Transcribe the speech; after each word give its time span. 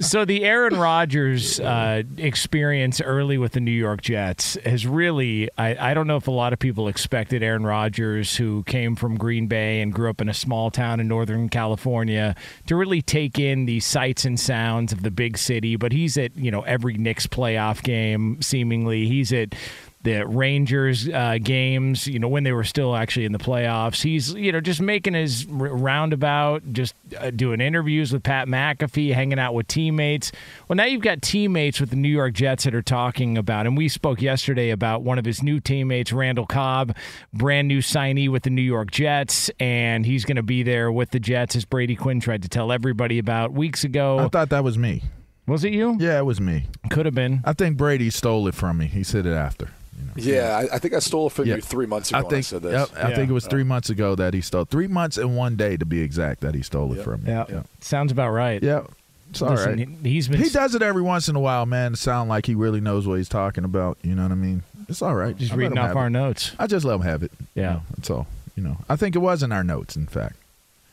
So 0.00 0.24
the 0.24 0.44
Aaron 0.44 0.78
Rodgers 0.78 1.60
uh, 1.60 2.04
experience 2.16 3.02
early 3.02 3.36
with 3.36 3.52
the 3.52 3.60
New 3.60 3.70
York 3.70 4.00
Jets 4.00 4.56
has 4.64 4.86
really, 4.86 5.50
I, 5.58 5.90
I 5.90 5.94
don't 5.94 6.06
know 6.06 6.16
if 6.16 6.26
a 6.26 6.30
lot 6.30 6.54
of 6.54 6.58
people 6.58 6.88
expected 6.88 7.42
Aaron 7.42 7.64
Rodgers, 7.66 8.34
who 8.34 8.62
came 8.62 8.96
from 8.96 9.18
Green 9.18 9.46
Bay 9.46 9.82
and 9.82 9.92
grew 9.92 10.08
up 10.08 10.22
in 10.22 10.30
a 10.30 10.34
small 10.34 10.70
town 10.70 11.00
in 11.00 11.08
Northern 11.08 11.50
California, 11.50 12.34
to 12.66 12.76
really 12.76 13.02
take 13.02 13.38
in 13.38 13.66
the 13.66 13.78
sights 13.80 14.24
and 14.24 14.40
sounds 14.40 14.90
of 14.90 15.02
the 15.02 15.10
big 15.10 15.36
city. 15.36 15.76
But 15.76 15.92
he's 15.92 16.16
at, 16.16 16.34
you 16.34 16.50
know, 16.50 16.62
every 16.62 16.94
Knicks 16.94 17.26
playoff 17.26 17.82
game, 17.82 18.40
seemingly. 18.40 19.06
He's 19.06 19.34
at 19.34 19.54
the 20.02 20.26
Rangers 20.26 21.08
uh, 21.08 21.36
games, 21.42 22.06
you 22.06 22.18
know, 22.18 22.28
when 22.28 22.42
they 22.42 22.52
were 22.52 22.64
still 22.64 22.96
actually 22.96 23.26
in 23.26 23.32
the 23.32 23.38
playoffs. 23.38 24.02
He's, 24.02 24.32
you 24.32 24.50
know, 24.50 24.60
just 24.60 24.80
making 24.80 25.12
his 25.12 25.44
roundabout, 25.46 26.62
just 26.72 26.94
uh, 27.18 27.30
doing 27.30 27.60
interviews 27.60 28.12
with 28.12 28.22
Pat 28.22 28.48
McAfee, 28.48 29.12
hanging 29.12 29.38
out 29.38 29.52
with 29.52 29.68
teammates. 29.68 30.32
Well, 30.68 30.76
now 30.76 30.84
you've 30.84 31.02
got 31.02 31.20
teammates 31.20 31.80
with 31.80 31.90
the 31.90 31.96
New 31.96 32.08
York 32.08 32.32
Jets 32.32 32.64
that 32.64 32.74
are 32.74 32.82
talking 32.82 33.36
about, 33.36 33.66
and 33.66 33.76
we 33.76 33.88
spoke 33.88 34.22
yesterday 34.22 34.70
about 34.70 35.02
one 35.02 35.18
of 35.18 35.26
his 35.26 35.42
new 35.42 35.60
teammates, 35.60 36.12
Randall 36.12 36.46
Cobb, 36.46 36.96
brand 37.34 37.68
new 37.68 37.80
signee 37.80 38.30
with 38.30 38.44
the 38.44 38.50
New 38.50 38.62
York 38.62 38.90
Jets, 38.90 39.50
and 39.60 40.06
he's 40.06 40.24
going 40.24 40.36
to 40.36 40.42
be 40.42 40.62
there 40.62 40.90
with 40.90 41.10
the 41.10 41.20
Jets, 41.20 41.56
as 41.56 41.66
Brady 41.66 41.94
Quinn 41.94 42.20
tried 42.20 42.42
to 42.42 42.48
tell 42.48 42.72
everybody 42.72 43.18
about 43.18 43.52
weeks 43.52 43.84
ago. 43.84 44.18
I 44.18 44.28
thought 44.28 44.48
that 44.48 44.64
was 44.64 44.78
me. 44.78 45.02
Was 45.46 45.64
it 45.64 45.72
you? 45.72 45.96
Yeah, 45.98 46.18
it 46.18 46.24
was 46.24 46.40
me. 46.40 46.66
Could 46.90 47.06
have 47.06 47.14
been. 47.14 47.42
I 47.44 47.52
think 47.52 47.76
Brady 47.76 48.08
stole 48.08 48.46
it 48.46 48.54
from 48.54 48.78
me. 48.78 48.86
He 48.86 49.02
said 49.02 49.26
it 49.26 49.34
after. 49.34 49.68
Yeah, 50.16 50.56
I, 50.70 50.76
I 50.76 50.78
think 50.78 50.94
I 50.94 50.98
stole 50.98 51.26
it 51.28 51.30
from 51.32 51.46
Yeah. 51.46 51.56
you 51.56 51.60
three 51.60 51.86
months 51.86 52.10
ago 52.10 52.18
I 52.18 52.22
when 52.22 52.30
think 52.30 52.38
I 52.38 52.42
said 52.42 52.62
this. 52.62 52.72
yep, 52.90 53.04
I 53.04 53.14
think 53.14 53.30
it 53.30 53.32
was 53.32 53.46
three 53.46 53.64
months 53.64 53.90
ago 53.90 54.14
that 54.14 54.34
he 54.34 54.40
stole. 54.40 54.64
Three 54.64 54.86
months 54.88 55.16
and 55.16 55.36
one 55.36 55.56
day 55.56 55.76
to 55.76 55.84
be 55.84 56.00
exact 56.00 56.40
that 56.40 56.54
he 56.54 56.62
stole 56.62 56.92
it 56.98 57.02
from 57.02 57.22
me. 57.24 57.30
Yeah. 57.30 57.44
yeah. 57.48 57.62
Sounds 57.80 58.12
about 58.12 58.30
right. 58.30 58.62
Yeah. 58.62 58.82
It's 59.30 59.40
all 59.42 59.50
Listen, 59.50 59.78
right. 59.78 59.88
he- 60.02 60.10
he's 60.10 60.26
been 60.28 60.42
He 60.42 60.48
does 60.50 60.74
it 60.74 60.82
every 60.82 61.02
once 61.02 61.28
in 61.28 61.36
a 61.36 61.40
while, 61.40 61.64
man. 61.66 61.92
To 61.92 61.96
sound 61.96 62.28
like 62.28 62.46
he 62.46 62.54
really 62.56 62.80
knows 62.80 63.06
what 63.06 63.14
he's 63.18 63.28
talking 63.28 63.62
about. 63.64 63.96
You 64.02 64.14
know 64.16 64.22
what 64.24 64.32
I 64.32 64.36
mean? 64.36 64.64
It's 64.88 65.02
all 65.02 65.14
right. 65.14 65.36
just 65.36 65.52
I 65.52 65.56
reading 65.56 65.78
off 65.78 65.94
our 65.94 66.08
it. 66.08 66.10
notes. 66.10 66.52
I 66.58 66.66
just 66.66 66.84
let 66.84 66.96
him 66.96 67.02
have 67.02 67.22
it. 67.22 67.30
Yeah. 67.54 67.62
You 67.62 67.68
know, 67.74 67.82
that's 67.96 68.10
all. 68.10 68.26
You 68.56 68.64
know, 68.64 68.76
I 68.88 68.96
think 68.96 69.14
it 69.14 69.20
was 69.20 69.42
in 69.44 69.52
our 69.52 69.62
notes. 69.62 69.94
In 69.94 70.06
fact, 70.06 70.34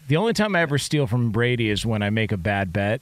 The 0.07 0.17
only 0.17 0.33
time 0.33 0.55
I 0.55 0.61
ever 0.61 0.77
steal 0.77 1.07
from 1.07 1.31
Brady 1.31 1.69
is 1.69 1.83
when 1.85 2.03
I 2.03 2.11
make 2.11 2.31
a 2.31 2.37
bad 2.37 2.71
bet. 2.71 3.01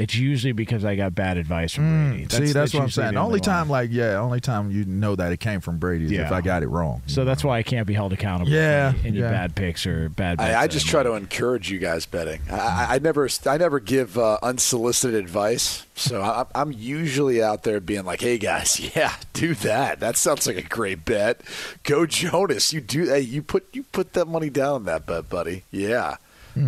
It's 0.00 0.14
usually 0.14 0.52
because 0.52 0.82
I 0.82 0.96
got 0.96 1.14
bad 1.14 1.36
advice 1.36 1.74
from 1.74 2.08
Brady. 2.08 2.24
Mm, 2.24 2.32
see, 2.32 2.52
that's, 2.54 2.72
what 2.72 2.84
I'm 2.84 2.88
saying. 2.88 3.08
the 3.08 3.20
The 3.20 3.20
only 3.20 3.38
time, 3.38 3.68
like, 3.68 3.90
yeah, 3.92 4.18
only 4.18 4.40
time 4.40 4.70
you 4.70 4.86
know 4.86 5.14
that 5.14 5.30
it 5.30 5.40
came 5.40 5.60
from 5.60 5.76
Brady 5.76 6.06
is 6.06 6.12
if 6.12 6.32
I 6.32 6.40
got 6.40 6.62
it 6.62 6.68
wrong. 6.68 7.02
So 7.04 7.26
that's 7.26 7.44
why 7.44 7.58
I 7.58 7.62
can't 7.62 7.86
be 7.86 7.92
held 7.92 8.14
accountable. 8.14 8.50
Yeah, 8.50 8.92
for 8.92 8.98
any, 9.00 9.08
any 9.08 9.18
yeah. 9.18 9.30
bad 9.30 9.54
picks 9.54 9.84
or 9.84 10.08
bad. 10.08 10.38
Bets 10.38 10.54
I, 10.54 10.62
I 10.62 10.66
just 10.68 10.86
try 10.86 11.02
to 11.02 11.12
encourage 11.12 11.70
you 11.70 11.78
guys 11.78 12.06
betting. 12.06 12.40
I, 12.50 12.54
I, 12.54 12.86
I 12.94 12.98
never, 12.98 13.28
I 13.44 13.58
never 13.58 13.78
give 13.78 14.16
uh, 14.16 14.38
unsolicited 14.42 15.22
advice. 15.22 15.84
So 15.96 16.22
I, 16.22 16.46
I'm 16.54 16.72
usually 16.72 17.42
out 17.42 17.64
there 17.64 17.78
being 17.78 18.06
like, 18.06 18.22
"Hey 18.22 18.38
guys, 18.38 18.80
yeah, 18.96 19.14
do 19.34 19.54
that. 19.56 20.00
That 20.00 20.16
sounds 20.16 20.46
like 20.46 20.56
a 20.56 20.62
great 20.62 21.04
bet. 21.04 21.42
Go 21.82 22.06
Jonas. 22.06 22.72
You 22.72 22.80
do. 22.80 23.04
Hey, 23.04 23.20
you 23.20 23.42
put 23.42 23.66
you 23.74 23.82
put 23.82 24.14
that 24.14 24.24
money 24.24 24.48
down 24.48 24.76
on 24.76 24.84
that 24.84 25.04
bet, 25.04 25.28
buddy. 25.28 25.64
Yeah, 25.70 26.16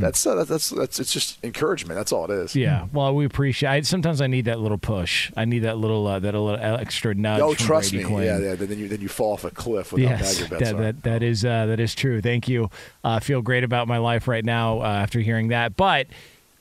that's, 0.00 0.26
uh, 0.26 0.44
that's 0.44 0.70
that's 0.70 1.00
it's 1.00 1.12
just 1.12 1.42
encouragement. 1.44 1.98
That's 1.98 2.12
all 2.12 2.24
it 2.24 2.30
is. 2.30 2.54
Yeah, 2.56 2.86
well, 2.92 3.14
we 3.14 3.24
appreciate. 3.24 3.68
I, 3.68 3.80
sometimes 3.82 4.20
I 4.20 4.26
need 4.26 4.46
that 4.46 4.60
little 4.60 4.78
push. 4.78 5.30
I 5.36 5.44
need 5.44 5.60
that 5.60 5.78
little 5.78 6.06
uh, 6.06 6.18
that 6.18 6.34
little 6.34 6.56
extra 6.56 7.14
nudge. 7.14 7.40
Oh, 7.40 7.54
trust 7.54 7.90
Brady 7.92 8.04
me. 8.04 8.10
Quinn. 8.10 8.24
Yeah, 8.24 8.38
yeah. 8.38 8.54
Then 8.54 8.78
you 8.78 8.88
then 8.88 9.00
you 9.00 9.08
fall 9.08 9.32
off 9.34 9.44
a 9.44 9.50
cliff 9.50 9.92
without 9.92 10.18
Yes, 10.20 10.38
your 10.38 10.48
bets 10.48 10.62
that, 10.64 10.74
on. 10.74 10.80
that, 10.82 11.02
that 11.02 11.22
is 11.22 11.44
uh, 11.44 11.66
that 11.66 11.80
is 11.80 11.94
true. 11.94 12.20
Thank 12.20 12.48
you. 12.48 12.70
I 13.04 13.20
feel 13.20 13.42
great 13.42 13.64
about 13.64 13.88
my 13.88 13.98
life 13.98 14.28
right 14.28 14.44
now 14.44 14.80
uh, 14.80 14.84
after 14.84 15.20
hearing 15.20 15.48
that. 15.48 15.76
But 15.76 16.06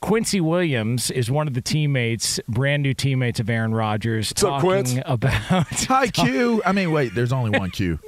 Quincy 0.01 0.41
Williams 0.41 1.11
is 1.11 1.29
one 1.29 1.47
of 1.47 1.53
the 1.53 1.61
teammates, 1.61 2.39
brand 2.47 2.81
new 2.81 2.93
teammates 2.93 3.39
of 3.39 3.49
Aaron 3.49 3.73
Rodgers, 3.73 4.31
up, 4.31 4.37
talking 4.37 4.69
Quince? 4.69 4.95
about 5.05 5.31
Hi, 5.33 6.07
Q. 6.07 6.61
I 6.65 6.71
mean, 6.71 6.91
wait, 6.91 7.13
there's 7.13 7.31
only 7.31 7.57
one 7.57 7.69
Q. 7.69 7.99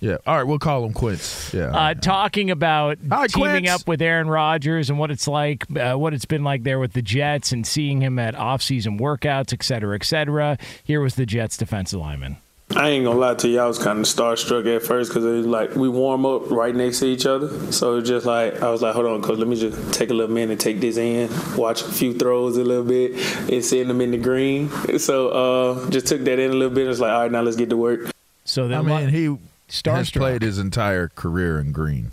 Yeah. 0.00 0.16
All 0.26 0.36
right, 0.36 0.44
we'll 0.44 0.58
call 0.58 0.84
him 0.86 0.94
Quince. 0.94 1.52
Yeah. 1.52 1.76
uh, 1.76 1.94
talking 1.94 2.50
about 2.50 2.98
Hi, 3.10 3.26
teaming 3.26 3.64
Quince. 3.64 3.82
up 3.82 3.86
with 3.86 4.00
Aaron 4.00 4.28
Rodgers 4.28 4.88
and 4.88 4.98
what 4.98 5.10
it's 5.10 5.28
like, 5.28 5.64
uh, 5.76 5.94
what 5.94 6.14
it's 6.14 6.24
been 6.24 6.42
like 6.42 6.62
there 6.62 6.78
with 6.78 6.94
the 6.94 7.02
Jets, 7.02 7.52
and 7.52 7.66
seeing 7.66 8.00
him 8.00 8.18
at 8.18 8.34
off-season 8.34 8.98
workouts, 8.98 9.52
et 9.52 9.62
cetera, 9.62 9.94
et 9.94 10.04
cetera. 10.04 10.56
Here 10.82 11.02
was 11.02 11.16
the 11.16 11.26
Jets 11.26 11.58
defensive 11.58 12.00
lineman. 12.00 12.38
I 12.74 12.90
ain't 12.90 13.04
gonna 13.04 13.18
lie 13.18 13.34
to 13.34 13.48
you, 13.48 13.58
I 13.58 13.66
was 13.66 13.80
kind 13.80 13.98
of 13.98 14.04
starstruck 14.04 14.64
at 14.74 14.82
first 14.82 15.10
because 15.10 15.24
it 15.24 15.32
was 15.32 15.46
like 15.46 15.74
we 15.74 15.88
warm 15.88 16.24
up 16.24 16.52
right 16.52 16.72
next 16.72 17.00
to 17.00 17.06
each 17.06 17.26
other. 17.26 17.48
So 17.72 17.94
it 17.94 17.96
was 17.96 18.08
just 18.08 18.26
like 18.26 18.62
I 18.62 18.70
was 18.70 18.80
like, 18.80 18.94
hold 18.94 19.06
on, 19.06 19.22
coach, 19.22 19.38
let 19.38 19.48
me 19.48 19.56
just 19.56 19.92
take 19.92 20.10
a 20.10 20.14
little 20.14 20.32
minute, 20.32 20.60
take 20.60 20.80
this 20.80 20.96
in, 20.96 21.28
watch 21.56 21.82
a 21.82 21.86
few 21.86 22.14
throws 22.14 22.56
a 22.56 22.62
little 22.62 22.84
bit, 22.84 23.16
and 23.50 23.64
send 23.64 23.90
them 23.90 24.00
in 24.00 24.12
the 24.12 24.18
green. 24.18 24.70
So 25.00 25.28
uh, 25.30 25.90
just 25.90 26.06
took 26.06 26.22
that 26.22 26.38
in 26.38 26.52
a 26.52 26.54
little 26.54 26.72
bit. 26.72 26.86
It's 26.86 27.00
like, 27.00 27.10
all 27.10 27.22
right, 27.22 27.32
now 27.32 27.42
let's 27.42 27.56
get 27.56 27.70
to 27.70 27.76
work. 27.76 28.12
So 28.44 28.66
I 28.66 28.68
then, 28.68 28.86
mean, 28.86 29.08
he 29.08 29.36
has 29.84 30.10
played 30.10 30.42
his 30.42 30.58
entire 30.58 31.08
career 31.08 31.58
in 31.58 31.72
green. 31.72 32.10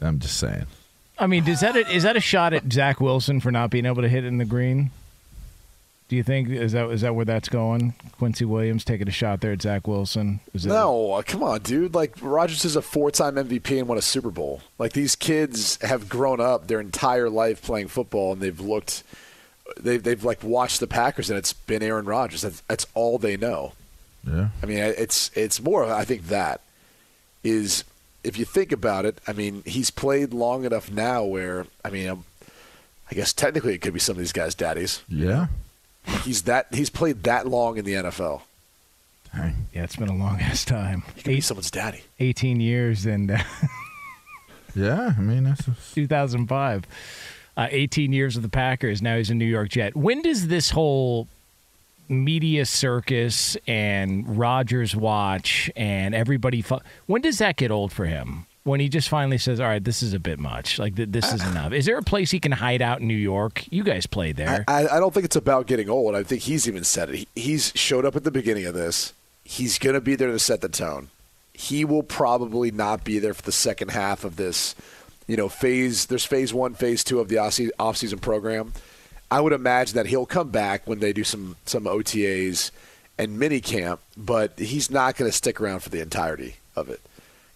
I'm 0.00 0.18
just 0.18 0.36
saying. 0.36 0.66
I 1.18 1.26
mean, 1.26 1.46
is 1.48 1.60
that 1.60 1.74
a, 1.76 1.80
is 1.90 2.04
that 2.04 2.16
a 2.16 2.20
shot 2.20 2.52
at 2.52 2.72
Zach 2.72 3.00
Wilson 3.00 3.40
for 3.40 3.50
not 3.50 3.70
being 3.70 3.86
able 3.86 4.02
to 4.02 4.08
hit 4.08 4.24
in 4.24 4.38
the 4.38 4.44
green? 4.44 4.90
Do 6.08 6.16
you 6.16 6.22
think 6.22 6.48
is 6.48 6.72
that 6.72 6.88
is 6.90 7.02
that 7.02 7.14
where 7.14 7.26
that's 7.26 7.50
going? 7.50 7.94
Quincy 8.12 8.46
Williams 8.46 8.82
taking 8.82 9.08
a 9.08 9.12
shot 9.12 9.42
there 9.42 9.52
at 9.52 9.60
Zach 9.60 9.86
Wilson. 9.86 10.40
Is 10.54 10.64
No, 10.64 11.12
uh, 11.12 11.22
come 11.22 11.42
on, 11.42 11.60
dude. 11.60 11.94
Like 11.94 12.14
Rodgers 12.22 12.64
is 12.64 12.76
a 12.76 12.82
four-time 12.82 13.34
MVP 13.34 13.78
and 13.78 13.88
won 13.88 13.98
a 13.98 14.02
Super 14.02 14.30
Bowl. 14.30 14.62
Like 14.78 14.94
these 14.94 15.14
kids 15.14 15.78
have 15.82 16.08
grown 16.08 16.40
up 16.40 16.66
their 16.66 16.80
entire 16.80 17.28
life 17.28 17.60
playing 17.60 17.88
football, 17.88 18.32
and 18.32 18.40
they've 18.40 18.58
looked, 18.58 19.02
they've 19.78 20.02
they've 20.02 20.24
like 20.24 20.42
watched 20.42 20.80
the 20.80 20.86
Packers, 20.86 21.28
and 21.28 21.38
it's 21.38 21.52
been 21.52 21.82
Aaron 21.82 22.06
Rodgers. 22.06 22.40
That's, 22.40 22.60
that's 22.62 22.86
all 22.94 23.18
they 23.18 23.36
know. 23.36 23.72
Yeah. 24.26 24.48
I 24.62 24.66
mean, 24.66 24.78
it's 24.78 25.30
it's 25.34 25.60
more. 25.60 25.90
I 25.90 26.04
think 26.04 26.26
that 26.28 26.60
is 27.44 27.84
if 28.24 28.38
you 28.38 28.44
think 28.44 28.72
about 28.72 29.04
it. 29.04 29.20
I 29.26 29.32
mean, 29.32 29.62
he's 29.64 29.90
played 29.90 30.32
long 30.32 30.64
enough 30.64 30.90
now 30.90 31.24
where 31.24 31.66
I 31.84 31.90
mean, 31.90 32.08
um, 32.08 32.24
I 33.10 33.14
guess 33.14 33.32
technically 33.32 33.74
it 33.74 33.78
could 33.78 33.94
be 33.94 34.00
some 34.00 34.14
of 34.14 34.18
these 34.18 34.32
guys' 34.32 34.54
daddies. 34.54 35.02
Yeah. 35.08 35.46
He's 36.24 36.42
that 36.42 36.66
he's 36.72 36.90
played 36.90 37.22
that 37.24 37.46
long 37.46 37.76
in 37.78 37.84
the 37.84 37.94
NFL. 37.94 38.42
Dang. 39.34 39.66
Yeah, 39.74 39.84
it's 39.84 39.96
been 39.96 40.08
a 40.08 40.16
long 40.16 40.40
ass 40.40 40.64
time. 40.64 41.02
He 41.14 41.22
could 41.22 41.30
be 41.30 41.40
someone's 41.40 41.70
daddy. 41.70 42.02
18 42.18 42.60
years 42.60 43.04
and 43.04 43.30
uh, 43.30 43.38
Yeah. 44.74 45.14
I 45.16 45.20
mean, 45.20 45.44
that's. 45.44 45.64
2005. 45.94 46.84
Uh, 47.56 47.66
18 47.70 48.12
years 48.12 48.36
with 48.36 48.42
the 48.44 48.48
Packers. 48.48 49.02
Now 49.02 49.16
he's 49.16 49.30
a 49.30 49.34
New 49.34 49.44
York 49.44 49.70
Jet. 49.70 49.96
When 49.96 50.22
does 50.22 50.46
this 50.48 50.70
whole 50.70 51.28
media 52.08 52.64
circus 52.66 53.56
and 53.66 54.38
Rodgers 54.38 54.96
watch 54.96 55.70
and 55.76 56.14
everybody. 56.14 56.62
Fu- 56.62 56.80
when 57.06 57.22
does 57.22 57.38
that 57.38 57.56
get 57.56 57.70
old 57.70 57.92
for 57.92 58.06
him? 58.06 58.46
When 58.64 58.80
he 58.80 58.90
just 58.90 59.08
finally 59.08 59.38
says, 59.38 59.60
"All 59.60 59.66
right, 59.66 59.82
this 59.82 60.02
is 60.02 60.12
a 60.12 60.18
bit 60.18 60.38
much. 60.38 60.78
Like 60.78 60.96
th- 60.96 61.08
this 61.10 61.32
is 61.32 61.42
enough." 61.46 61.72
Is 61.72 61.86
there 61.86 61.96
a 61.96 62.02
place 62.02 62.30
he 62.30 62.38
can 62.38 62.52
hide 62.52 62.82
out 62.82 63.00
in 63.00 63.08
New 63.08 63.14
York? 63.14 63.64
You 63.70 63.82
guys 63.82 64.04
played 64.06 64.36
there. 64.36 64.64
I, 64.68 64.86
I 64.88 64.98
don't 64.98 65.14
think 65.14 65.24
it's 65.24 65.36
about 65.36 65.66
getting 65.66 65.88
old. 65.88 66.14
I 66.14 66.22
think 66.22 66.42
he's 66.42 66.68
even 66.68 66.84
said 66.84 67.08
it. 67.08 67.14
He, 67.14 67.28
he's 67.34 67.72
showed 67.74 68.04
up 68.04 68.14
at 68.14 68.24
the 68.24 68.30
beginning 68.30 68.66
of 68.66 68.74
this. 68.74 69.14
He's 69.42 69.78
going 69.78 69.94
to 69.94 70.02
be 70.02 70.16
there 70.16 70.30
to 70.30 70.38
set 70.38 70.60
the 70.60 70.68
tone. 70.68 71.08
He 71.54 71.84
will 71.86 72.02
probably 72.02 72.70
not 72.70 73.04
be 73.04 73.18
there 73.18 73.32
for 73.32 73.42
the 73.42 73.52
second 73.52 73.90
half 73.92 74.22
of 74.22 74.36
this. 74.36 74.74
You 75.26 75.38
know, 75.38 75.48
phase. 75.48 76.06
There's 76.06 76.26
phase 76.26 76.52
one, 76.52 76.74
phase 76.74 77.02
two 77.02 77.20
of 77.20 77.28
the 77.28 77.38
off-season, 77.38 77.72
off-season 77.78 78.18
program. 78.18 78.74
I 79.30 79.40
would 79.40 79.52
imagine 79.52 79.96
that 79.96 80.06
he'll 80.06 80.26
come 80.26 80.50
back 80.50 80.86
when 80.86 81.00
they 81.00 81.12
do 81.12 81.24
some 81.24 81.56
some 81.66 81.84
OTAs 81.84 82.70
and 83.18 83.38
mini 83.38 83.60
camp, 83.60 84.00
but 84.16 84.58
he's 84.58 84.90
not 84.90 85.16
going 85.16 85.30
to 85.30 85.36
stick 85.36 85.60
around 85.60 85.80
for 85.80 85.90
the 85.90 86.00
entirety 86.00 86.56
of 86.76 86.88
it. 86.88 87.00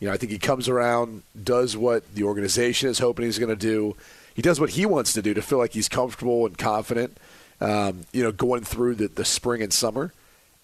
You 0.01 0.09
know, 0.09 0.15
I 0.15 0.17
think 0.17 0.33
he 0.33 0.39
comes 0.39 0.69
around, 0.69 1.23
does 1.41 1.77
what 1.77 2.15
the 2.15 2.25
organization 2.25 2.89
is 2.89 2.99
hoping 2.99 3.25
he's 3.25 3.39
going 3.39 3.49
to 3.49 3.57
do. 3.57 3.97
He 4.35 4.43
does 4.43 4.59
what 4.59 4.71
he 4.71 4.85
wants 4.85 5.13
to 5.13 5.23
do 5.23 5.35
to 5.35 5.43
feel 5.43 5.59
like 5.59 5.73
he's 5.73 5.89
comfortable 5.89 6.45
and 6.47 6.59
confident. 6.59 7.17
Um, 7.61 8.01
you 8.13 8.25
know, 8.25 8.33
going 8.33 8.65
through 8.65 8.97
the, 8.97 9.07
the 9.07 9.25
spring 9.25 9.63
and 9.63 9.73
summer, 9.73 10.13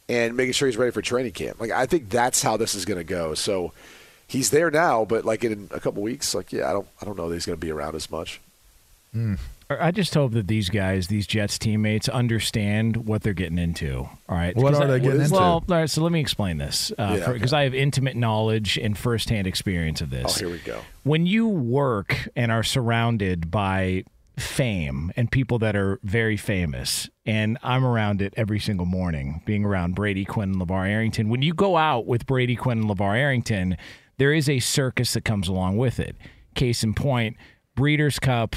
and 0.09 0.37
making 0.37 0.55
sure 0.55 0.67
he's 0.67 0.77
ready 0.77 0.91
for 0.91 1.03
training 1.03 1.33
camp. 1.33 1.61
Like 1.61 1.71
I 1.71 1.87
think 1.87 2.09
that's 2.09 2.43
how 2.43 2.57
this 2.57 2.75
is 2.75 2.85
going 2.85 2.99
to 2.99 3.05
go. 3.05 3.35
So 3.35 3.73
he's 4.27 4.51
there 4.51 4.71
now, 4.71 5.05
but 5.05 5.25
like 5.25 5.45
in 5.45 5.69
a 5.71 5.81
couple 5.81 6.03
weeks, 6.03 6.35
like 6.35 6.53
yeah, 6.53 6.69
I 6.69 6.73
don't 6.73 6.89
I 7.01 7.05
don't 7.05 7.17
know 7.17 7.29
that 7.29 7.35
he's 7.35 7.47
going 7.47 7.59
to 7.59 7.65
be 7.65 7.71
around 7.71 7.95
as 7.95 8.11
much. 8.11 8.41
I 9.71 9.91
just 9.91 10.15
hope 10.15 10.33
that 10.33 10.47
these 10.49 10.71
guys, 10.71 11.09
these 11.09 11.27
Jets 11.27 11.59
teammates, 11.59 12.09
understand 12.09 12.97
what 13.09 13.23
they're 13.23 13.35
getting 13.35 13.59
into. 13.59 13.99
All 13.99 14.37
right. 14.37 14.57
What 14.57 14.75
are 14.75 14.85
I- 14.85 14.87
they 14.87 15.01
getting 15.01 15.21
into? 15.21 15.35
Well, 15.35 15.43
all 15.45 15.65
right. 15.69 15.91
So 15.91 16.03
let 16.03 16.11
me 16.13 16.21
explain 16.21 16.57
this 16.57 16.89
because 16.91 17.19
Yeah, 17.21 17.29
okay. 17.29 17.57
I 17.57 17.65
have 17.65 17.75
intimate 17.75 18.17
knowledge 18.17 18.79
and 18.79 18.97
firsthand 18.97 19.47
experience 19.47 20.01
of 20.01 20.09
this. 20.11 20.37
Oh, 20.37 20.39
here 20.47 20.51
we 20.51 20.59
go. 20.59 20.81
when 21.03 21.27
you 21.27 21.47
work 21.49 22.29
and 22.35 22.51
are 22.51 22.63
surrounded 22.63 23.51
by 23.51 24.05
fame 24.39 25.13
and 25.17 25.31
people 25.31 25.59
that 25.59 25.75
are 25.77 25.99
very 26.03 26.37
famous, 26.37 27.11
and 27.27 27.59
I'm 27.63 27.85
around 27.85 28.23
it 28.23 28.33
every 28.37 28.61
single 28.61 28.87
morning, 28.87 29.43
being 29.45 29.65
around 29.65 29.95
Brady 29.97 30.25
Quinn 30.25 30.53
and 30.53 30.61
LeVar 30.61 30.89
Arrington. 30.89 31.29
When 31.29 31.43
you 31.43 31.53
go 31.53 31.77
out 31.77 32.07
with 32.07 32.25
Brady 32.25 32.57
Quinn 32.57 32.79
and 32.83 32.89
LeVar 32.91 33.17
Arrington, 33.17 33.77
there 34.17 34.33
is 34.33 34.49
a 34.49 34.61
circus 34.61 35.13
that 35.13 35.25
comes 35.25 35.49
along 35.49 35.77
with 35.77 35.99
it. 36.01 36.17
Case 36.55 36.83
in 36.83 36.95
point, 36.95 37.37
Breeders' 37.75 38.19
Cup. 38.19 38.57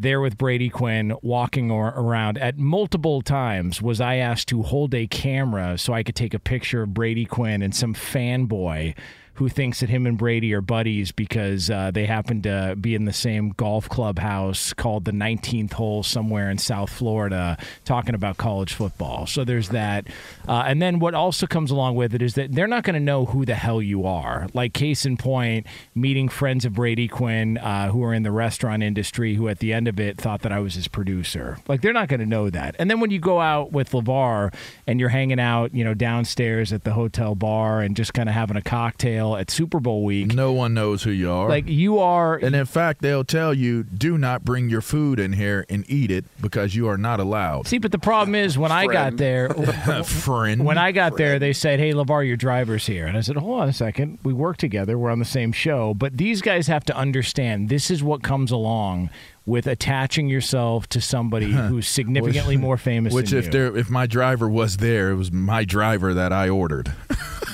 There 0.00 0.20
with 0.20 0.38
Brady 0.38 0.68
Quinn 0.68 1.12
walking 1.22 1.70
or- 1.72 1.88
around. 1.88 2.38
At 2.38 2.56
multiple 2.56 3.20
times 3.20 3.82
was 3.82 4.00
I 4.00 4.16
asked 4.16 4.46
to 4.48 4.62
hold 4.62 4.94
a 4.94 5.08
camera 5.08 5.76
so 5.76 5.92
I 5.92 6.04
could 6.04 6.14
take 6.14 6.34
a 6.34 6.38
picture 6.38 6.82
of 6.82 6.94
Brady 6.94 7.24
Quinn 7.24 7.62
and 7.62 7.74
some 7.74 7.94
fanboy 7.94 8.94
who 9.38 9.48
thinks 9.48 9.78
that 9.78 9.88
him 9.88 10.04
and 10.04 10.18
Brady 10.18 10.52
are 10.52 10.60
buddies 10.60 11.12
because 11.12 11.70
uh, 11.70 11.92
they 11.92 12.06
happen 12.06 12.42
to 12.42 12.74
be 12.80 12.96
in 12.96 13.04
the 13.04 13.12
same 13.12 13.50
golf 13.50 13.88
clubhouse 13.88 14.72
called 14.72 15.04
the 15.04 15.12
19th 15.12 15.74
hole 15.74 16.02
somewhere 16.02 16.50
in 16.50 16.58
South 16.58 16.90
Florida 16.90 17.56
talking 17.84 18.16
about 18.16 18.36
college 18.36 18.72
football. 18.72 19.26
So 19.26 19.44
there's 19.44 19.68
that. 19.68 20.08
Uh, 20.48 20.64
and 20.66 20.82
then 20.82 20.98
what 20.98 21.14
also 21.14 21.46
comes 21.46 21.70
along 21.70 21.94
with 21.94 22.16
it 22.16 22.20
is 22.20 22.34
that 22.34 22.50
they're 22.50 22.66
not 22.66 22.82
going 22.82 22.94
to 22.94 23.00
know 23.00 23.26
who 23.26 23.44
the 23.44 23.54
hell 23.54 23.80
you 23.80 24.04
are. 24.06 24.48
Like, 24.54 24.72
case 24.72 25.06
in 25.06 25.16
point, 25.16 25.68
meeting 25.94 26.28
friends 26.28 26.64
of 26.64 26.74
Brady 26.74 27.06
Quinn 27.06 27.58
uh, 27.58 27.92
who 27.92 28.02
are 28.02 28.12
in 28.12 28.24
the 28.24 28.32
restaurant 28.32 28.82
industry 28.82 29.36
who 29.36 29.46
at 29.46 29.60
the 29.60 29.72
end 29.72 29.86
of 29.86 30.00
it 30.00 30.18
thought 30.18 30.42
that 30.42 30.50
I 30.50 30.58
was 30.58 30.74
his 30.74 30.88
producer. 30.88 31.58
Like, 31.68 31.80
they're 31.80 31.92
not 31.92 32.08
going 32.08 32.18
to 32.18 32.26
know 32.26 32.50
that. 32.50 32.74
And 32.80 32.90
then 32.90 32.98
when 32.98 33.12
you 33.12 33.20
go 33.20 33.40
out 33.40 33.70
with 33.70 33.92
LeVar 33.92 34.52
and 34.88 34.98
you're 34.98 35.10
hanging 35.10 35.38
out, 35.38 35.72
you 35.72 35.84
know, 35.84 35.94
downstairs 35.94 36.72
at 36.72 36.82
the 36.82 36.94
hotel 36.94 37.36
bar 37.36 37.82
and 37.82 37.94
just 37.94 38.12
kind 38.14 38.28
of 38.28 38.34
having 38.34 38.56
a 38.56 38.62
cocktail 38.62 39.27
at 39.36 39.50
Super 39.50 39.80
Bowl 39.80 40.04
week, 40.04 40.34
No 40.34 40.52
one 40.52 40.74
knows 40.74 41.02
who 41.02 41.10
you 41.10 41.30
are. 41.30 41.48
like 41.48 41.66
you 41.68 41.98
are 41.98 42.36
and 42.36 42.54
in 42.54 42.66
fact, 42.66 43.02
they'll 43.02 43.24
tell 43.24 43.52
you, 43.52 43.82
do 43.84 44.16
not 44.18 44.44
bring 44.44 44.68
your 44.68 44.80
food 44.80 45.18
in 45.20 45.32
here 45.34 45.64
and 45.68 45.84
eat 45.88 46.10
it 46.10 46.24
because 46.40 46.74
you 46.74 46.88
are 46.88 46.98
not 46.98 47.20
allowed. 47.20 47.66
See, 47.66 47.78
but 47.78 47.92
the 47.92 47.98
problem 47.98 48.34
is 48.34 48.56
when 48.58 48.72
I 48.72 48.86
got 48.86 49.16
there, 49.16 49.48
Friend. 50.04 50.64
when 50.64 50.78
I 50.78 50.92
got 50.92 51.16
there, 51.16 51.38
they 51.38 51.52
said, 51.52 51.78
"Hey, 51.80 51.92
Levar, 51.92 52.26
your 52.26 52.36
driver's 52.36 52.86
here," 52.86 53.06
and 53.06 53.16
I 53.16 53.20
said, 53.20 53.36
"Hold 53.36 53.60
on 53.60 53.68
a 53.68 53.72
second. 53.72 54.18
We 54.22 54.32
work 54.32 54.56
together. 54.56 54.98
We're 54.98 55.10
on 55.10 55.18
the 55.18 55.24
same 55.24 55.52
show." 55.52 55.94
But 55.94 56.16
these 56.16 56.42
guys 56.42 56.66
have 56.68 56.84
to 56.86 56.96
understand 56.96 57.68
this 57.68 57.90
is 57.90 58.02
what 58.02 58.22
comes 58.22 58.50
along 58.50 59.10
with 59.48 59.66
attaching 59.66 60.28
yourself 60.28 60.86
to 60.90 61.00
somebody 61.00 61.50
who's 61.50 61.88
significantly 61.88 62.58
more 62.58 62.76
famous. 62.76 63.14
Which, 63.14 63.30
than 63.30 63.38
if 63.38 63.46
you. 63.46 63.50
there, 63.50 63.76
if 63.76 63.88
my 63.88 64.06
driver 64.06 64.46
was 64.46 64.76
there, 64.76 65.10
it 65.10 65.14
was 65.14 65.32
my 65.32 65.64
driver 65.64 66.12
that 66.12 66.34
I 66.34 66.50
ordered 66.50 66.92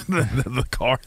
the, 0.08 0.28
the, 0.44 0.50
the 0.50 0.64
car. 0.64 0.98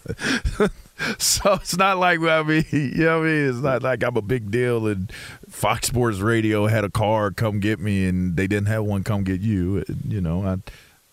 so 1.18 1.54
it's 1.56 1.76
not 1.76 1.98
like 1.98 2.22
I 2.22 2.42
mean, 2.42 2.66
you 2.72 3.04
know 3.04 3.20
what 3.20 3.28
I 3.28 3.30
mean. 3.30 3.50
It's 3.50 3.58
not 3.58 3.84
like 3.84 4.02
I'm 4.02 4.16
a 4.16 4.22
big 4.22 4.50
deal. 4.50 4.88
And 4.88 5.12
Fox 5.50 5.88
Sports 5.88 6.20
Radio 6.20 6.68
had 6.68 6.86
a 6.86 6.90
car 6.90 7.32
come 7.32 7.60
get 7.60 7.82
me, 7.82 8.08
and 8.08 8.38
they 8.38 8.48
didn't 8.48 8.68
have 8.68 8.86
one 8.86 9.04
come 9.04 9.26
get 9.26 9.42
you. 9.42 9.84
You 10.08 10.22
know, 10.22 10.46
I 10.46 10.58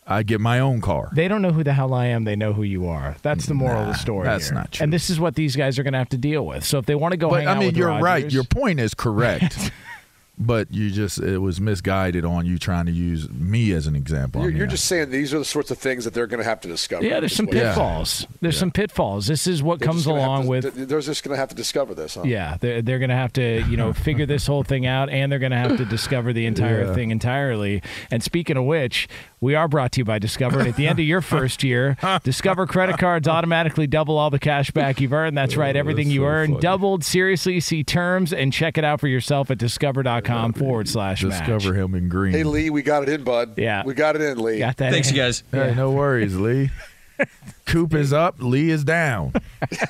I 0.07 0.23
get 0.23 0.41
my 0.41 0.61
own 0.61 0.81
car. 0.81 1.11
They 1.15 1.29
don't 1.29 1.41
know 1.41 1.53
who 1.53 1.65
the 1.65 1.73
hell 1.73 1.95
I 1.95 2.07
am. 2.07 2.25
They 2.25 2.37
know 2.37 2.53
who 2.53 2.63
you 2.63 2.87
are. 2.87 3.17
That's 3.23 3.47
the 3.47 3.55
moral 3.55 3.83
of 3.83 3.89
the 3.89 3.95
story. 3.95 4.25
that's 4.25 4.49
here. 4.49 4.55
not 4.55 4.73
true. 4.73 4.85
And 4.85 4.93
this 4.93 5.09
is 5.09 5.19
what 5.19 5.35
these 5.35 5.57
guys 5.57 5.79
are 5.79 5.83
going 5.83 5.93
to 5.93 5.99
have 5.99 6.11
to 6.11 6.19
deal 6.19 6.45
with. 6.45 6.65
So 6.65 6.79
if 6.79 6.87
they 6.87 6.95
want 6.95 7.13
to 7.13 7.17
go 7.17 7.31
But 7.31 7.47
I 7.47 7.59
mean, 7.59 7.75
you're 7.75 7.89
right. 8.01 8.31
Your 8.31 8.45
point 8.45 8.81
is 8.81 8.95
correct. 8.95 9.73
but 10.37 10.73
you 10.73 10.91
just 10.91 11.19
it 11.21 11.39
was 11.39 11.61
misguided 11.61 12.25
on 12.25 12.45
you 12.45 12.59
trying 12.59 12.87
to 12.87 12.93
use 12.93 13.31
me 13.31 13.71
as 13.73 13.87
an 13.87 13.95
example. 13.95 14.41
You're, 14.43 14.51
mean, 14.51 14.59
you're 14.59 14.67
just 14.67 14.87
saying 14.87 15.11
these 15.11 15.33
are 15.33 15.39
the 15.39 15.45
sorts 15.45 15.71
of 15.71 15.79
things 15.79 16.05
that 16.05 16.13
they're 16.13 16.27
going 16.27 16.43
to 16.43 16.49
have 16.49 16.61
to 16.63 16.69
discover. 16.69 17.05
Yeah, 17.05 17.21
there's 17.21 17.31
is 17.33 17.37
some 17.37 17.47
what 17.47 17.55
you're 17.55 17.63
saying. 17.63 17.75
pitfalls. 17.75 18.27
There's 18.41 18.59
some 18.59 18.71
pitfalls. 18.73 19.27
This 19.29 19.47
is 19.47 19.63
what 19.63 19.79
They're 19.79 19.87
comes 19.87 19.99
just 20.05 20.09
gonna 20.09 20.21
have 20.21 20.29
along 20.29 20.43
to- 20.43 20.49
with 20.49 20.89
They're 20.89 21.01
just 21.01 21.23
going 21.23 21.35
to 21.35 21.39
have 21.39 21.51
to 21.51 21.55
discover 21.55 21.95
this, 21.95 22.17
huh? 22.17 22.23
Yeah, 22.25 22.57
they're, 22.61 22.83
they're 22.83 22.99
going 22.99 23.11
to 23.11 23.17
have 23.17 23.33
to, 23.35 23.63
you 23.69 23.77
know, 23.77 23.93
figure 23.93 24.27
this 24.27 24.47
whole 24.47 24.65
thing 24.65 24.87
out, 24.87 25.09
and 25.09 25.31
they're 25.31 25.39
going 25.39 25.53
to 25.53 25.59
have 25.59 25.77
to 25.77 25.85
discover 25.85 26.33
the 26.33 26.47
entire 26.47 26.93
thing 26.95 27.13
entirely. 27.13 27.81
And 28.11 28.23
speaking 28.23 28.57
of 28.57 28.65
which, 28.65 29.09
we 29.41 29.55
are 29.55 29.69
brought 29.69 29.93
to 29.93 30.01
you 30.01 30.05
by 30.05 30.19
Discover. 30.19 30.61
And 30.61 30.69
at 30.69 30.77
the 30.77 30.89
end 30.89 30.99
of 30.99 31.05
your 31.05 31.21
first 31.21 31.63
year, 31.63 31.97
Discover 32.25 32.67
credit 32.67 32.99
cards 32.99 33.29
automatically 33.29 33.87
double 33.87 34.19
all 34.19 34.31
the 34.31 34.39
cash 34.39 34.71
back 34.73 35.01
you've 35.01 35.13
earned. 35.13 35.37
That's 35.39 35.57
right, 35.57 35.77
oh, 35.77 35.79
everything 35.79 36.09
that's 36.09 36.15
you 36.15 36.23
so 36.23 36.27
earn 36.27 36.49
funny. 36.51 36.61
doubled. 36.61 37.05
Seriously, 37.05 37.61
see 37.61 37.85
terms 37.85 38.33
and 38.33 38.53
check 38.53 38.77
it 38.79 38.85
out 38.85 39.01
for 39.01 39.07
yourself 39.09 39.51
at 39.51 39.59
discover.com 39.59 40.24
forward 40.53 40.89
slash 40.89 41.23
match. 41.23 41.39
discover 41.47 41.75
him 41.75 41.95
in 41.95 42.09
green. 42.09 42.33
Hey, 42.33 42.45
Lee, 42.45 42.71
we 42.71 42.83
got 42.83 43.03
it 43.03 43.09
in, 43.09 43.25
bud. 43.25 43.55
Yeah. 43.59 43.83
We 43.85 43.95
got 43.95 44.17
it 44.17 44.23
in, 44.23 44.39
Lee. 44.39 44.59
Got 44.59 44.77
that? 44.79 44.93
Thanks, 44.93 45.11
in? 45.11 45.17
you 45.17 45.23
guys. 45.23 45.43
Hey, 45.53 45.75
no 45.75 45.91
worries, 45.93 46.37
Lee. 46.37 46.71
Coop 47.67 47.95
is 47.95 48.13
up, 48.13 48.37
Lee 48.41 48.71
is 48.71 48.83
down. 48.85 49.33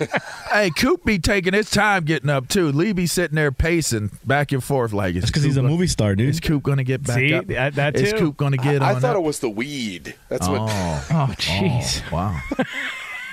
hey, 0.53 0.71
Coop 0.77 1.05
be 1.05 1.19
taking 1.19 1.55
his 1.55 1.71
time 1.71 2.05
getting 2.05 2.29
up 2.31 2.49
too. 2.49 2.71
Lee 2.71 2.93
be 2.93 3.07
sitting 3.07 3.35
there 3.35 3.51
pacing 3.51 4.11
back 4.25 4.53
and 4.53 4.63
forth 4.63 4.93
like 4.93 5.15
it's 5.17 5.27
Because 5.27 5.43
he's 5.43 5.57
a 5.57 5.63
movie 5.63 5.87
star, 5.87 6.15
dude. 6.15 6.29
Is. 6.29 6.41
Coop 6.41 6.63
gonna 6.63 6.85
get 6.85 7.03
back 7.03 7.17
See, 7.17 7.35
up? 7.35 7.47
that- 7.47 7.75
that 7.77 7.97
Is 7.97 8.13
too. 8.13 8.19
Coop 8.19 8.37
gonna 8.37 8.59
get 8.59 8.83
I 8.83 8.95
on? 8.95 9.01
thought 9.01 9.17
up? 9.17 9.23
it 9.23 9.27
was 9.27 9.39
the 9.41 9.49
weed. 9.51 10.15
That's 10.29 10.47
what. 10.47 10.61
Oh, 10.61 11.07
Oh, 11.11 11.35
jeez. 11.39 12.03
oh, 12.13 12.15
wow. 12.15 12.41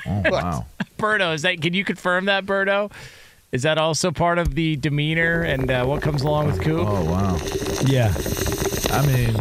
Oh, 0.08 0.24
wow. 0.32 0.66
Berto, 0.98 1.34
is 1.34 1.42
that? 1.44 1.62
Can 1.62 1.74
you 1.74 1.84
confirm 1.84 2.26
that, 2.26 2.46
Berto? 2.46 2.92
Is 3.52 3.64
that 3.64 3.78
also 3.78 4.12
part 4.12 4.38
of 4.38 4.56
the 4.56 4.76
demeanor 4.78 5.42
and 5.42 5.70
uh, 5.70 5.86
what 5.86 6.02
comes 6.02 6.22
along 6.22 6.48
with 6.48 6.62
Coop? 6.62 6.88
Oh, 6.88 7.04
wow. 7.06 7.38
Yeah. 7.86 8.14
I 8.92 9.06
mean, 9.06 9.34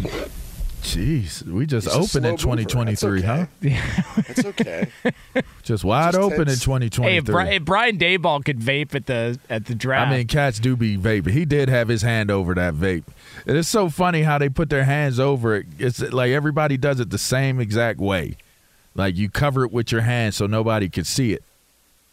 jeez, 0.81 1.43
we 1.43 1.65
just 1.65 1.87
He's 1.87 1.95
a 1.95 1.99
opened 2.19 2.25
in 2.25 2.37
slow 2.37 2.51
mover. 2.55 2.63
2023, 2.69 3.21
huh? 3.21 3.45
That's 4.27 4.45
okay. 4.45 4.91
Just 5.63 5.83
wide 5.85 6.13
Just 6.13 6.23
open 6.23 6.41
in 6.41 6.45
tense. 6.47 6.59
2023. 6.63 7.05
Hey, 7.05 7.17
if, 7.17 7.25
Bri- 7.25 7.55
if 7.55 7.63
Brian 7.65 7.97
Daboll 7.97 8.43
could 8.43 8.59
vape 8.59 8.95
at 8.95 9.05
the 9.05 9.39
at 9.49 9.65
the 9.67 9.75
draft, 9.75 10.11
I 10.11 10.17
mean, 10.17 10.27
cats 10.27 10.59
do 10.59 10.75
be 10.75 10.97
vaping. 10.97 11.31
He 11.31 11.45
did 11.45 11.69
have 11.69 11.87
his 11.87 12.01
hand 12.01 12.29
over 12.29 12.53
that 12.55 12.73
vape. 12.73 13.03
And 13.47 13.57
it's 13.57 13.69
so 13.69 13.89
funny 13.89 14.23
how 14.23 14.37
they 14.37 14.49
put 14.49 14.69
their 14.69 14.83
hands 14.83 15.19
over 15.19 15.55
it. 15.55 15.67
It's 15.79 16.01
like 16.01 16.31
everybody 16.31 16.75
does 16.77 16.99
it 16.99 17.11
the 17.11 17.17
same 17.17 17.59
exact 17.61 17.99
way. 17.99 18.35
Like 18.93 19.15
you 19.15 19.29
cover 19.29 19.63
it 19.63 19.71
with 19.71 19.91
your 19.91 20.01
hand 20.01 20.33
so 20.33 20.47
nobody 20.47 20.89
can 20.89 21.05
see 21.05 21.31
it. 21.31 21.43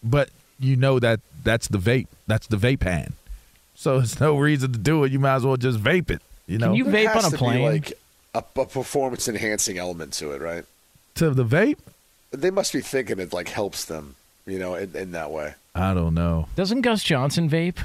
But 0.02 0.30
you 0.58 0.76
know 0.76 0.98
that 0.98 1.20
that's 1.44 1.68
the 1.68 1.78
vape. 1.78 2.06
That's 2.26 2.46
the 2.46 2.56
vape 2.56 2.82
hand. 2.82 3.14
So 3.74 3.98
there's 3.98 4.18
no 4.20 4.36
reason 4.36 4.72
to 4.72 4.78
do 4.78 5.04
it. 5.04 5.12
You 5.12 5.18
might 5.20 5.36
as 5.36 5.44
well 5.46 5.56
just 5.56 5.78
vape 5.78 6.10
it. 6.10 6.20
You 6.46 6.58
know, 6.58 6.72
you 6.72 6.84
There 6.84 7.06
vape 7.08 7.12
has 7.12 7.24
on 7.24 7.28
a 7.28 7.32
to 7.32 7.38
plane? 7.38 7.58
Be 7.58 7.64
like 7.64 7.92
a, 8.34 8.38
a 8.60 8.66
performance 8.66 9.28
enhancing 9.28 9.78
element 9.78 10.12
to 10.14 10.32
it, 10.32 10.40
right? 10.40 10.64
to 11.16 11.30
the 11.30 11.44
vape. 11.44 11.78
They 12.30 12.50
must 12.50 12.72
be 12.72 12.80
thinking 12.80 13.18
it 13.18 13.32
like 13.32 13.48
helps 13.48 13.84
them, 13.84 14.14
you 14.46 14.58
know, 14.58 14.74
in, 14.74 14.94
in 14.94 15.12
that 15.12 15.30
way. 15.30 15.54
I 15.74 15.94
don't 15.94 16.14
know. 16.14 16.48
Doesn't 16.56 16.82
Gus 16.82 17.02
Johnson 17.02 17.48
vape? 17.50 17.78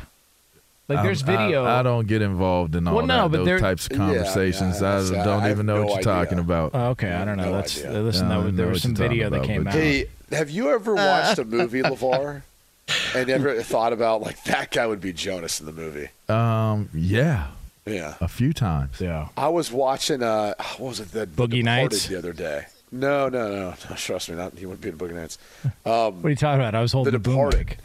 Like, 0.90 1.02
there's 1.04 1.24
I'm- 1.24 1.38
I- 1.38 1.44
video. 1.46 1.66
I, 1.66 1.82
don't 1.82 2.08
get 2.08 2.22
involved 2.22 2.76
in 2.76 2.88
all 2.88 2.96
Well, 2.98 3.06
no, 3.08 3.24
that, 3.24 3.32
but 3.32 3.38
those 3.38 3.46
there- 3.46 3.60
types 3.60 3.86
of 3.88 3.94
Yeah, 3.94 3.98
yeah, 4.00 4.06
conversations. 4.18 4.82
I- 4.84 4.98
I, 5.00 5.24
don't 5.24 5.42
have 5.42 5.52
even 5.52 5.66
know 5.66 5.76
no 5.78 5.82
what 5.86 5.90
you're 5.90 6.14
idea. 6.14 6.26
talking 6.26 6.40
about. 6.40 6.72
Oh, 6.74 6.88
okay, 6.90 7.12
I 7.12 7.24
don't 7.26 7.38
know. 7.38 7.46
No 7.46 7.52
That's 7.54 7.80
idea. 7.86 8.02
listen. 8.02 8.30
Yeah, 8.30 8.36
that, 8.38 8.44
don't 8.44 8.56
there 8.56 8.68
was 8.68 8.82
some 8.82 8.92
you're 8.92 9.08
video 9.10 9.30
that 9.30 9.44
came 9.44 9.64
but- 9.64 9.74
out. 9.74 9.80
Hey, 9.80 10.06
have 10.32 10.50
you 10.50 10.70
ever 10.72 10.94
uh, 10.94 10.96
watched 10.96 11.40
a 11.40 11.46
movie, 11.46 11.82
LeVar? 11.84 12.42
And 13.16 13.30
ever 13.30 13.62
thought 13.62 13.94
about 13.94 14.22
like 14.22 14.44
that 14.46 14.72
guy 14.72 14.86
would 14.88 15.02
be 15.02 15.14
Jonas 15.14 15.60
in 15.60 15.66
the 15.66 15.72
movie? 15.72 16.10
Um, 16.30 16.90
yeah, 16.94 17.48
Yeah. 17.86 18.16
a 18.20 18.28
few 18.28 18.54
times. 18.54 19.00
Yeah. 19.00 19.30
I 19.38 19.48
was 19.48 19.72
watching. 19.72 20.22
Uh, 20.24 20.54
what 20.78 20.90
was 20.90 21.00
it? 21.00 21.12
The 21.12 21.26
Boogie 21.26 21.50
the 21.52 21.58
Departed 21.60 21.66
Nights? 21.66 22.08
the 22.08 22.18
other 22.18 22.34
day. 22.34 22.66
No, 22.92 23.30
no, 23.30 23.50
no. 23.50 23.70
no 23.90 23.96
trust 23.96 24.30
me, 24.30 24.36
not 24.36 24.54
he 24.58 24.66
wouldn't 24.66 24.82
be 24.82 24.90
in 24.90 24.98
Boogie 24.98 25.16
Nights. 25.16 25.38
What 25.84 26.14
are 26.24 26.30
you 26.30 26.36
talking 26.36 26.60
about? 26.62 26.76
I 26.76 26.82
was 26.82 26.92
holding 26.92 27.14
The 27.14 27.20
the, 27.20 27.30
Departed. 27.30 27.68
mic. 27.68 27.78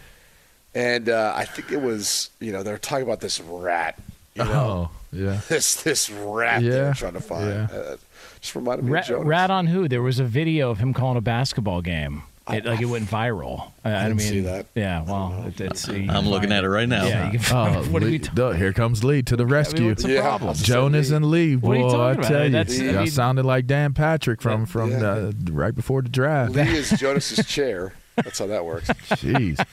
And 0.75 1.09
uh, 1.09 1.33
I 1.35 1.45
think 1.45 1.73
it 1.73 1.81
was. 1.81 2.31
You 2.41 2.53
know, 2.53 2.63
they 2.63 2.71
were 2.73 2.79
talking 2.79 3.05
about 3.05 3.21
this 3.21 3.41
rat. 3.41 3.99
You 4.35 4.45
know, 4.45 4.53
Oh, 4.53 4.91
yeah. 5.13 5.41
this 5.49 5.83
this 5.83 6.11
rat 6.11 6.61
they 6.63 6.69
Yeah, 6.69 6.89
were 6.89 6.95
trying 6.95 7.15
to 7.15 7.21
find. 7.21 7.47
yeah. 7.49 7.69
Uh, 7.77 7.97
just 8.41 8.55
reminded 8.55 8.85
me 8.85 8.93
Rat, 8.93 9.05
of 9.05 9.09
Jonas. 9.09 9.27
rat 9.27 9.51
on 9.51 9.67
who? 9.67 9.89
There 9.89 10.03
was 10.03 10.19
a 10.19 10.25
video 10.25 10.71
of 10.71 10.79
him 10.79 10.93
calling 10.95 11.17
a 11.17 11.21
basketball 11.23 11.81
game. 11.83 12.23
It, 12.51 12.65
like 12.65 12.81
it 12.81 12.87
went 12.87 13.05
viral. 13.09 13.71
I, 13.85 13.95
I 13.95 14.03
didn't 14.05 14.17
mean, 14.19 14.29
see 14.29 14.41
that. 14.41 14.67
Yeah, 14.75 15.03
well, 15.05 15.45
it, 15.47 15.61
it's. 15.61 15.89
I'm 15.89 16.07
looking 16.29 16.51
find 16.51 16.53
at 16.53 16.65
it 16.65 16.69
right 16.69 16.89
now. 16.89 17.05
Yeah, 17.07 17.31
you 17.31 17.39
can 17.39 17.41
Oh, 17.57 17.73
find, 17.83 17.93
what 17.93 18.03
are 18.03 18.07
we 18.07 18.19
talking? 18.19 18.35
duh, 18.35 18.51
here 18.53 18.73
comes 18.73 19.05
Lee 19.05 19.23
to 19.23 19.37
the 19.37 19.47
rescue. 19.47 19.89
what's 19.89 20.03
the 20.03 20.13
Yeah. 20.15 20.23
problem? 20.23 20.55
Jonas 20.57 21.11
and 21.11 21.31
Lee, 21.31 21.57
What 21.57 21.77
are 21.77 21.81
you 21.81 21.87
boy, 21.87 21.89
I 21.89 21.93
talking 22.15 22.19
about? 22.21 22.29
tell 22.29 22.45
you, 22.45 22.51
That's- 22.53 22.81
I 22.81 22.83
mean- 23.03 23.07
sounded 23.11 23.45
like 23.45 23.67
Dan 23.67 23.93
Patrick 23.95 24.41
from 24.43 24.67
from 24.67 24.91
Yeah. 24.93 25.07
uh, 25.07 25.33
right 25.51 25.75
before 25.75 26.03
the 26.03 26.09
draft. 26.09 26.53
Lee 26.53 26.63
is 26.63 26.91
Jonas's 26.99 27.47
chair. 27.47 27.95
That's 28.17 28.39
how 28.41 28.47
that 28.47 28.65
works. 28.65 28.89
Jeez. 28.89 29.65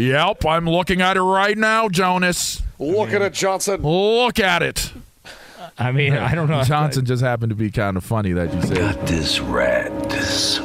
yep, 0.00 0.44
I'm 0.46 0.66
looking 0.68 1.02
at 1.02 1.16
it 1.18 1.22
right 1.22 1.58
now, 1.58 1.88
Jonas. 1.90 2.62
Look 2.78 3.12
at 3.12 3.20
it, 3.20 3.34
Johnson. 3.34 3.82
Look 3.82 4.40
at 4.40 4.62
it. 4.62 4.92
I 5.78 5.92
mean, 5.92 6.14
I 6.14 6.34
don't 6.34 6.48
know. 6.48 6.62
Johnson 6.64 7.04
just 7.04 7.22
happened 7.22 7.50
to 7.50 7.56
be 7.56 7.70
kind 7.70 7.96
of 7.98 8.04
funny 8.04 8.32
that 8.32 8.52
you 8.54 8.62
said. 8.62 8.76
Got 8.76 9.06
this 9.06 9.40
rat, 9.40 10.08
this 10.10 10.58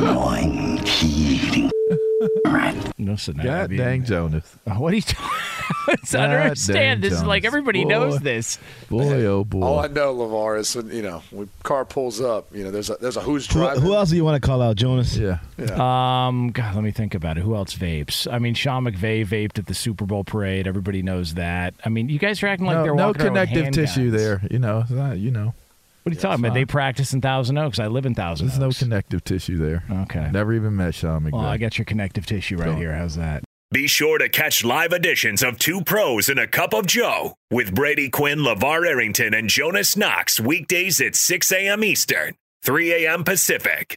annoying, 0.00 0.80
eating 1.02 1.70
rat. 2.46 2.74
Listen, 2.98 3.36
God 3.36 3.70
mean, 3.70 3.78
dang, 3.78 4.04
Jonas. 4.04 4.56
What 4.64 4.92
are 4.92 4.96
you 4.96 5.02
talking? 5.02 5.28
I 5.88 5.94
don't 5.94 6.12
God 6.12 6.30
understand. 6.30 6.74
dang, 6.76 7.00
This 7.00 7.12
is 7.18 7.24
like 7.24 7.44
everybody 7.44 7.84
Boy. 7.84 7.90
knows 7.90 8.20
this. 8.20 8.58
Boy, 8.88 9.24
oh 9.24 9.44
boy. 9.44 9.62
All 9.62 9.78
I 9.80 9.86
know, 9.86 10.14
Levar, 10.14 10.58
is 10.58 10.74
when 10.74 10.90
you 10.90 11.02
know 11.02 11.22
when 11.30 11.48
car 11.62 11.84
pulls 11.84 12.20
up, 12.20 12.54
you 12.54 12.64
know 12.64 12.70
there's 12.70 12.90
a 12.90 12.96
there's 12.96 13.16
a 13.16 13.20
who's 13.20 13.46
driving. 13.46 13.82
who 13.82 13.94
else 13.94 14.10
do 14.10 14.16
you 14.16 14.24
want 14.24 14.40
to 14.40 14.46
call 14.46 14.62
out, 14.62 14.76
Jonas? 14.76 15.16
yeah. 15.16 15.38
Um, 15.58 16.50
God, 16.50 16.74
let 16.74 16.84
me 16.84 16.90
think 16.90 17.14
about 17.14 17.38
it. 17.38 17.42
Who 17.42 17.54
else 17.54 17.74
vapes? 17.74 18.30
I 18.32 18.38
mean, 18.38 18.54
Sean 18.54 18.84
McVay 18.84 19.24
vaped 19.26 19.58
at 19.58 19.66
the 19.66 19.74
Super 19.74 20.04
Bowl 20.06 20.24
parade. 20.24 20.66
Everybody 20.66 21.02
knows 21.02 21.34
that. 21.34 21.74
I 21.84 21.88
mean, 21.88 22.08
you 22.08 22.18
guys 22.18 22.42
are 22.42 22.48
acting 22.48 22.66
like 22.66 22.78
no, 22.78 22.82
they're 22.82 22.94
no 22.94 23.06
walking 23.08 23.26
connective 23.26 23.72
tissue 23.72 24.10
handguns. 24.10 24.16
there. 24.16 24.42
You 24.50 24.58
know, 24.58 24.84
not, 24.90 25.18
you 25.18 25.30
know, 25.30 25.54
What 26.10 26.16
are 26.16 26.18
you 26.18 26.22
talking 26.22 26.44
about? 26.44 26.48
fine. 26.48 26.60
They 26.60 26.64
practice 26.64 27.12
in 27.12 27.20
Thousand 27.20 27.56
oh, 27.56 27.66
Oaks. 27.66 27.78
I 27.78 27.86
live 27.86 28.04
in 28.04 28.14
Thousand 28.14 28.48
there's 28.48 28.58
no 28.58 28.70
connective 28.70 29.22
tissue 29.22 29.58
there. 29.58 29.84
Okay. 30.02 30.28
Never 30.32 30.52
even 30.54 30.74
met 30.74 30.94
Sean 30.94 31.22
McVay. 31.22 31.32
Well, 31.32 31.44
I 31.44 31.56
got 31.56 31.78
your 31.78 31.84
connective 31.84 32.26
tissue 32.26 32.56
right 32.56 32.66
Go. 32.66 32.76
here. 32.76 32.92
How's 32.92 33.14
that? 33.14 33.44
Be 33.72 33.86
sure 33.86 34.18
to 34.18 34.28
catch 34.28 34.64
live 34.64 34.92
editions 34.92 35.44
of 35.44 35.56
Two 35.60 35.82
Pros 35.84 36.28
and 36.28 36.40
a 36.40 36.48
Cup 36.48 36.74
of 36.74 36.86
Joe 36.86 37.34
with 37.52 37.72
Brady 37.72 38.08
Quinn, 38.08 38.40
LeVar 38.40 38.88
Arrington, 38.88 39.32
and 39.32 39.48
Jonas 39.48 39.96
Knox 39.96 40.40
weekdays 40.40 41.00
at 41.00 41.14
6 41.14 41.52
a.m. 41.52 41.84
Eastern, 41.84 42.34
3 42.64 43.06
a.m. 43.06 43.22
Pacific 43.22 43.96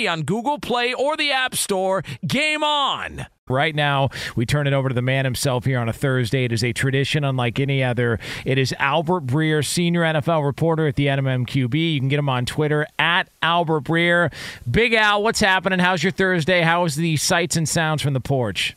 free 0.01 0.07
on 0.07 0.23
Google 0.23 0.59
Play 0.59 0.93
or 0.93 1.15
the 1.15 1.31
App 1.31 1.55
Store. 1.55 2.03
Game 2.25 2.63
on! 2.63 3.27
Right 3.47 3.75
now, 3.75 4.09
we 4.35 4.45
turn 4.45 4.65
it 4.65 4.73
over 4.73 4.89
to 4.89 4.95
the 4.95 5.01
man 5.01 5.25
himself 5.25 5.65
here 5.65 5.77
on 5.77 5.89
a 5.89 5.93
Thursday. 5.93 6.45
It 6.45 6.51
is 6.53 6.63
a 6.63 6.71
tradition 6.71 7.23
unlike 7.23 7.59
any 7.59 7.83
other. 7.83 8.17
It 8.45 8.57
is 8.57 8.73
Albert 8.79 9.25
Breer, 9.25 9.65
senior 9.65 10.01
NFL 10.01 10.45
reporter 10.45 10.87
at 10.87 10.95
the 10.95 11.07
MMQB. 11.07 11.93
You 11.93 11.99
can 11.99 12.07
get 12.07 12.17
him 12.17 12.29
on 12.29 12.45
Twitter 12.45 12.87
at 12.97 13.27
Albert 13.41 13.83
Breer. 13.83 14.33
Big 14.69 14.93
Al, 14.93 15.21
what's 15.21 15.41
happening? 15.41 15.79
How's 15.79 16.01
your 16.01 16.11
Thursday? 16.11 16.61
How's 16.61 16.95
the 16.95 17.17
sights 17.17 17.57
and 17.57 17.67
sounds 17.67 18.01
from 18.01 18.13
the 18.13 18.21
porch? 18.21 18.75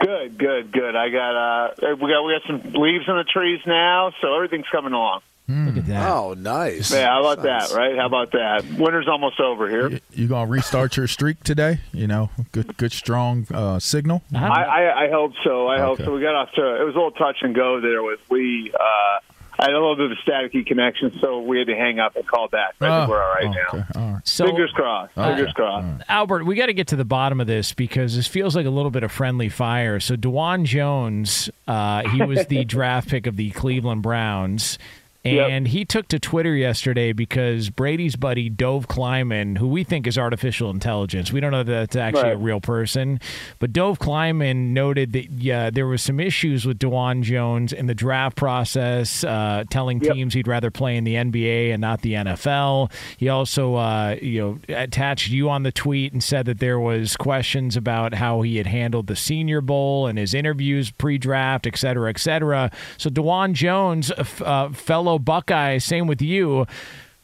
Good, 0.00 0.38
good, 0.38 0.72
good. 0.72 0.96
I 0.96 1.08
got 1.10 1.34
uh, 1.36 1.96
we 1.96 2.08
got 2.08 2.22
we 2.22 2.32
got 2.32 2.42
some 2.46 2.72
leaves 2.80 3.04
in 3.06 3.16
the 3.16 3.24
trees 3.24 3.60
now, 3.66 4.12
so 4.20 4.34
everything's 4.34 4.68
coming 4.70 4.92
along. 4.92 5.20
Look 5.48 5.76
at 5.76 5.86
that. 5.86 6.08
Oh, 6.10 6.34
nice. 6.34 6.92
Yeah, 6.92 7.08
how 7.08 7.20
about 7.20 7.44
Nice. 7.44 7.70
that, 7.70 7.76
right? 7.76 7.96
How 7.96 8.06
about 8.06 8.32
that? 8.32 8.64
Winter's 8.78 9.08
almost 9.08 9.38
over 9.40 9.68
here. 9.68 9.90
You, 9.90 10.00
you 10.12 10.28
gonna 10.28 10.50
restart 10.50 10.96
your 10.96 11.06
streak 11.08 11.42
today? 11.44 11.80
You 11.92 12.06
know, 12.06 12.30
good, 12.52 12.76
good, 12.78 12.92
strong 12.92 13.46
uh, 13.52 13.78
signal. 13.78 14.22
I, 14.34 14.38
I, 14.38 15.04
I 15.06 15.10
hope 15.10 15.32
so. 15.44 15.68
I 15.68 15.80
hope 15.80 15.98
so. 15.98 16.12
We 16.14 16.22
got 16.22 16.34
off 16.34 16.52
to 16.52 16.80
it 16.80 16.84
was 16.84 16.94
a 16.94 16.98
little 16.98 17.10
touch 17.12 17.38
and 17.42 17.54
go 17.54 17.80
there 17.80 18.02
with 18.02 18.20
we. 18.30 18.72
Uh, 18.72 19.18
I 19.58 19.66
had 19.66 19.74
a 19.74 19.78
little 19.78 19.94
bit 19.96 20.06
of 20.10 20.12
a 20.12 20.28
staticky 20.30 20.66
connection, 20.66 21.12
so 21.20 21.40
we 21.40 21.58
had 21.58 21.66
to 21.68 21.76
hang 21.76 22.00
up 22.00 22.16
and 22.16 22.26
call 22.26 22.48
back. 22.48 22.74
I 22.80 22.86
Ah, 22.88 23.00
think 23.00 23.10
we're 23.10 23.22
all 23.22 23.30
right 23.34 23.44
okay, 23.46 23.84
now. 23.94 24.00
all 24.02 24.12
right. 24.14 24.26
So, 24.26 24.46
Fingers 24.46 24.72
crossed. 24.74 25.14
Fingers 25.14 25.52
crossed. 25.52 26.02
Albert, 26.08 26.46
we 26.46 26.56
got 26.56 26.66
to 26.66 26.72
get 26.72 26.88
to 26.88 26.96
the 26.96 27.04
bottom 27.04 27.40
of 27.40 27.46
this 27.46 27.72
because 27.72 28.16
this 28.16 28.26
feels 28.26 28.56
like 28.56 28.66
a 28.66 28.70
little 28.70 28.90
bit 28.90 29.04
of 29.04 29.12
friendly 29.12 29.48
fire. 29.50 30.00
So, 30.00 30.16
Dawand 30.16 30.64
Jones, 30.64 31.48
uh, 31.68 32.08
he 32.08 32.22
was 32.24 32.46
the 32.46 32.64
draft 32.64 33.08
pick 33.10 33.26
of 33.28 33.36
the 33.36 33.50
Cleveland 33.50 34.02
Browns. 34.02 34.78
And 35.24 35.68
he 35.68 35.84
took 35.84 36.08
to 36.08 36.18
Twitter 36.18 36.54
yesterday 36.54 37.12
because 37.12 37.70
Brady's 37.70 38.16
buddy 38.16 38.48
Dov 38.50 38.88
Kleiman, 38.88 39.56
who 39.56 39.68
we 39.68 39.84
think 39.84 40.06
is 40.06 40.18
artificial 40.18 40.68
intelligence, 40.70 41.32
we 41.32 41.38
don't 41.38 41.52
know 41.52 41.62
that 41.62 41.90
that's 41.90 41.96
actually 41.96 42.32
a 42.32 42.36
real 42.36 42.60
person, 42.60 43.20
but 43.60 43.72
Dov 43.72 43.98
Kleiman 44.00 44.74
noted 44.74 45.12
that 45.12 45.30
yeah, 45.30 45.70
there 45.70 45.86
was 45.86 46.02
some 46.02 46.18
issues 46.18 46.66
with 46.66 46.78
Dawand 46.78 47.22
Jones 47.22 47.72
in 47.72 47.86
the 47.86 47.94
draft 47.94 48.36
process, 48.36 49.22
uh, 49.24 49.64
telling 49.70 50.02
Yep. 50.02 50.14
teams 50.14 50.34
he'd 50.34 50.48
rather 50.48 50.70
play 50.70 50.96
in 50.96 51.04
the 51.04 51.14
NBA 51.14 51.70
and 51.72 51.80
not 51.80 52.02
the 52.02 52.14
NFL. 52.14 52.90
He 53.16 53.28
also, 53.28 53.74
uh, 53.76 54.16
you 54.20 54.40
know, 54.68 54.74
attached 54.74 55.28
you 55.30 55.48
on 55.48 55.62
the 55.62 55.70
tweet 55.72 56.12
and 56.12 56.22
said 56.22 56.46
that 56.46 56.58
there 56.58 56.80
was 56.80 57.16
questions 57.16 57.76
about 57.76 58.14
how 58.14 58.42
he 58.42 58.56
had 58.56 58.66
handled 58.66 59.06
the 59.06 59.16
Senior 59.16 59.60
Bowl 59.60 60.06
and 60.08 60.18
his 60.18 60.34
interviews 60.34 60.90
pre-draft, 60.90 61.66
et 61.66 61.76
cetera, 61.76 62.10
et 62.10 62.18
cetera. 62.18 62.70
So 62.98 63.08
Dawand 63.10 63.52
Jones, 63.52 64.10
uh, 64.44 64.70
fellow 64.70 65.11
Buckeye, 65.18 65.78
same 65.78 66.06
with 66.06 66.22
you. 66.22 66.66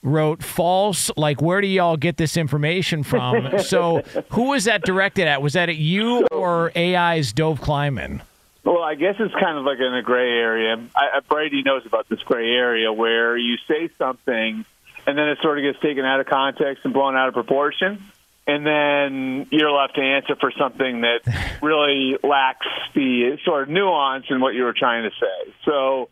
Wrote 0.02 0.42
false. 0.45 1.11
Like, 1.16 1.42
where 1.42 1.61
do 1.61 1.66
y'all 1.66 1.97
get 1.97 2.16
this 2.18 2.37
information 2.37 3.02
from? 3.02 3.59
so, 3.64 4.02
who 4.30 4.50
was 4.50 4.64
that 4.64 4.83
directed 4.83 5.26
at? 5.26 5.42
Was 5.42 5.54
that 5.54 5.68
at 5.68 5.76
you 5.76 6.26
or 6.30 6.71
AI's 6.76 7.33
Dov 7.33 7.61
Kleiman? 7.61 8.23
Well, 8.64 8.83
I 8.83 8.95
guess 8.95 9.16
it's 9.18 9.35
kind 9.35 9.59
of 9.59 9.64
like 9.64 9.78
in 9.78 9.95
a 9.95 10.02
gray 10.02 10.30
area. 10.30 10.76
I, 10.95 11.16
I- 11.16 11.21
Brady 11.28 11.62
knows 11.62 11.85
about 11.87 12.09
this 12.09 12.21
gray 12.21 12.50
area 12.50 12.92
where 12.92 13.37
you 13.37 13.57
say 13.66 13.88
something 13.99 14.64
and 15.07 15.16
then 15.16 15.28
it 15.28 15.38
sort 15.42 15.59
of 15.59 15.62
gets 15.64 15.83
taken 15.83 16.04
out 16.04 16.21
of 16.21 16.26
context 16.26 16.85
and 16.85 16.92
blown 16.92 17.16
out 17.16 17.28
of 17.28 17.35
proportion. 17.35 18.04
And 18.47 18.66
then 18.66 19.47
you're 19.50 19.71
left 19.71 19.95
to 19.97 20.02
answer 20.02 20.37
for 20.37 20.50
something 20.52 21.00
that 21.00 21.21
really 21.62 22.16
lacks 22.23 22.66
the 22.95 23.38
sort 23.45 23.62
of 23.64 23.68
nuance 23.71 24.26
in 24.28 24.40
what 24.40 24.54
you 24.54 24.64
were 24.64 24.75
trying 24.75 25.04
to 25.04 25.11
say. 25.18 25.52
So 25.64 26.09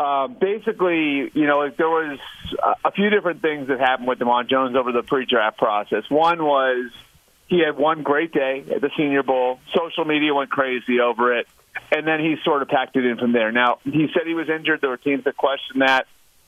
uh, 0.00 0.28
basically, 0.28 1.30
you 1.34 1.46
know, 1.46 1.68
there 1.68 1.90
was 1.90 2.18
a- 2.86 2.90
few 2.92 3.10
different 3.10 3.42
things 3.42 3.68
that 3.68 3.78
happened 3.80 4.08
with 4.08 4.18
Dawand 4.18 4.48
Jones 4.48 4.74
over 4.74 4.92
the 4.92 5.02
pre-draft 5.02 5.58
process. 5.58 6.04
One 6.08 6.42
was 6.42 6.90
he 7.48 7.58
had 7.58 7.76
one 7.76 8.02
great 8.02 8.32
day 8.32 8.64
at 8.74 8.80
the 8.80 8.90
Senior 8.96 9.22
Bowl. 9.22 9.60
Social 9.76 10.06
media 10.06 10.32
went 10.32 10.48
crazy 10.48 11.00
over 11.00 11.36
it, 11.36 11.46
and 11.92 12.06
then 12.06 12.20
he 12.20 12.36
sort 12.44 12.62
of 12.62 12.68
packed 12.68 12.96
it 12.96 13.04
in 13.04 13.18
from 13.18 13.32
there. 13.32 13.52
Now 13.52 13.80
he 13.84 14.08
said 14.14 14.22
he 14.26 14.32
was 14.32 14.48
injured. 14.48 14.80
There 14.80 14.88
were 14.88 14.96
teams 14.96 15.24
that 15.24 15.36
questioned 15.36 15.82
that. 15.82 16.06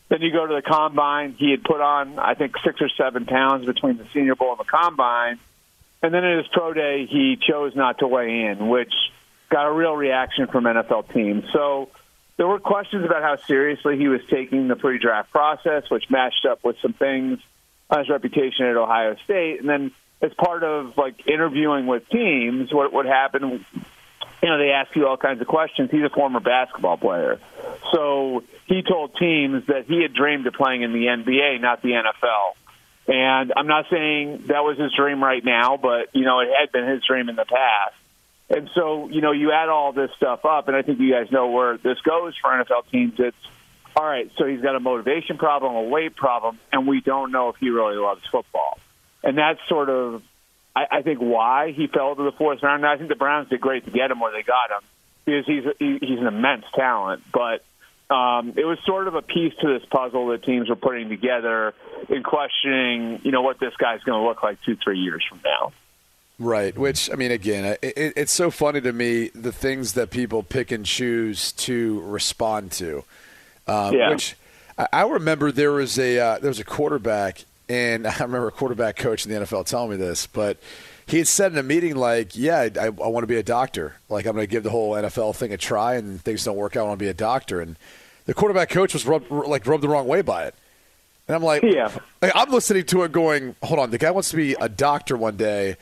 Then 0.09 0.23
you 0.23 0.33
go 0.33 0.47
to 0.47 0.55
the 0.55 0.63
combine. 0.63 1.35
He 1.39 1.51
had 1.51 1.63
put 1.63 1.83
on, 1.83 2.19
I 2.19 2.33
think, 2.33 2.57
six 2.65 2.81
or 2.81 2.89
seven 2.97 3.27
pounds 3.27 3.67
between 3.67 3.99
the 3.99 4.07
Senior 4.15 4.35
Bowl 4.35 4.53
and 4.53 4.61
the 4.61 4.65
combine. 4.65 5.39
And 6.03 6.15
then 6.15 6.25
at 6.25 6.39
his 6.39 6.47
pro 6.53 6.73
day, 6.73 7.05
he 7.05 7.37
chose 7.37 7.77
not 7.77 7.99
to 7.99 8.07
weigh 8.07 8.47
in, 8.47 8.69
which 8.69 8.93
got 9.51 9.67
a 9.67 9.73
real 9.73 9.95
reaction 9.95 10.47
from 10.47 10.65
NFL 10.65 11.13
teams. 11.13 11.45
So 11.53 11.91
there 12.43 12.49
were 12.49 12.59
questions 12.59 13.05
about 13.05 13.23
how 13.23 13.37
seriously 13.47 13.97
he 13.97 14.09
was 14.09 14.21
taking 14.29 14.67
the 14.67 14.75
pre-draft 14.75 15.31
process, 15.31 15.89
which 15.89 16.11
matched 16.11 16.45
up 16.45 16.65
with 16.65 16.75
some 16.83 16.93
things 16.93 17.39
on 17.89 18.01
his 18.01 18.09
reputation 18.09 18.67
at 18.67 18.77
Ohio 18.77 19.15
State. 19.23 19.61
And 19.61 19.69
then 19.69 19.93
as 20.21 20.35
part 20.35 20.65
of 20.65 20.99
like 20.99 21.29
interviewing 21.29 21.87
with 21.87 22.09
teams, 22.09 22.75
what 22.75 22.93
what 22.93 23.07
happened? 23.07 23.65
You 24.43 24.49
know, 24.49 24.59
they 24.59 24.71
ask 24.71 24.91
you 24.97 25.07
all 25.07 25.17
kinds 25.17 25.41
of 25.41 25.47
questions. 25.47 25.93
He's 25.93 26.03
a 26.03 26.11
former 26.11 26.41
basketball 26.41 26.97
player, 26.97 27.39
so 27.93 28.43
he 28.67 28.83
told 28.83 29.15
teams 29.15 29.65
that 29.69 29.85
he 29.87 30.03
had 30.03 30.13
dreamed 30.13 30.45
of 30.49 30.55
playing 30.55 30.83
in 30.83 30.93
the 30.93 31.07
NBA, 31.07 31.61
not 31.61 31.81
the 31.81 31.91
NFL. 31.91 32.57
And 33.07 33.53
I'm 33.57 33.69
not 33.69 33.85
saying 33.89 34.47
that 34.49 34.65
was 34.65 34.79
his 34.79 34.93
dream 34.97 35.23
right 35.23 35.45
now, 35.45 35.77
but 35.77 36.09
you 36.13 36.25
know, 36.25 36.41
it 36.41 36.49
had 36.59 36.73
been 36.73 36.89
his 36.89 37.05
dream 37.05 37.29
in 37.29 37.37
the 37.37 37.45
past. 37.45 37.95
And 38.55 38.69
so, 38.75 39.09
you 39.09 39.23
know, 39.23 39.33
you 39.33 39.51
add 39.51 39.71
all 39.71 39.93
this 39.93 40.11
stuff 40.17 40.45
up, 40.45 40.69
and 40.69 40.77
I 40.77 40.83
think 40.83 41.01
you 41.01 41.11
guys 41.11 41.33
know 41.33 41.49
where 41.49 41.79
this 41.79 41.99
goes 42.01 42.35
for 42.37 42.51
NFL 42.51 42.91
teams. 42.91 43.15
It's 43.19 43.37
all 43.97 44.05
right. 44.05 44.31
So 44.37 44.47
he's 44.47 44.61
got 44.61 44.77
a 44.77 44.81
motivation 44.81 45.39
problem, 45.39 45.75
a 45.75 45.83
weight 45.83 46.15
problem, 46.15 46.59
and 46.71 46.87
we 46.87 47.01
don't 47.01 47.33
know 47.33 47.49
if 47.49 47.57
he 47.57 47.71
really 47.71 47.97
loves 47.97 48.21
football. 48.31 48.79
And 49.23 49.39
that's 49.39 49.59
sort 49.69 49.89
of, 49.89 50.23
I, 50.77 50.99
I 50.99 51.03
think, 51.03 51.21
why 51.21 51.73
he 51.75 51.87
fell 51.87 52.15
to 52.15 52.23
the 52.23 52.33
fourth 52.33 52.63
round. 52.63 52.85
I 52.85 52.99
think 52.99 53.09
the 53.09 53.17
Browns 53.17 53.49
did 53.49 53.61
great 53.61 53.87
to 53.87 53.91
get 53.91 54.11
him 54.11 54.21
where 54.21 54.33
they 54.33 54.43
got 54.43 54.71
him 54.71 54.83
because 55.25 55.47
he's 55.47 55.65
he, 55.79 56.07
he's 56.07 56.19
an 56.19 56.27
immense 56.27 56.65
talent. 56.75 57.23
But 57.33 57.65
um, 58.15 58.53
it 58.57 58.67
was 58.67 58.79
sort 58.85 59.09
of 59.09 59.15
a 59.15 59.23
piece 59.23 59.55
to 59.63 59.79
this 59.79 59.89
puzzle 59.91 60.29
that 60.29 60.45
teams 60.45 60.69
were 60.69 60.77
putting 60.77 61.09
together 61.09 61.73
in 62.11 62.23
questioning, 62.23 63.21
you 63.25 63.31
know, 63.31 63.41
what 63.41 63.59
this 63.59 63.73
guy's 63.79 64.03
going 64.03 64.21
to 64.21 64.29
look 64.29 64.43
like 64.43 64.59
two, 64.67 64.77
three 64.77 64.99
years 64.99 65.25
from 65.27 65.41
now. 65.43 65.73
Right. 66.39 66.77
Which 66.77 67.11
I 67.11 67.15
mean, 67.15 67.31
again, 67.31 67.65
it, 67.65 67.79
it, 67.83 68.13
it's 68.17 68.33
so 68.33 68.51
funny 68.51 68.81
to 68.81 68.93
me 68.93 69.29
the 69.35 69.53
things 69.53 69.93
that 69.95 70.11
people 70.11 70.43
pick 70.43 70.73
and 70.73 70.85
choose 70.85 71.53
to 71.53 72.01
respond 72.03 72.73
to. 72.73 73.05
Um, 73.67 73.95
Yeah. 73.95 74.11
Which 74.11 74.37
I, 74.93 75.03
remember 75.03 75.53
there 75.53 75.71
was 75.73 75.99
a 75.99 76.19
uh, 76.19 76.39
there 76.39 76.49
was 76.49 76.59
a 76.59 76.65
quarterback, 76.65 77.45
and 77.69 78.07
I 78.09 78.13
remember 78.15 78.49
a 78.49 78.53
quarterback 78.53 78.97
coach 78.97 79.25
in 79.27 79.33
the 79.33 79.39
NFL 79.41 79.67
telling 79.67 79.91
me 79.91 79.97
this, 79.97 80.27
but 80.27 80.59
he 81.07 81.19
had 81.19 81.29
said 81.29 81.53
in 81.53 81.59
a 81.59 81.63
meeting 81.63 81.95
like, 81.95 82.37
"Yeah, 82.37 82.69
I, 82.81 82.87
I 82.87 82.89
want 82.89 83.23
to 83.23 83.29
be 83.29 83.37
a 83.37 83.43
doctor. 83.43 83.97
Like, 84.09 84.25
I'm 84.27 84.35
going 84.35 84.47
to 84.47 84.51
give 84.51 84.63
the 84.63 84.71
whole 84.71 84.93
NFL 84.93 85.37
thing 85.37 85.53
a 85.53 85.57
try, 85.57 85.95
and 85.95 86.21
things 86.21 86.43
don't 86.45 86.57
work 86.57 86.75
out. 86.77 86.85
I 86.85 86.89
want 86.89 86.99
to 86.99 87.05
be 87.05 87.09
a 87.11 87.15
doctor." 87.15 87.61
And 87.61 87.77
the 88.25 88.35
quarterback 88.35 88.71
coach 88.71 88.95
was 88.95 89.07
rubbed, 89.07 89.31
like 89.31 89.67
rubbed 89.67 89.83
the 89.83 89.89
wrong 89.89 90.07
way 90.09 90.23
by 90.23 90.45
it. 90.47 90.55
And 91.29 91.37
I'm 91.37 91.43
like, 91.43 91.63
Yeah. 91.63 91.91
like, 92.21 92.33
I'm 92.35 92.51
listening 92.51 92.85
to 92.87 93.05
it 93.05 93.13
going, 93.13 93.55
hold 93.63 93.79
on, 93.79 93.91
the 93.91 93.99
guy 93.99 94.11
wants 94.11 94.31
to 94.31 94.37
be 94.37 94.55
a 94.55 94.69
doctor 94.69 95.17
one 95.17 95.37
day, 95.37 95.77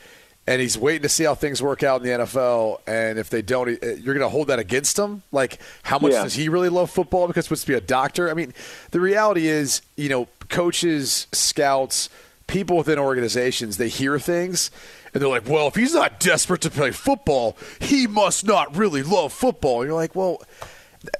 and 0.47 0.59
he's 0.61 0.77
waiting 0.77 1.03
to 1.03 1.09
see 1.09 1.23
how 1.23 1.35
things 1.35 1.61
work 1.61 1.83
out 1.83 2.01
in 2.01 2.07
the 2.07 2.25
NFL. 2.25 2.79
And 2.87 3.19
if 3.19 3.29
they 3.29 3.41
don't, 3.41 3.69
eh, 3.69 3.95
you're 4.01 4.13
going 4.15 4.19
to 4.19 4.29
hold 4.29 4.47
that 4.47 4.59
against 4.59 4.97
him? 4.97 5.21
Like, 5.31 5.59
how 5.83 5.99
much 5.99 6.13
Yeah. 6.13 6.23
does 6.23 6.33
he 6.33 6.49
really 6.49 6.69
love 6.69 6.89
football 6.89 7.27
because 7.27 7.49
wants 7.49 7.61
to 7.61 7.67
be 7.67 7.73
a 7.75 7.81
doctor? 7.81 8.29
I 8.29 8.33
mean, 8.33 8.53
the 8.91 8.99
reality 8.99 9.47
is, 9.47 9.81
you 9.95 10.09
know, 10.09 10.27
coaches, 10.49 11.27
scouts, 11.31 12.09
people 12.47 12.77
within 12.77 12.97
organizations, 12.99 13.77
they 13.77 13.87
hear 13.87 14.17
things. 14.19 14.71
And 15.13 15.21
they're 15.21 15.29
like, 15.29 15.47
well, 15.47 15.67
if 15.67 15.75
he's 15.75 15.93
not 15.93 16.19
desperate 16.19 16.61
to 16.61 16.69
play 16.69 16.91
football, 16.91 17.57
he 17.79 18.07
must 18.07 18.45
not 18.45 18.75
really 18.75 19.03
love 19.03 19.31
football. 19.33 19.81
And 19.81 19.89
you're 19.89 19.95
like, 19.99 20.15
well, 20.15 20.41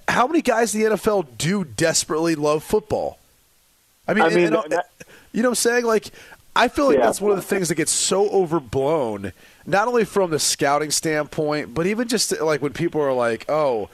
how 0.08 0.28
many 0.28 0.42
guys 0.42 0.74
in 0.74 0.82
the 0.82 0.90
NFL 0.96 1.38
do 1.38 1.64
desperately 1.64 2.36
love 2.36 2.64
football? 2.64 3.18
I 4.08 4.14
mean, 4.14 4.24
I 4.24 4.30
mean, 4.30 4.46
and- 4.46 4.56
and- 4.56 4.72
that- 4.72 4.90
you 5.34 5.42
know 5.44 5.50
what 5.50 5.52
I'm 5.52 5.56
saying? 5.56 5.86
Like, 5.86 6.08
I 6.56 6.68
feel 6.68 6.88
like 6.88 6.98
Yeah. 6.98 7.06
that's 7.06 7.22
one 7.22 7.32
of 7.32 7.38
the 7.38 7.44
things 7.44 7.70
that 7.70 7.76
gets 7.76 7.92
so 7.94 8.30
overblown, 8.30 9.32
not 9.66 9.88
only 9.88 10.04
from 10.04 10.32
the 10.32 10.40
scouting 10.40 10.92
standpoint, 10.92 11.74
but 11.74 11.88
even 11.88 12.08
just 12.10 12.38
like 12.42 12.62
when 12.62 12.74
people 12.74 13.00
are 13.02 13.14
like, 13.14 13.46
"Oh, 13.50 13.88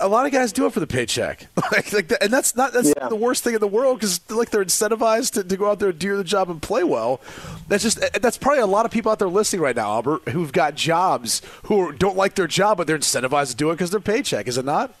a- 0.00 0.08
lot 0.08 0.26
of 0.26 0.32
guys 0.32 0.52
do 0.52 0.66
it 0.66 0.72
for 0.72 0.80
the 0.80 0.88
paycheck," 0.88 1.46
like, 1.72 1.92
like 1.92 2.08
that, 2.08 2.20
and 2.22 2.32
that's 2.32 2.56
not 2.56 2.72
that's 2.72 2.92
Yeah. 2.96 3.08
the 3.08 3.14
worst 3.14 3.44
thing 3.44 3.54
in 3.54 3.60
the 3.60 3.68
world 3.68 4.00
because 4.00 4.20
like 4.28 4.50
they're 4.50 4.64
incentivized 4.64 5.34
to, 5.34 5.44
to 5.44 5.56
go 5.56 5.70
out 5.70 5.78
there 5.78 5.90
and 5.90 5.98
do 5.98 6.16
the 6.16 6.24
job 6.24 6.50
and 6.50 6.60
play 6.60 6.82
well. 6.82 7.20
That's 7.68 7.84
just 7.84 8.00
that's 8.20 8.38
probably 8.38 8.60
a 8.62 8.66
lot 8.66 8.86
of 8.86 8.90
people 8.90 9.12
out 9.12 9.20
there 9.20 9.28
listening 9.28 9.62
right 9.62 9.76
now, 9.76 9.92
Albert, 9.92 10.28
who've 10.30 10.52
got 10.52 10.74
jobs 10.74 11.42
who 11.64 11.92
don't 11.92 12.16
like 12.16 12.34
their 12.34 12.48
job, 12.48 12.76
but 12.78 12.88
they're 12.88 12.98
incentivized 12.98 13.50
to 13.50 13.56
do 13.56 13.70
it 13.70 13.74
because 13.74 13.90
their 13.90 14.00
paycheck. 14.00 14.48
Is 14.48 14.58
it 14.58 14.64
not? 14.64 14.92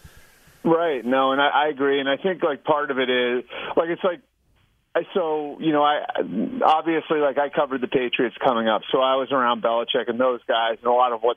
Right. 0.62 1.04
No, 1.04 1.32
and 1.32 1.40
I, 1.42 1.48
I 1.48 1.68
agree. 1.68 1.98
And 1.98 2.08
I 2.08 2.16
think 2.16 2.42
like 2.44 2.62
part 2.62 2.90
of 2.92 2.98
it 3.00 3.10
is 3.10 3.42
like 3.76 3.88
it's 3.88 4.04
like 4.04 4.20
so 5.14 5.56
you 5.60 5.72
know 5.72 5.82
I 5.82 6.04
obviously 6.64 7.18
like 7.18 7.38
I 7.38 7.48
covered 7.48 7.80
the 7.80 7.88
Patriots 7.88 8.36
coming 8.44 8.68
up, 8.68 8.82
so 8.92 8.98
I 8.98 9.16
was 9.16 9.28
around 9.32 9.62
Belichick 9.62 10.08
and 10.08 10.20
those 10.20 10.40
guys, 10.46 10.78
and 10.78 10.86
a 10.86 10.92
lot 10.92 11.12
of 11.12 11.20
what 11.20 11.36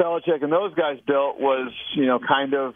Belichick 0.00 0.42
and 0.42 0.52
those 0.52 0.74
guys 0.74 0.98
built 1.06 1.40
was 1.40 1.72
you 1.94 2.06
know 2.06 2.18
kind 2.18 2.54
of 2.54 2.74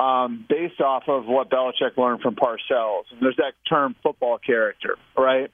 um, 0.00 0.44
based 0.48 0.80
off 0.80 1.04
of 1.08 1.26
what 1.26 1.50
Belichick 1.50 1.96
learned 1.96 2.20
from 2.20 2.36
Parcells. 2.36 3.04
And 3.12 3.20
there's 3.20 3.36
that 3.36 3.52
term 3.68 3.94
football 4.02 4.38
character, 4.38 4.96
right? 5.16 5.50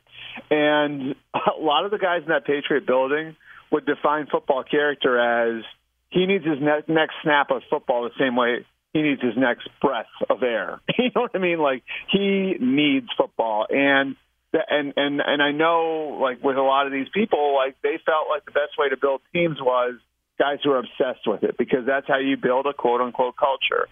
And 0.51 1.15
a 1.35 1.61
lot 1.61 1.85
of 1.85 1.91
the 1.91 1.99
guys 1.99 2.23
in 2.23 2.29
that 2.29 2.47
Patriot 2.47 2.87
building 2.87 3.37
would 3.73 3.87
define 3.87 4.27
football 4.27 4.65
character 4.65 5.19
as 5.19 5.65
he 6.11 6.27
needs 6.27 6.45
his 6.45 6.59
ne- 6.61 6.93
next 6.93 7.15
snap 7.23 7.51
of 7.51 7.63
football 7.71 8.05
the 8.05 8.11
same 8.19 8.37
way 8.37 8.67
he 8.93 9.03
needs 9.03 9.23
his 9.23 9.37
next 9.37 9.69
breath 9.81 10.07
of 10.29 10.43
air. 10.43 10.81
you 10.99 11.11
know 11.15 11.23
what 11.23 11.31
I 11.35 11.39
mean? 11.39 11.59
Like 11.59 11.83
he 12.11 12.57
needs 12.59 13.09
football, 13.17 13.67
and 13.69 14.17
and 14.53 14.95
and 14.97 15.21
and 15.21 15.43
I 15.43 15.53
know 15.53 16.19
like 16.21 16.43
with 16.43 16.57
a 16.57 16.63
lot 16.63 16.87
of 16.87 16.93
these 16.93 17.09
people, 17.13 17.55
like 17.55 17.77
they 17.83 17.99
felt 18.05 18.29
like 18.29 18.45
the 18.45 18.53
best 18.53 18.79
way 18.79 18.89
to 18.89 18.97
build 18.97 19.21
teams 19.33 19.59
was 19.61 19.95
guys 20.39 20.59
who 20.65 20.71
are 20.73 20.79
obsessed 20.79 21.27
with 21.27 21.45
it 21.45 21.57
because 21.59 21.87
that's 21.87 22.09
how 22.09 22.19
you 22.19 22.37
build 22.37 22.67
a 22.67 22.73
quote 22.73 23.01
unquote 23.01 23.37
culture. 23.37 23.87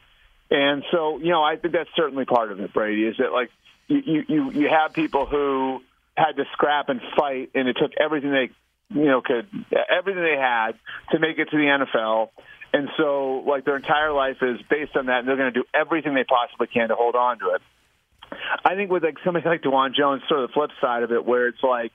And 0.51 0.83
so, 0.91 1.19
you 1.19 1.29
know, 1.29 1.43
I 1.43 1.57
think 1.57 1.75
that's 1.75 1.91
certainly 1.95 2.25
part 2.25 2.51
of 2.51 2.59
it, 2.61 2.73
Brady, 2.73 3.05
is 3.05 3.17
that 3.19 3.33
like 3.33 3.51
you 3.87 4.25
you 4.27 4.51
you 4.51 4.69
have 4.69 4.95
people 4.95 5.27
who 5.27 5.83
had 6.17 6.33
to 6.33 6.45
scrap 6.53 6.89
and 6.89 7.01
fight 7.17 7.51
and 7.55 7.69
it 7.69 7.77
took 7.81 7.93
everything 8.01 8.33
they 8.33 8.51
you 8.91 9.07
know 9.07 9.21
could 9.21 9.47
everything 9.91 10.23
they 10.23 10.39
had 10.41 10.73
to 11.13 11.19
make 11.19 11.39
it 11.39 11.51
to 11.51 11.57
the 11.57 11.65
NFL. 11.65 12.31
And 12.73 12.89
so 12.97 13.43
like 13.47 13.65
their 13.65 13.77
entire 13.77 14.13
life 14.13 14.37
is 14.43 14.61
based 14.69 14.97
on 14.97 15.07
that 15.07 15.21
and 15.21 15.29
they're 15.29 15.37
going 15.37 15.53
to 15.53 15.61
do 15.61 15.65
everything 15.75 16.15
they 16.15 16.25
possibly 16.25 16.67
can 16.67 16.89
to 16.89 16.95
hold 16.95 17.15
on 17.15 17.39
to 17.39 17.55
it. 17.55 17.63
I 18.65 18.75
think 18.75 18.91
with 18.91 19.03
like 19.03 19.17
somebody 19.25 19.49
like 19.49 19.63
Dawand 19.63 19.95
Jones, 19.95 20.23
sort 20.29 20.41
of 20.43 20.51
the 20.51 20.53
flip 20.53 20.71
side 20.81 21.03
of 21.03 21.13
it, 21.13 21.25
where 21.25 21.49
it's 21.49 21.63
like, 21.63 21.93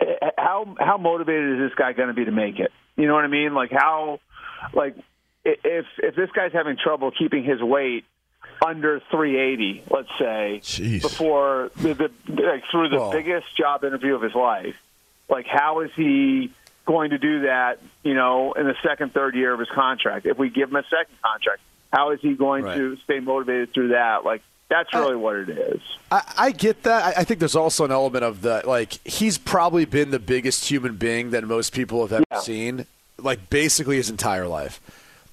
eh, 0.00 0.30
how 0.38 0.74
how 0.78 0.96
motivated 0.96 1.60
is 1.60 1.68
this 1.70 1.74
guy 1.76 1.92
going 1.92 2.08
to 2.08 2.14
be 2.14 2.24
to 2.24 2.30
make 2.32 2.58
it? 2.58 2.72
You 2.96 3.06
know 3.06 3.14
what 3.14 3.24
I 3.24 3.28
mean? 3.28 3.52
Like 3.54 3.70
how, 3.70 4.20
like 4.72 4.96
if 5.44 5.84
if 5.98 6.14
this 6.16 6.30
guy's 6.34 6.52
having 6.52 6.76
trouble 6.82 7.10
keeping 7.10 7.44
his 7.44 7.60
weight 7.60 8.04
under 8.66 9.00
380, 9.10 9.84
let's 9.90 10.08
say, 10.18 10.60
Jeez. 10.62 11.02
before 11.02 11.70
the, 11.76 11.92
the 11.94 12.10
like 12.28 12.62
through 12.70 12.88
the 12.88 12.96
Well- 12.96 13.12
biggest 13.12 13.54
job 13.56 13.84
interview 13.84 14.14
of 14.14 14.22
his 14.22 14.34
life, 14.34 14.74
like 15.28 15.46
how 15.46 15.80
is 15.80 15.90
he 15.94 16.52
going 16.86 17.10
to 17.10 17.18
do 17.18 17.42
that? 17.42 17.78
You 18.02 18.14
know, 18.14 18.52
in 18.54 18.66
the 18.66 18.74
second, 18.82 19.12
third 19.14 19.34
year 19.34 19.52
of 19.52 19.58
his 19.60 19.68
contract, 19.68 20.26
if 20.26 20.38
we 20.38 20.48
give 20.50 20.70
him 20.70 20.76
a 20.76 20.82
second 20.84 21.14
contract, 21.22 21.60
how 21.92 22.10
is 22.10 22.20
he 22.20 22.34
going 22.34 22.64
Right. 22.64 22.76
to 22.76 22.96
stay 22.98 23.20
motivated 23.20 23.72
through 23.74 23.88
that? 23.88 24.24
Like 24.24 24.42
that's 24.68 24.92
really 24.94 25.16
what 25.16 25.36
it 25.36 25.48
is. 25.50 25.80
I, 26.12 26.22
I 26.38 26.50
get 26.52 26.84
that. 26.84 27.16
I, 27.18 27.20
I 27.20 27.24
think 27.24 27.40
there's 27.40 27.56
also 27.56 27.84
an 27.84 27.90
element 27.90 28.24
of 28.24 28.42
that. 28.42 28.66
Like 28.68 28.92
he's 29.06 29.36
probably 29.38 29.84
been 29.84 30.10
the 30.10 30.18
biggest 30.20 30.68
human 30.70 30.96
being 30.96 31.30
that 31.30 31.42
most 31.44 31.72
people 31.72 32.02
have 32.02 32.12
ever 32.12 32.24
Yeah. 32.30 32.38
seen, 32.40 32.86
like 33.18 33.50
basically 33.50 33.96
his 33.96 34.10
entire 34.10 34.46
life. 34.46 34.80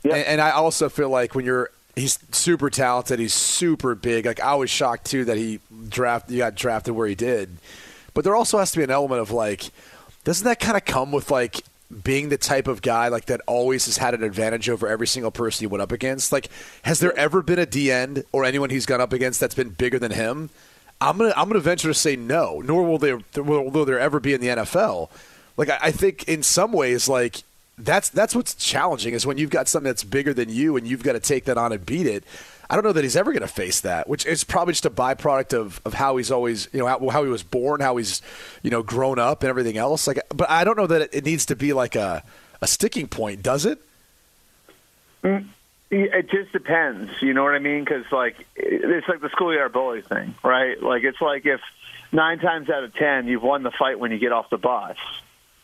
Yeah. 0.03 0.15
And, 0.15 0.25
and 0.27 0.41
I 0.41 0.51
also 0.51 0.89
feel 0.89 1.09
like 1.09 1.35
when 1.35 1.45
you're 1.45 1.69
he's 1.95 2.17
super 2.31 2.69
talented, 2.69 3.19
he's 3.19 3.33
super 3.33 3.93
big. 3.95 4.25
Like 4.25 4.39
I 4.39 4.55
was 4.55 4.69
shocked 4.69 5.05
too 5.05 5.25
that 5.25 5.37
he 5.37 5.59
draft 5.89 6.29
he 6.29 6.37
got 6.37 6.55
drafted 6.55 6.95
where 6.95 7.07
he 7.07 7.15
did. 7.15 7.49
But 8.15 8.23
there 8.23 8.35
also 8.35 8.57
has 8.57 8.71
to 8.71 8.77
be 8.77 8.83
an 8.83 8.89
element 8.91 9.21
of 9.21 9.29
like, 9.29 9.69
doesn't 10.27 10.43
that 10.43 10.59
kind 10.59 10.75
of 10.75 10.83
come 10.83 11.13
with 11.13 11.31
like 11.31 11.61
being 12.03 12.27
the 12.27 12.37
type 12.37 12.67
of 12.67 12.81
guy 12.81 13.07
like 13.07 13.27
that 13.27 13.39
always 13.47 13.85
has 13.85 13.95
had 13.95 14.13
an 14.13 14.23
advantage 14.23 14.69
over 14.69 14.85
every 14.85 15.07
single 15.07 15.31
person 15.31 15.63
he 15.63 15.67
went 15.67 15.81
up 15.81 15.93
against? 15.93 16.33
Like, 16.33 16.49
has 16.81 16.99
there 16.99 17.17
ever 17.17 17.41
been 17.41 17.59
a 17.59 17.65
D 17.65 17.93
end 17.93 18.25
or 18.33 18.43
anyone 18.43 18.69
he's 18.69 18.85
gone 18.85 18.99
up 18.99 19.13
against 19.13 19.39
that's 19.39 19.55
been 19.55 19.69
bigger 19.69 19.97
than 19.97 20.11
him? 20.11 20.49
I'm 20.99 21.17
gonna 21.17 21.33
I'm 21.37 21.47
gonna 21.47 21.61
venture 21.61 21.87
to 21.87 21.93
say 21.93 22.17
no. 22.17 22.59
Nor 22.59 22.83
will 22.83 22.97
there 22.97 23.21
will, 23.37 23.85
there 23.85 23.99
ever 24.01 24.19
be 24.19 24.33
in 24.33 24.41
the 24.41 24.47
NFL. 24.47 25.09
Like 25.55 25.69
I, 25.69 25.79
I 25.83 25.91
think 25.91 26.27
in 26.27 26.43
some 26.43 26.73
ways, 26.73 27.07
like 27.07 27.43
that's 27.77 28.09
that's 28.09 28.35
what's 28.35 28.53
challenging 28.53 29.13
is 29.13 29.25
when 29.25 29.37
you've 29.37 29.49
got 29.49 29.69
something 29.69 29.87
that's 29.87 30.03
bigger 30.03 30.33
than 30.33 30.49
you 30.49 30.75
and 30.75 30.85
you've 30.85 31.03
got 31.03 31.13
to 31.13 31.21
take 31.21 31.45
that 31.45 31.57
on 31.57 31.71
and 31.71 31.85
beat 31.85 32.05
it. 32.05 32.25
I 32.69 32.75
don't 32.75 32.83
know 32.83 32.93
that 32.93 33.03
he's 33.03 33.15
ever 33.15 33.31
going 33.31 33.41
to 33.41 33.47
face 33.47 33.81
that, 33.81 34.09
which 34.09 34.25
is 34.25 34.43
probably 34.43 34.73
just 34.73 34.85
a 34.85 34.89
byproduct 34.89 35.53
of, 35.53 35.81
of 35.85 35.93
how 35.93 36.17
he's 36.17 36.31
always, 36.31 36.67
you 36.73 36.79
know, 36.79 36.87
how, 36.87 37.09
how 37.09 37.23
he 37.23 37.29
was 37.29 37.43
born, 37.43 37.79
how 37.79 37.97
he's, 37.97 38.21
you 38.61 38.69
know, 38.69 38.83
grown 38.83 39.19
up 39.19 39.43
and 39.43 39.49
everything 39.49 39.77
else. 39.77 40.07
Like, 40.07 40.19
but 40.29 40.49
I 40.49 40.63
don't 40.63 40.77
know 40.77 40.87
that 40.87 41.01
it, 41.01 41.09
it 41.13 41.25
needs 41.25 41.45
to 41.47 41.55
be 41.55 41.73
like 41.73 41.95
a, 41.95 42.23
a 42.61 42.67
sticking 42.67 43.07
point, 43.07 43.41
does 43.41 43.65
it? 43.65 43.79
Mm, 45.23 45.47
it 45.89 46.29
just 46.29 46.51
depends. 46.51 47.11
You 47.21 47.33
know 47.33 47.43
what 47.43 47.55
I 47.55 47.59
mean? 47.59 47.83
Because 47.83 48.05
like 48.11 48.35
it's 48.55 49.07
like 49.07 49.21
the 49.21 49.29
schoolyard 49.29 49.71
bully 49.71 50.01
thing, 50.01 50.35
right? 50.43 50.81
Like 50.81 51.03
it's 51.03 51.21
like 51.21 51.45
if 51.45 51.61
nine 52.11 52.39
times 52.39 52.69
out 52.69 52.83
of 52.83 52.93
ten 52.93 53.27
you've 53.27 53.43
won 53.43 53.63
the 53.63 53.71
fight 53.71 53.99
when 53.99 54.11
you 54.11 54.19
get 54.19 54.31
off 54.31 54.49
the 54.49 54.57
bus. 54.57 54.97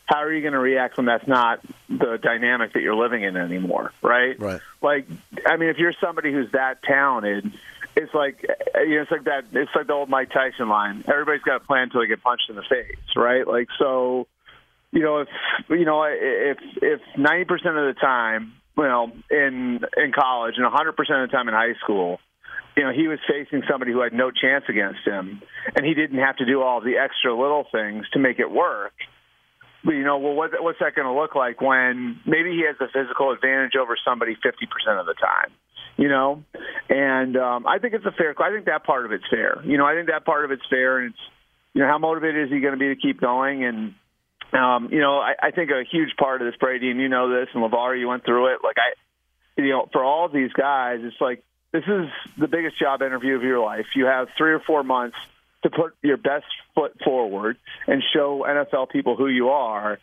How 0.06 0.18
are 0.18 0.32
you 0.32 0.42
going 0.42 0.52
to 0.52 0.58
react 0.58 0.96
when 0.96 1.06
that's 1.06 1.26
not 1.26 1.60
the 1.88 2.18
dynamic 2.22 2.74
that 2.74 2.82
you're 2.82 2.94
living 2.94 3.22
in 3.22 3.36
anymore, 3.36 3.92
right? 4.02 4.38
Right. 4.38 4.60
Like, 4.82 5.06
I 5.46 5.56
mean, 5.56 5.70
if 5.70 5.78
you're 5.78 5.94
somebody 6.00 6.32
who's 6.32 6.52
that 6.52 6.82
talented, 6.82 7.52
it's 7.96 8.12
like 8.12 8.42
you 8.74 8.96
know, 8.96 9.02
it's 9.02 9.10
like 9.10 9.24
that. 9.24 9.44
It's 9.52 9.70
like 9.74 9.86
the 9.86 9.92
old 9.92 10.08
Mike 10.08 10.30
Tyson 10.30 10.68
line. 10.68 11.04
Everybody's 11.08 11.42
got 11.42 11.56
a 11.56 11.60
plan 11.60 11.84
until 11.84 12.00
they 12.00 12.06
get 12.06 12.22
punched 12.22 12.50
in 12.50 12.56
the 12.56 12.62
face, 12.62 12.96
right? 13.16 13.46
Like 13.46 13.68
so 13.78 14.26
you 14.94 15.02
know, 15.02 15.20
if 15.20 15.28
you 15.68 15.84
know, 15.84 16.04
if 16.04 16.58
if 16.80 17.00
ninety 17.16 17.44
percent 17.44 17.76
of 17.76 17.94
the 17.94 18.00
time, 18.00 18.54
you 18.76 18.84
know, 18.84 19.12
in 19.30 19.80
in 19.96 20.12
college 20.12 20.54
and 20.56 20.66
hundred 20.66 20.96
percent 20.96 21.20
of 21.20 21.30
the 21.30 21.36
time 21.36 21.48
in 21.48 21.54
high 21.54 21.74
school, 21.82 22.20
you 22.76 22.84
know, 22.84 22.92
he 22.92 23.08
was 23.08 23.18
facing 23.28 23.62
somebody 23.68 23.92
who 23.92 24.00
had 24.00 24.12
no 24.12 24.30
chance 24.30 24.64
against 24.68 25.00
him, 25.04 25.42
and 25.74 25.84
he 25.84 25.94
didn't 25.94 26.18
have 26.18 26.36
to 26.36 26.46
do 26.46 26.62
all 26.62 26.80
the 26.80 26.96
extra 26.96 27.34
little 27.34 27.66
things 27.70 28.08
to 28.12 28.20
make 28.20 28.38
it 28.38 28.50
work. 28.50 28.92
You 29.84 30.04
know, 30.04 30.18
well, 30.18 30.34
what, 30.34 30.50
what's 30.60 30.78
that 30.80 30.94
going 30.94 31.06
to 31.06 31.18
look 31.18 31.34
like 31.34 31.60
when 31.60 32.20
maybe 32.26 32.50
he 32.50 32.64
has 32.66 32.76
the 32.78 32.88
physical 32.92 33.32
advantage 33.32 33.72
over 33.76 33.96
somebody 34.04 34.34
fifty 34.34 34.66
percent 34.66 34.98
of 34.98 35.06
the 35.06 35.14
time? 35.14 35.52
You 35.96 36.08
know, 36.08 36.42
and 36.88 37.36
um, 37.36 37.66
I 37.66 37.78
think 37.78 37.94
it's 37.94 38.04
a 38.04 38.12
fair. 38.12 38.34
I 38.40 38.50
think 38.50 38.66
that 38.66 38.84
part 38.84 39.04
of 39.04 39.12
it's 39.12 39.24
fair. 39.30 39.62
You 39.64 39.78
know, 39.78 39.86
I 39.86 39.94
think 39.94 40.08
that 40.08 40.24
part 40.24 40.44
of 40.44 40.50
it's 40.50 40.66
fair, 40.68 40.98
and 40.98 41.10
it's 41.10 41.22
you 41.74 41.82
know, 41.82 41.88
how 41.88 41.98
motivated 41.98 42.46
is 42.46 42.52
he 42.52 42.60
going 42.60 42.72
to 42.72 42.78
be 42.78 42.88
to 42.88 42.96
keep 42.96 43.20
going 43.20 43.64
and 43.64 43.94
um, 44.54 44.88
you 44.92 45.00
know, 45.00 45.18
I, 45.18 45.34
I 45.42 45.50
think 45.50 45.70
a 45.70 45.82
huge 45.90 46.16
part 46.16 46.40
of 46.40 46.46
this, 46.46 46.56
Brady, 46.60 46.90
and 46.90 47.00
you 47.00 47.08
know 47.08 47.28
this, 47.28 47.48
and 47.54 47.62
Lavar, 47.62 47.98
you 47.98 48.06
went 48.06 48.24
through 48.24 48.54
it. 48.54 48.60
Like 48.62 48.76
I, 48.78 49.60
you 49.60 49.70
know, 49.70 49.88
for 49.92 50.04
all 50.04 50.28
these 50.28 50.52
guys, 50.52 51.00
it's 51.02 51.20
like 51.20 51.42
this 51.72 51.82
is 51.82 52.06
the 52.38 52.46
biggest 52.46 52.78
job 52.78 53.02
interview 53.02 53.34
of 53.34 53.42
your 53.42 53.58
life. 53.58 53.86
You 53.96 54.06
have 54.06 54.28
three 54.38 54.52
or 54.52 54.60
four 54.60 54.84
months 54.84 55.16
to 55.64 55.70
put 55.70 55.96
your 56.02 56.16
best 56.16 56.46
foot 56.74 56.92
forward 57.04 57.56
and 57.86 58.02
show 58.14 58.44
NFL 58.46 58.90
people 58.90 59.16
who 59.16 59.26
you 59.26 59.48
are. 59.48 59.98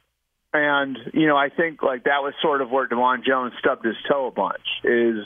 And 0.54 0.98
you 1.14 1.28
know, 1.28 1.38
I 1.38 1.50
think 1.50 1.82
like 1.82 2.04
that 2.04 2.22
was 2.22 2.34
sort 2.42 2.62
of 2.62 2.70
where 2.70 2.88
Dawand 2.88 3.26
Jones 3.26 3.54
stubbed 3.60 3.86
his 3.86 3.96
toe 4.10 4.28
a 4.28 4.32
bunch. 4.32 4.68
Is 4.84 5.26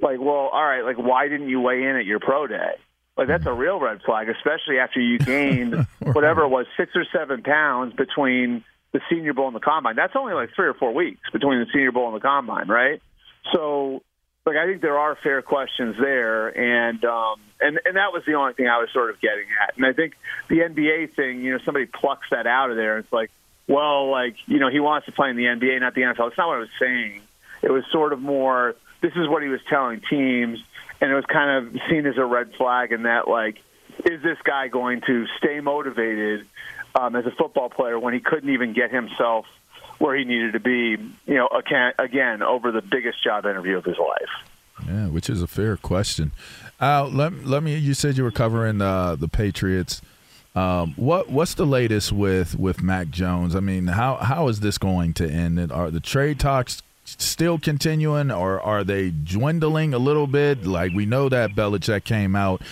like, 0.00 0.18
well, 0.18 0.50
all 0.52 0.64
right, 0.64 0.82
like 0.82 0.98
why 0.98 1.28
didn't 1.28 1.48
you 1.48 1.60
weigh 1.60 1.84
in 1.84 1.96
at 1.96 2.06
your 2.06 2.18
pro 2.18 2.48
day? 2.48 2.74
Like 3.16 3.28
that's 3.28 3.46
a 3.46 3.52
real 3.52 3.78
red 3.78 4.00
flag, 4.04 4.28
especially 4.28 4.78
after 4.78 5.00
you 5.00 5.18
gained 5.20 5.86
whatever 6.00 6.42
it 6.42 6.48
was 6.48 6.66
six 6.76 6.92
or 6.96 7.04
seven 7.12 7.42
pounds 7.42 7.94
between 7.94 8.64
the 8.92 9.00
Senior 9.10 9.34
Bowl 9.34 9.46
and 9.46 9.56
the 9.56 9.60
Combine. 9.60 9.96
That's 9.96 10.14
only 10.16 10.34
like 10.34 10.50
three 10.56 10.66
or 10.66 10.74
four 10.74 10.92
weeks 10.92 11.20
between 11.32 11.60
the 11.60 11.66
Senior 11.72 11.92
Bowl 11.92 12.06
and 12.06 12.16
the 12.16 12.20
Combine, 12.20 12.68
right? 12.68 13.00
So, 13.52 14.02
like 14.46 14.56
I 14.56 14.66
think 14.66 14.82
there 14.82 14.98
are 14.98 15.16
fair 15.22 15.42
questions 15.42 15.96
there, 15.98 16.48
and 16.48 17.04
um, 17.04 17.40
and 17.60 17.80
and 17.84 17.96
that 17.96 18.12
was 18.12 18.22
the 18.26 18.34
only 18.34 18.54
thing 18.54 18.66
I 18.66 18.78
was 18.78 18.88
sort 18.92 19.10
of 19.10 19.20
getting 19.20 19.46
at. 19.62 19.76
And 19.76 19.86
I 19.86 19.92
think 19.92 20.14
the 20.48 20.56
NBA 20.56 21.14
thing, 21.14 21.42
you 21.42 21.52
know, 21.52 21.58
somebody 21.64 21.86
plucks 21.86 22.26
that 22.30 22.46
out 22.46 22.70
of 22.70 22.76
there. 22.76 22.98
It's 22.98 23.12
like, 23.12 23.30
well, 23.66 24.10
like 24.10 24.36
you 24.46 24.58
know, 24.58 24.70
he 24.70 24.80
wants 24.80 25.06
to 25.06 25.12
play 25.12 25.30
in 25.30 25.36
the 25.36 25.44
NBA, 25.44 25.80
not 25.80 25.94
the 25.94 26.02
NFL. 26.02 26.28
It's 26.28 26.38
not 26.38 26.48
what 26.48 26.56
I 26.56 26.60
was 26.60 26.68
saying. 26.78 27.22
It 27.62 27.70
was 27.70 27.84
sort 27.90 28.12
of 28.12 28.20
more. 28.20 28.76
This 29.00 29.12
is 29.16 29.28
what 29.28 29.42
he 29.42 29.48
was 29.48 29.60
telling 29.68 30.00
teams 30.08 30.58
and 31.00 31.12
it 31.12 31.14
was 31.14 31.24
kind 31.26 31.66
of 31.66 31.80
seen 31.90 32.06
as 32.06 32.16
a 32.16 32.24
red 32.24 32.54
flag 32.56 32.92
in 32.92 33.02
that 33.02 33.28
like 33.28 33.58
is 34.10 34.22
this 34.22 34.38
guy 34.42 34.68
going 34.68 35.02
to 35.02 35.26
stay 35.38 35.60
motivated 35.60 36.46
um, 36.94 37.14
as 37.14 37.26
a 37.26 37.30
football 37.30 37.68
player 37.68 37.98
when 37.98 38.14
he 38.14 38.20
couldn't 38.20 38.50
even 38.50 38.72
get 38.72 38.90
himself 38.90 39.46
where 39.98 40.16
he 40.16 40.24
needed 40.24 40.52
to 40.52 40.60
be 40.60 40.96
you 41.26 41.34
know 41.34 41.48
again, 41.98 42.42
over 42.42 42.72
the 42.72 42.82
biggest 42.82 43.22
job 43.22 43.46
interview 43.46 43.76
of 43.76 43.84
his 43.84 43.98
life 43.98 44.86
Yeah, 44.86 45.08
which 45.08 45.30
is 45.30 45.42
a 45.42 45.46
fair 45.46 45.76
question. 45.76 46.32
Uh, 46.80 47.06
let 47.06 47.46
let 47.46 47.62
me. 47.62 47.76
You 47.76 47.94
said 47.94 48.16
you 48.16 48.24
were 48.24 48.30
covering 48.30 48.80
uh, 48.80 49.16
the 49.16 49.28
Patriots. 49.28 50.02
Um, 50.54 50.94
what 50.96 51.30
what's 51.30 51.54
the 51.54 51.66
latest 51.66 52.12
with 52.12 52.58
with 52.58 52.82
Mac 52.82 53.10
Jones? 53.10 53.56
I 53.56 53.60
mean, 53.60 53.88
how 53.88 54.16
how 54.16 54.48
is 54.48 54.60
this 54.60 54.78
going 54.78 55.14
to 55.14 55.28
end? 55.28 55.72
Are 55.72 55.90
the 55.90 56.00
trade 56.00 56.38
talks 56.38 56.82
still 57.04 57.58
continuing, 57.58 58.30
or 58.30 58.60
are 58.60 58.84
they 58.84 59.10
dwindling 59.10 59.94
a 59.94 59.98
little 59.98 60.26
bit? 60.26 60.66
Like 60.66 60.92
we 60.92 61.06
know 61.06 61.28
that 61.28 61.50
Belichick 61.50 62.04
came 62.04 62.36
out 62.36 62.62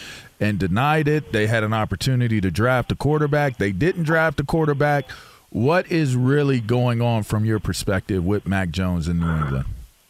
and 0.40 0.58
denied 0.58 1.08
it. 1.08 1.32
They 1.32 1.46
had 1.46 1.64
an 1.64 1.72
opportunity 1.72 2.40
to 2.40 2.50
draft 2.50 2.92
a 2.92 2.96
quarterback. 2.96 3.58
They 3.58 3.72
didn't 3.72 4.04
draft 4.04 4.40
a 4.40 4.44
quarterback. 4.44 5.08
What 5.52 5.92
is 5.92 6.16
really 6.16 6.60
going 6.60 7.02
on 7.02 7.24
from 7.24 7.44
your 7.44 7.60
perspective 7.60 8.24
with 8.24 8.48
Mac 8.48 8.70
Jones 8.70 9.06
in 9.06 9.20
New 9.20 9.30
England? 9.30 9.66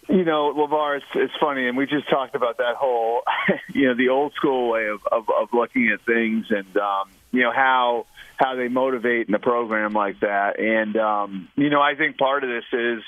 You 0.09 0.25
know, 0.25 0.55
Lavar, 0.55 0.99
it's, 0.99 1.07
it's 1.17 1.33
funny, 1.41 1.67
and 1.67 1.77
we 1.77 1.87
just 1.87 2.09
talked 2.09 2.37
about 2.37 2.59
that 2.59 2.77
whole, 2.77 3.23
you 3.73 3.89
know, 3.89 3.95
the 3.97 4.11
old 4.11 4.35
school 4.35 4.71
way 4.71 4.87
of, 4.87 5.01
of, 5.11 5.25
of 5.29 5.49
looking 5.53 5.91
at 5.93 6.07
things, 6.07 6.47
and 6.51 6.77
um, 6.77 7.11
you 7.33 7.41
know 7.41 7.51
how 7.53 8.07
how 8.37 8.55
they 8.55 8.69
motivate 8.69 9.27
in 9.27 9.35
a 9.35 9.41
program 9.41 9.95
like 9.95 10.21
that. 10.21 10.61
And 10.61 10.97
um, 10.97 11.49
you 11.57 11.71
know, 11.71 11.81
I 11.81 11.97
think 11.97 12.19
part 12.19 12.45
of 12.45 12.51
this 12.51 12.65
is 12.73 13.03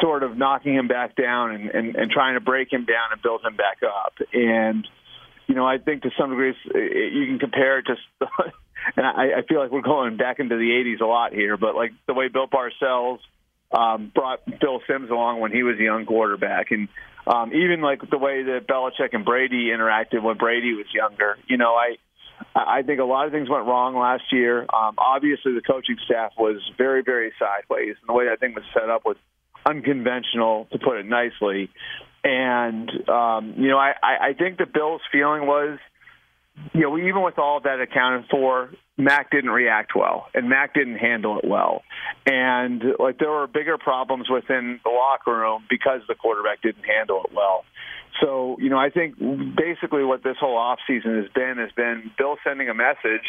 sort 0.00 0.22
of 0.22 0.36
knocking 0.36 0.74
him 0.74 0.86
back 0.86 1.16
down 1.16 1.52
and, 1.52 1.70
and, 1.70 1.96
and 1.96 2.10
trying 2.12 2.34
to 2.34 2.40
break 2.40 2.72
him 2.72 2.84
down 2.84 3.12
and 3.12 3.20
build 3.22 3.44
him 3.44 3.56
back 3.56 3.78
up. 3.82 4.14
And 4.32 4.86
you 5.48 5.56
know, 5.56 5.66
I 5.66 5.78
think 5.78 6.02
to 6.02 6.10
some 6.16 6.30
degree 6.30 6.54
you 6.74 7.26
can 7.26 7.40
compare 7.40 7.78
it 7.78 7.86
to 7.86 7.96
and 8.96 9.06
I, 9.06 9.38
I 9.38 9.42
feel 9.48 9.60
like 9.60 9.70
we're 9.70 9.82
going 9.82 10.16
back 10.16 10.38
into 10.38 10.56
the 10.56 10.70
'80s 10.70 11.00
a 11.00 11.06
lot 11.06 11.32
here. 11.32 11.56
But 11.56 11.74
like 11.74 11.92
the 12.06 12.14
way 12.14 12.28
Bill 12.28 12.46
Parcells 12.46 13.18
um, 13.72 14.12
brought 14.14 14.40
Phil 14.60 14.80
Simms 14.88 15.10
along 15.10 15.40
when 15.40 15.52
he 15.52 15.62
was 15.62 15.76
a 15.78 15.82
young 15.82 16.06
quarterback, 16.06 16.70
and 16.70 16.88
um, 17.26 17.52
even 17.52 17.80
like 17.80 18.00
the 18.08 18.18
way 18.18 18.42
that 18.42 18.66
Belichick 18.68 19.12
and 19.12 19.24
Brady 19.24 19.68
interacted 19.68 20.22
when 20.22 20.36
Brady 20.36 20.74
was 20.74 20.86
younger. 20.94 21.36
You 21.48 21.56
know, 21.56 21.74
I 21.74 21.96
I 22.54 22.82
think 22.82 23.00
a 23.00 23.04
lot 23.04 23.26
of 23.26 23.32
things 23.32 23.48
went 23.48 23.66
wrong 23.66 23.96
last 23.96 24.24
year. 24.32 24.62
Um, 24.62 24.94
obviously, 24.98 25.54
the 25.54 25.62
coaching 25.62 25.96
staff 26.04 26.32
was 26.38 26.56
very, 26.78 27.02
very 27.02 27.32
sideways, 27.38 27.96
and 28.00 28.08
the 28.08 28.12
way 28.12 28.26
that 28.28 28.40
thing 28.40 28.54
was 28.54 28.64
set 28.72 28.88
up 28.88 29.04
was 29.04 29.16
unconventional, 29.64 30.68
to 30.72 30.78
put 30.78 30.98
it 30.98 31.06
nicely. 31.06 31.70
And 32.22 32.90
um, 33.08 33.54
you 33.56 33.68
know, 33.68 33.78
I, 33.78 33.92
I 34.02 34.32
think 34.32 34.58
the 34.58 34.66
Bills' 34.66 35.00
feeling 35.12 35.46
was, 35.46 35.78
you 36.72 36.82
know, 36.82 36.98
even 36.98 37.22
with 37.22 37.38
all 37.38 37.60
that 37.60 37.80
accounted 37.80 38.28
for, 38.30 38.70
Mac 38.96 39.30
didn't 39.30 39.50
react 39.50 39.92
well, 39.94 40.26
and 40.34 40.48
Mac 40.48 40.74
didn't 40.74 40.96
handle 40.96 41.38
it 41.38 41.44
well, 41.46 41.82
and 42.24 42.82
like 42.98 43.18
there 43.18 43.30
were 43.30 43.46
bigger 43.46 43.76
problems 43.76 44.28
within 44.30 44.80
the 44.84 44.90
locker 44.90 45.36
room 45.36 45.64
because 45.68 46.00
the 46.08 46.14
quarterback 46.14 46.62
didn't 46.62 46.84
handle 46.84 47.22
it 47.24 47.32
well. 47.34 47.64
So, 48.20 48.56
you 48.58 48.70
know, 48.70 48.78
I 48.78 48.88
think 48.88 49.18
basically 49.18 50.02
what 50.04 50.22
this 50.22 50.36
whole 50.40 50.56
off 50.56 50.78
season 50.86 51.22
has 51.22 51.30
been 51.34 51.58
has 51.58 51.72
been 51.72 52.10
Bill 52.16 52.36
sending 52.42 52.70
a 52.70 52.74
message 52.74 53.26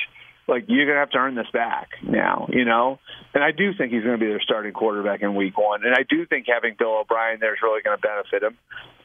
like 0.47 0.65
you're 0.67 0.85
to 0.85 0.99
have 0.99 1.11
to 1.11 1.17
earn 1.17 1.35
this 1.35 1.49
back 1.51 1.89
now, 2.01 2.47
you 2.49 2.65
know. 2.65 2.99
And 3.33 3.43
I 3.43 3.51
do 3.51 3.73
think 3.77 3.91
he's 3.91 4.03
to 4.17 4.17
be 4.17 4.27
their 4.27 4.41
starting 4.41 4.73
quarterback 4.73 5.21
in 5.21 5.35
Week 5.35 5.57
One, 5.57 5.83
and 5.83 5.93
I 5.93 6.03
do 6.07 6.25
think 6.25 6.47
having 6.47 6.75
Bill 6.77 6.99
O'Brien 6.99 7.39
there 7.39 7.53
is 7.53 7.59
really 7.61 7.81
to 7.97 8.01
benefit 8.01 8.43
him. 8.43 8.57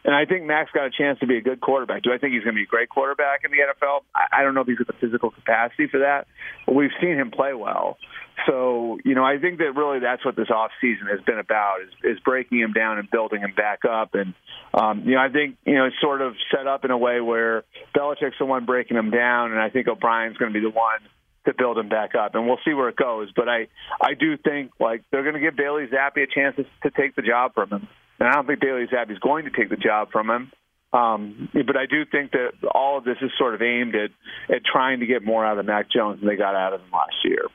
And 0.05 0.15
I 0.15 0.25
think 0.25 0.45
Mac's 0.45 0.71
got 0.73 0.87
a 0.87 0.91
chance 0.91 1.21
to 1.21 1.27
be 1.27 1.37
a 1.37 1.41
good 1.41 1.61
quarterback. 1.61 2.03
Do 2.03 2.13
I 2.13 2.19
think 2.19 2.35
he's 2.35 2.43
going 2.43 2.55
to 2.55 2.59
be 2.59 2.65
a 2.65 2.67
great 2.67 2.89
quarterback 2.89 3.45
in 3.45 3.53
the 3.53 3.59
NFL? 3.59 4.01
I, 4.15 4.41
I 4.41 4.43
don't 4.43 4.55
know 4.55 4.63
if 4.63 4.67
he's 4.67 4.79
got 4.79 4.89
the 4.89 4.99
physical 5.01 5.31
capacity 5.31 5.87
for 5.87 6.01
that, 6.01 6.27
but 6.67 6.75
we've 6.75 6.91
seen 7.01 7.15
him 7.15 7.31
play 7.31 7.55
well. 7.55 7.99
So, 8.47 8.99
you 9.05 9.15
know, 9.15 9.25
I 9.25 9.39
think 9.39 9.59
that 9.59 9.77
really 9.77 10.01
that's 10.01 10.25
what 10.25 10.35
this 10.35 10.51
off 10.51 10.71
season 10.81 11.07
has 11.07 11.21
been 11.21 11.39
about 11.39 11.77
is, 11.83 12.17
is 12.17 12.21
breaking 12.25 12.59
him 12.59 12.73
down 12.73 12.99
and 12.99 13.09
building 13.11 13.41
him 13.41 13.53
back 13.55 13.85
up. 13.85 14.15
And, 14.15 14.35
um, 14.75 15.05
you 15.05 15.15
know, 15.15 15.21
I 15.21 15.29
think, 15.29 15.57
you 15.65 15.75
know, 15.75 15.85
it's 15.85 16.01
sort 16.01 16.21
of 16.21 16.35
set 16.51 16.67
up 16.67 16.85
in 16.85 16.91
a 16.91 16.99
way 16.99 17.21
where 17.21 17.63
Belichick's 17.95 18.39
the 18.41 18.47
one 18.47 18.65
breaking 18.65 18.97
him 18.97 19.11
down, 19.11 19.53
and 19.53 19.61
I 19.61 19.71
think 19.71 19.87
O'Brien's 19.87 20.37
going 20.37 20.53
to 20.53 20.59
be 20.59 20.65
the 20.65 20.75
one 20.75 21.01
to 21.47 21.55
build 21.57 21.79
him 21.79 21.89
back 21.89 22.15
up, 22.15 22.35
and 22.35 22.47
we'll 22.47 22.61
see 22.65 22.75
where 22.75 22.89
it 22.89 22.97
goes. 22.97 23.31
But 23.35 23.49
I, 23.49 23.69
I 24.01 24.15
do 24.19 24.37
think 24.37 24.73
like 24.79 25.03
they're 25.11 25.23
going 25.23 25.35
to 25.35 25.41
give 25.41 25.57
Bailey 25.57 25.87
Zappe 25.87 26.23
a 26.23 26.27
chance 26.33 26.57
to, 26.57 26.65
to 26.89 26.97
take 26.97 27.17
the 27.17 27.23
job 27.23 27.55
from 27.55 27.71
him, 27.71 27.89
and 28.19 28.29
I 28.29 28.33
don't 28.33 28.47
think 28.47 28.61
Bailey 28.61 28.87
Zappe 28.87 29.11
is 29.11 29.19
going 29.19 29.45
to 29.47 29.51
take 29.51 29.71
the 29.71 29.77
job 29.77 30.11
from 30.13 30.31
him. 30.31 30.53
Um, 30.93 31.49
but 31.55 31.77
I 31.77 31.87
do 31.87 32.05
think 32.05 32.33
that 32.33 32.51
all 32.71 32.99
of 32.99 33.05
this 33.05 33.17
is 33.23 33.31
sort 33.39 33.55
of 33.55 33.63
aimed 33.63 33.95
at 33.95 34.11
at 34.55 34.63
trying 34.65 35.01
to 35.01 35.07
get 35.07 35.25
more 35.25 35.45
out 35.45 35.59
of 35.59 35.65
Mac 35.65 35.91
Jones 35.91 36.21
than 36.21 36.29
they 36.29 36.37
got 36.37 36.55
out 36.55 36.75
of 36.75 36.81
him 36.81 36.91
last 36.93 37.17
year. 37.25 37.47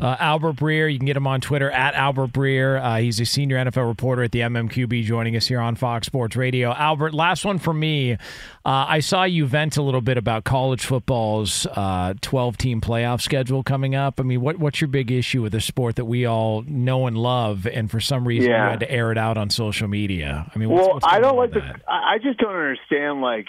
Uh, 0.00 0.16
Albert 0.18 0.54
Breer, 0.54 0.90
you 0.92 0.98
can 0.98 1.06
get 1.06 1.16
him 1.16 1.26
on 1.26 1.40
Twitter 1.40 1.70
at 1.70 1.94
Albert 1.94 2.32
Breer. 2.32 2.82
Uh, 2.82 2.98
he's 2.98 3.20
a 3.20 3.26
senior 3.26 3.56
NFL 3.56 3.86
reporter 3.86 4.22
at 4.22 4.32
the 4.32 4.40
MMQB, 4.40 5.04
joining 5.04 5.36
us 5.36 5.46
here 5.46 5.60
on 5.60 5.74
Fox 5.74 6.06
Sports 6.06 6.36
Radio. 6.36 6.72
Albert, 6.72 7.14
last 7.14 7.44
one 7.44 7.58
for 7.58 7.74
me. 7.74 8.12
Uh, 8.12 8.16
I 8.64 9.00
saw 9.00 9.24
you 9.24 9.46
vent 9.46 9.76
a 9.76 9.82
little 9.82 10.00
bit 10.00 10.18
about 10.18 10.44
college 10.44 10.84
football's 10.84 11.66
12-team 11.74 12.78
uh, 12.82 12.86
playoff 12.86 13.20
schedule 13.20 13.62
coming 13.62 13.94
up. 13.94 14.18
I 14.18 14.22
mean, 14.22 14.40
what, 14.40 14.58
what's 14.58 14.80
your 14.80 14.88
big 14.88 15.10
issue 15.10 15.42
with 15.42 15.54
a 15.54 15.60
sport 15.60 15.96
that 15.96 16.06
we 16.06 16.26
all 16.26 16.62
know 16.62 17.06
and 17.06 17.16
love, 17.16 17.66
and 17.66 17.90
for 17.90 18.00
some 18.00 18.26
reason 18.26 18.50
yeah. 18.50 18.64
you 18.64 18.70
had 18.70 18.80
to 18.80 18.90
air 18.90 19.12
it 19.12 19.18
out 19.18 19.36
on 19.36 19.50
social 19.50 19.88
media? 19.88 20.50
I 20.54 20.58
mean, 20.58 20.68
what's, 20.68 20.86
well, 20.86 20.94
what's 20.94 21.06
I 21.06 21.20
don't 21.20 21.36
like 21.36 21.52
the. 21.52 21.62
I 21.88 22.18
just 22.22 22.38
don't 22.38 22.54
understand 22.54 23.20
like 23.20 23.46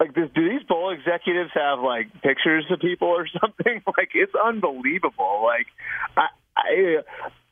like 0.00 0.14
do 0.14 0.28
these 0.34 0.62
bowl 0.62 0.90
executives 0.90 1.50
have 1.54 1.80
like 1.80 2.22
pictures 2.22 2.64
of 2.70 2.80
people 2.80 3.08
or 3.08 3.26
something? 3.40 3.82
Like 3.86 4.10
it's 4.14 4.34
unbelievable. 4.34 5.42
Like 5.44 5.66
i 6.16 6.26
i 6.56 6.98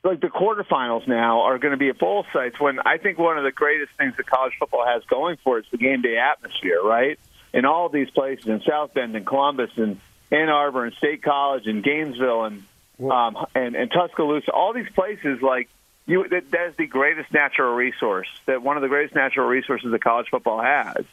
like 0.03 0.19
the 0.21 0.27
quarterfinals 0.27 1.07
now 1.07 1.41
are 1.41 1.59
going 1.59 1.71
to 1.71 1.77
be 1.77 1.89
at 1.89 1.99
bowl 1.99 2.25
sites 2.33 2.59
when 2.59 2.79
i 2.85 2.97
think 2.97 3.17
one 3.17 3.37
of 3.37 3.43
the 3.43 3.51
greatest 3.51 3.91
things 3.97 4.13
that 4.17 4.25
college 4.25 4.53
football 4.59 4.85
has 4.85 5.03
going 5.05 5.37
for 5.43 5.57
it 5.57 5.65
is 5.65 5.71
the 5.71 5.77
game 5.77 6.01
day 6.01 6.17
atmosphere 6.17 6.81
right? 6.83 7.19
In 7.51 7.65
all 7.65 7.89
these 7.89 8.09
places 8.09 8.45
in 8.47 8.61
south 8.61 8.93
bend 8.93 9.15
and 9.15 9.25
columbus 9.25 9.71
and 9.75 9.99
ann 10.31 10.49
arbor 10.49 10.85
and 10.85 10.93
state 10.95 11.21
college 11.23 11.67
and 11.67 11.83
gainesville 11.83 12.45
and 12.45 12.63
um 12.99 13.45
and, 13.55 13.75
and 13.75 13.91
tuscaloosa 13.91 14.51
all 14.51 14.73
these 14.73 14.89
places 14.93 15.41
like 15.41 15.69
you 16.05 16.27
that, 16.29 16.49
that 16.51 16.67
is 16.69 16.75
the 16.77 16.87
greatest 16.87 17.31
natural 17.33 17.73
resource 17.75 18.27
that 18.45 18.61
one 18.61 18.77
of 18.77 18.81
the 18.81 18.89
greatest 18.89 19.15
natural 19.15 19.47
resources 19.47 19.91
that 19.91 20.03
college 20.03 20.27
football 20.29 20.61
has 20.61 21.05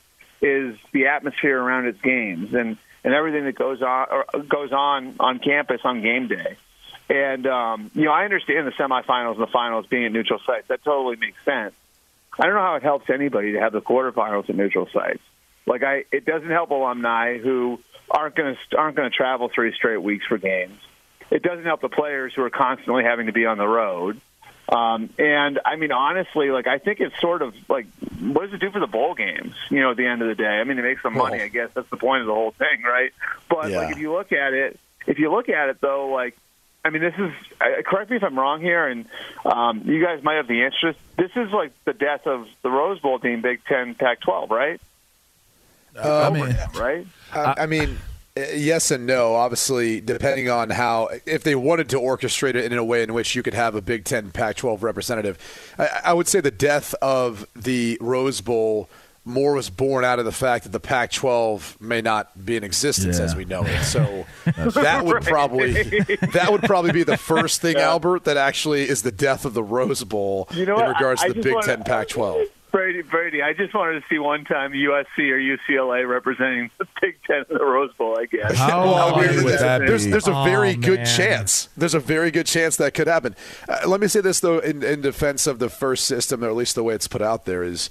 is 0.42 0.76
the 0.92 1.06
atmosphere 1.06 1.58
around 1.58 1.86
its 1.86 2.00
games 2.00 2.54
and 2.54 2.76
and 3.04 3.14
everything 3.14 3.44
that 3.44 3.54
goes 3.54 3.80
on 3.82 4.06
or 4.10 4.42
goes 4.42 4.72
on 4.72 5.16
on 5.20 5.38
campus 5.38 5.80
on 5.84 6.02
game 6.02 6.28
day. 6.28 6.56
And 7.08 7.46
um, 7.46 7.90
you 7.94 8.04
know, 8.04 8.12
I 8.12 8.24
understand 8.24 8.66
the 8.66 8.72
semifinals 8.72 9.34
and 9.34 9.42
the 9.42 9.52
finals 9.52 9.86
being 9.86 10.04
at 10.04 10.12
neutral 10.12 10.40
sites. 10.44 10.68
That 10.68 10.82
totally 10.84 11.16
makes 11.16 11.38
sense. 11.44 11.74
I 12.38 12.44
don't 12.44 12.54
know 12.54 12.60
how 12.60 12.74
it 12.74 12.82
helps 12.82 13.08
anybody 13.08 13.52
to 13.52 13.60
have 13.60 13.72
the 13.72 13.80
quarterfinals 13.80 14.50
at 14.50 14.56
neutral 14.56 14.88
sites. 14.92 15.22
Like 15.66 15.82
I, 15.82 16.04
it 16.12 16.24
doesn't 16.24 16.50
help 16.50 16.70
alumni 16.70 17.38
who 17.38 17.80
aren't 18.10 18.34
going 18.34 18.56
to 18.70 18.76
aren't 18.76 18.96
going 18.96 19.10
to 19.10 19.16
travel 19.16 19.50
three 19.54 19.72
straight 19.72 20.02
weeks 20.02 20.26
for 20.26 20.38
games. 20.38 20.78
It 21.30 21.42
doesn't 21.42 21.64
help 21.64 21.80
the 21.80 21.88
players 21.88 22.32
who 22.34 22.42
are 22.42 22.50
constantly 22.50 23.04
having 23.04 23.26
to 23.26 23.32
be 23.32 23.46
on 23.46 23.58
the 23.58 23.66
road. 23.66 24.20
Um, 24.68 25.10
and 25.18 25.60
I 25.64 25.76
mean, 25.76 25.92
honestly, 25.92 26.50
like 26.50 26.66
I 26.66 26.78
think 26.78 27.00
it's 27.00 27.18
sort 27.20 27.42
of 27.42 27.54
like, 27.68 27.86
what 28.20 28.46
does 28.46 28.54
it 28.54 28.60
do 28.60 28.70
for 28.70 28.80
the 28.80 28.88
bowl 28.88 29.14
games? 29.14 29.54
You 29.70 29.80
know, 29.80 29.92
at 29.92 29.96
the 29.96 30.06
end 30.06 30.22
of 30.22 30.28
the 30.28 30.34
day, 30.34 30.44
I 30.44 30.64
mean, 30.64 30.78
it 30.78 30.82
makes 30.82 31.02
some 31.02 31.14
money. 31.14 31.40
I 31.40 31.48
guess 31.48 31.70
that's 31.74 31.88
the 31.88 31.96
point 31.96 32.22
of 32.22 32.26
the 32.26 32.34
whole 32.34 32.50
thing, 32.50 32.82
right? 32.82 33.12
But 33.48 33.70
yeah. 33.70 33.78
like, 33.78 33.92
if 33.92 33.98
you 33.98 34.12
look 34.12 34.32
at 34.32 34.54
it, 34.54 34.78
if 35.06 35.18
you 35.18 35.30
look 35.30 35.48
at 35.48 35.68
it 35.68 35.80
though, 35.80 36.08
like, 36.08 36.36
I 36.84 36.90
mean, 36.90 37.02
this 37.02 37.14
is. 37.16 37.32
Uh, 37.60 37.82
correct 37.84 38.10
me 38.10 38.16
if 38.16 38.24
I'm 38.24 38.38
wrong 38.38 38.60
here, 38.60 38.86
and 38.86 39.06
um, 39.44 39.82
you 39.86 40.04
guys 40.04 40.22
might 40.22 40.36
have 40.36 40.48
the 40.48 40.64
interest. 40.64 40.98
This 41.16 41.30
is 41.36 41.52
like 41.52 41.72
the 41.84 41.92
death 41.92 42.26
of 42.26 42.46
the 42.62 42.70
Rose 42.70 42.98
Bowl 43.00 43.18
team, 43.18 43.42
Big 43.42 43.64
Ten, 43.64 43.94
Pac-12, 43.94 44.50
right? 44.50 44.80
Uh, 45.96 46.22
I 46.22 46.30
mean, 46.30 46.56
right? 46.74 47.06
I, 47.32 47.54
I 47.58 47.66
mean. 47.66 47.98
Uh, 48.36 48.42
yes 48.54 48.90
and 48.90 49.06
no. 49.06 49.34
Obviously, 49.34 50.00
depending 50.00 50.50
on 50.50 50.70
how, 50.70 51.08
if 51.24 51.42
they 51.42 51.54
wanted 51.54 51.88
to 51.90 51.96
orchestrate 51.96 52.54
it 52.54 52.70
in 52.70 52.78
a 52.78 52.84
way 52.84 53.02
in 53.02 53.14
which 53.14 53.34
you 53.34 53.42
could 53.42 53.54
have 53.54 53.74
a 53.74 53.80
Big 53.80 54.04
Ten, 54.04 54.30
Pac-12 54.30 54.82
representative, 54.82 55.38
I, 55.78 56.00
I 56.04 56.12
would 56.12 56.28
say 56.28 56.40
the 56.40 56.50
death 56.50 56.94
of 57.00 57.46
the 57.54 57.98
Rose 58.00 58.40
Bowl 58.40 58.88
more 59.26 59.54
was 59.54 59.68
born 59.70 60.04
out 60.04 60.20
of 60.20 60.24
the 60.24 60.32
fact 60.32 60.64
that 60.64 60.70
the 60.70 60.80
Pac-12 60.80 61.80
may 61.80 62.00
not 62.00 62.46
be 62.46 62.56
in 62.56 62.62
existence 62.62 63.18
yeah. 63.18 63.24
as 63.24 63.34
we 63.34 63.44
know 63.44 63.64
it. 63.64 63.82
So 63.82 64.24
that 64.70 65.04
would 65.04 65.22
probably 65.24 65.72
that 65.72 66.48
would 66.50 66.62
probably 66.62 66.92
be 66.92 67.02
the 67.02 67.16
first 67.16 67.60
thing, 67.60 67.76
yeah. 67.76 67.90
Albert, 67.90 68.24
that 68.24 68.36
actually 68.36 68.88
is 68.88 69.02
the 69.02 69.10
death 69.10 69.44
of 69.44 69.52
the 69.52 69.64
Rose 69.64 70.04
Bowl 70.04 70.48
you 70.52 70.64
know 70.64 70.78
in 70.78 70.88
regards 70.88 71.22
I, 71.22 71.28
to 71.28 71.34
the 71.34 71.42
Big 71.42 71.60
Ten, 71.62 71.82
Pac-12. 71.82 72.46
Brady, 72.76 73.00
Brady, 73.00 73.42
I 73.42 73.54
just 73.54 73.72
wanted 73.72 74.02
to 74.02 74.06
see 74.10 74.18
one 74.18 74.44
time 74.44 74.72
USC 74.72 75.30
or 75.30 75.38
UCLA 75.38 76.06
representing 76.06 76.70
the 76.76 76.86
Big 77.00 77.16
Ten 77.26 77.46
in 77.48 77.56
the 77.56 77.64
Rose 77.64 77.90
Bowl. 77.94 78.18
I 78.18 78.26
guess. 78.26 78.54
How 78.54 78.84
well, 78.84 79.16
would 79.16 79.30
there's, 79.30 79.60
that 79.60 79.78
there's, 79.78 80.04
be? 80.04 80.10
there's 80.10 80.28
a 80.28 80.44
very 80.44 80.72
Oh, 80.72 80.76
good 80.76 81.06
chance. 81.06 81.70
There's 81.74 81.94
a 81.94 81.98
very 81.98 82.30
good 82.30 82.44
chance 82.44 82.76
that 82.76 82.92
could 82.92 83.06
happen. 83.06 83.34
Uh, 83.66 83.88
let 83.88 83.98
me 83.98 84.08
say 84.08 84.20
this 84.20 84.40
though, 84.40 84.58
in, 84.58 84.82
in 84.82 85.00
defense 85.00 85.46
of 85.46 85.58
the 85.58 85.70
first 85.70 86.04
system, 86.04 86.44
or 86.44 86.48
at 86.48 86.54
least 86.54 86.74
the 86.74 86.82
way 86.82 86.94
it's 86.94 87.08
put 87.08 87.22
out 87.22 87.46
there, 87.46 87.62
is 87.62 87.88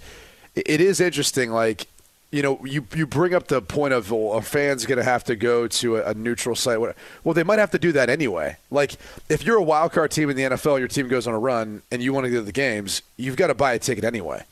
it 0.53 0.79
is 0.79 1.01
interesting. 1.01 1.49
Like 1.49 1.87
you 2.29 2.43
know, 2.43 2.63
you 2.63 2.85
you 2.93 3.07
bring 3.07 3.33
up 3.33 3.47
the 3.47 3.63
point 3.63 3.95
of 3.95 4.11
well, 4.11 4.33
a 4.33 4.43
fan's 4.43 4.85
going 4.85 4.99
to 4.99 5.03
have 5.03 5.23
to 5.23 5.35
go 5.35 5.67
to 5.67 5.97
a, 5.97 6.11
a 6.11 6.13
neutral 6.13 6.55
site. 6.55 6.79
Well, 6.79 7.33
they 7.33 7.43
might 7.43 7.57
have 7.57 7.71
to 7.71 7.79
do 7.79 7.91
that 7.93 8.11
anyway. 8.11 8.57
Like 8.69 8.97
if 9.29 9.43
you're 9.43 9.57
a 9.57 9.63
wild 9.63 9.93
card 9.93 10.11
team 10.11 10.29
in 10.29 10.37
the 10.37 10.43
NFL, 10.43 10.77
your 10.77 10.87
team 10.87 11.07
goes 11.07 11.25
on 11.25 11.33
a 11.33 11.39
run, 11.39 11.81
and 11.91 12.03
you 12.03 12.13
want 12.13 12.25
to 12.25 12.29
go 12.29 12.37
to 12.37 12.45
the 12.45 12.51
games, 12.51 13.01
you've 13.17 13.35
got 13.35 13.47
to 13.47 13.55
buy 13.55 13.73
a 13.73 13.79
ticket 13.79 14.03
anyway. 14.03 14.43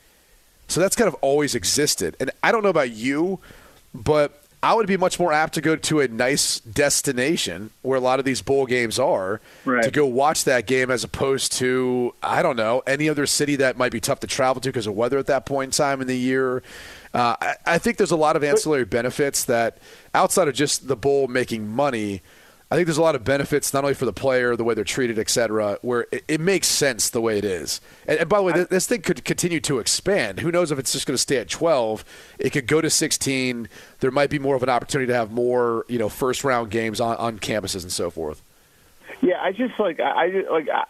So 0.68 0.80
that's 0.80 0.96
kind 0.96 1.08
of 1.08 1.14
always 1.16 1.54
existed. 1.54 2.16
And 2.20 2.30
I 2.42 2.50
don't 2.52 2.62
know 2.62 2.68
about 2.70 2.90
you, 2.90 3.38
but 3.94 4.40
I 4.62 4.72
would 4.72 4.86
be 4.86 4.96
much 4.96 5.20
more 5.20 5.30
apt 5.32 5.52
to 5.54 5.60
go 5.60 5.76
to 5.76 6.00
a 6.00 6.08
nice 6.08 6.58
destination 6.60 7.68
where 7.82 7.98
a 7.98 8.00
lot 8.00 8.18
of 8.18 8.24
these 8.24 8.40
bowl 8.40 8.64
games 8.64 8.98
are 8.98 9.40
Right. 9.66 9.84
to 9.84 9.90
go 9.90 10.06
watch 10.06 10.44
that 10.44 10.66
game 10.66 10.90
as 10.90 11.04
opposed 11.04 11.52
to, 11.58 12.14
I 12.22 12.40
don't 12.42 12.56
know, 12.56 12.82
any 12.86 13.08
other 13.10 13.26
city 13.26 13.56
that 13.56 13.76
might 13.76 13.92
be 13.92 14.00
tough 14.00 14.20
to 14.20 14.26
travel 14.26 14.62
to 14.62 14.68
because 14.70 14.86
of 14.86 14.94
weather 14.94 15.18
at 15.18 15.26
that 15.26 15.44
point 15.44 15.68
in 15.68 15.70
time 15.72 16.00
in 16.00 16.06
the 16.06 16.16
year. 16.16 16.62
Uh, 17.12 17.36
I, 17.40 17.54
I 17.66 17.78
think 17.78 17.98
there's 17.98 18.10
a 18.10 18.16
lot 18.16 18.36
of 18.36 18.42
ancillary 18.42 18.86
benefits 18.86 19.44
that, 19.44 19.78
outside 20.14 20.48
of 20.48 20.54
just 20.54 20.88
the 20.88 20.96
bowl 20.96 21.28
making 21.28 21.68
money, 21.68 22.22
I 22.74 22.76
think 22.76 22.88
there's 22.88 22.98
a 22.98 23.02
lot 23.02 23.14
of 23.14 23.22
benefits 23.22 23.72
not 23.72 23.84
only 23.84 23.94
for 23.94 24.04
the 24.04 24.12
player, 24.12 24.56
the 24.56 24.64
way 24.64 24.74
they're 24.74 24.82
treated, 24.82 25.16
et 25.16 25.30
cetera, 25.30 25.78
where 25.82 26.08
it, 26.10 26.24
it 26.26 26.40
makes 26.40 26.66
sense 26.66 27.08
the 27.08 27.20
way 27.20 27.38
it 27.38 27.44
is. 27.44 27.80
And, 28.08 28.18
and 28.18 28.28
by 28.28 28.38
the 28.38 28.42
way, 28.42 28.52
this, 28.52 28.66
this 28.66 28.86
thing 28.88 29.02
could 29.02 29.24
continue 29.24 29.60
to 29.60 29.78
expand. 29.78 30.40
Who 30.40 30.50
knows 30.50 30.72
if 30.72 30.78
it's 30.80 30.90
just 30.90 31.06
going 31.06 31.14
to 31.14 31.22
stay 31.22 31.36
at 31.36 31.48
12? 31.48 32.04
It 32.40 32.50
could 32.50 32.66
go 32.66 32.80
to 32.80 32.90
16. 32.90 33.68
There 34.00 34.10
might 34.10 34.28
be 34.28 34.40
more 34.40 34.56
of 34.56 34.64
an 34.64 34.70
opportunity 34.70 35.06
to 35.06 35.14
have 35.14 35.30
more, 35.30 35.86
you 35.88 36.00
know, 36.00 36.08
first 36.08 36.42
round 36.42 36.72
games 36.72 37.00
on, 37.00 37.16
on 37.18 37.38
campuses 37.38 37.84
and 37.84 37.92
so 37.92 38.10
forth. 38.10 38.42
Yeah, 39.20 39.40
I 39.40 39.52
just 39.52 39.78
like 39.78 40.00
I, 40.00 40.26
like 40.50 40.68
I, 40.68 40.84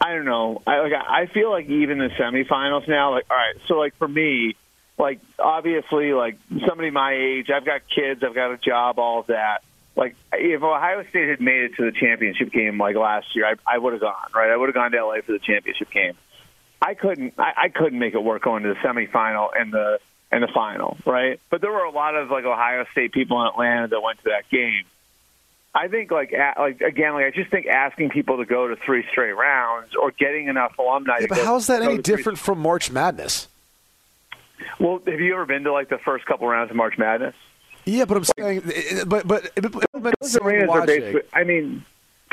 I 0.00 0.14
don't 0.14 0.24
know. 0.24 0.62
I 0.66 0.80
like 0.80 0.92
I 0.94 1.26
feel 1.26 1.50
like 1.50 1.68
even 1.68 1.98
the 1.98 2.08
semifinals 2.18 2.88
now. 2.88 3.12
Like 3.12 3.26
all 3.30 3.36
right, 3.36 3.54
so 3.68 3.74
like 3.74 3.94
for 3.98 4.08
me, 4.08 4.56
like 4.98 5.20
obviously 5.38 6.14
like 6.14 6.38
somebody 6.66 6.88
my 6.90 7.12
age, 7.12 7.50
I've 7.54 7.66
got 7.66 7.82
kids, 7.94 8.22
I've 8.24 8.34
got 8.34 8.50
a 8.50 8.56
job, 8.56 8.98
all 8.98 9.20
of 9.20 9.26
that. 9.26 9.58
Like 9.98 10.14
if 10.32 10.62
Ohio 10.62 11.04
State 11.10 11.28
had 11.28 11.40
made 11.40 11.64
it 11.64 11.74
to 11.74 11.84
the 11.84 11.92
championship 11.92 12.52
game 12.52 12.78
like 12.78 12.94
last 12.94 13.34
year, 13.34 13.46
I, 13.46 13.54
I 13.74 13.78
would 13.78 13.92
have 13.94 14.00
gone 14.00 14.14
right. 14.32 14.48
I 14.48 14.56
would 14.56 14.68
have 14.68 14.74
gone 14.74 14.92
to 14.92 15.04
LA 15.04 15.16
for 15.26 15.32
the 15.32 15.40
championship 15.40 15.90
game. 15.90 16.14
I 16.80 16.94
couldn't. 16.94 17.34
I, 17.36 17.52
I 17.56 17.68
couldn't 17.68 17.98
make 17.98 18.14
it 18.14 18.22
work 18.22 18.42
going 18.42 18.62
to 18.62 18.68
the 18.68 18.76
semifinal 18.76 19.48
and 19.58 19.72
the 19.72 19.98
and 20.30 20.42
the 20.42 20.48
final, 20.54 20.96
right? 21.04 21.40
But 21.50 21.60
there 21.60 21.72
were 21.72 21.82
a 21.82 21.90
lot 21.90 22.14
of 22.14 22.30
like 22.30 22.44
Ohio 22.44 22.86
State 22.92 23.12
people 23.12 23.40
in 23.42 23.48
Atlanta 23.48 23.88
that 23.88 24.00
went 24.00 24.18
to 24.18 24.24
that 24.26 24.48
game. 24.50 24.84
I 25.74 25.88
think 25.88 26.12
like 26.12 26.32
a- 26.32 26.54
like 26.56 26.80
again, 26.80 27.14
like 27.14 27.26
I 27.26 27.30
just 27.30 27.50
think 27.50 27.66
asking 27.66 28.10
people 28.10 28.36
to 28.36 28.46
go 28.46 28.68
to 28.68 28.76
three 28.76 29.04
straight 29.10 29.32
rounds 29.32 29.96
or 30.00 30.12
getting 30.12 30.46
enough 30.46 30.78
alumni. 30.78 31.14
Yeah, 31.16 31.26
to 31.26 31.28
but 31.28 31.38
how's 31.38 31.66
that 31.66 31.82
any 31.82 31.98
different 31.98 32.38
from 32.38 32.60
March 32.60 32.92
Madness? 32.92 33.48
Well, 34.78 35.00
have 35.04 35.20
you 35.20 35.34
ever 35.34 35.44
been 35.44 35.64
to 35.64 35.72
like 35.72 35.88
the 35.88 35.98
first 35.98 36.24
couple 36.24 36.46
rounds 36.46 36.70
of 36.70 36.76
March 36.76 36.96
Madness? 36.98 37.34
Yeah, 37.88 38.04
but 38.04 38.16
I'm 38.18 38.24
saying, 38.38 38.62
eh, 38.74 39.04
but 39.06 39.26
but 39.26 39.50
implement 39.56 39.90
the 39.92 40.14
Those 40.20 40.32
same 40.32 40.46
arenas 40.46 40.68
are 40.68 40.80
logic. 40.80 41.28
I 41.32 41.44
mean, 41.44 41.84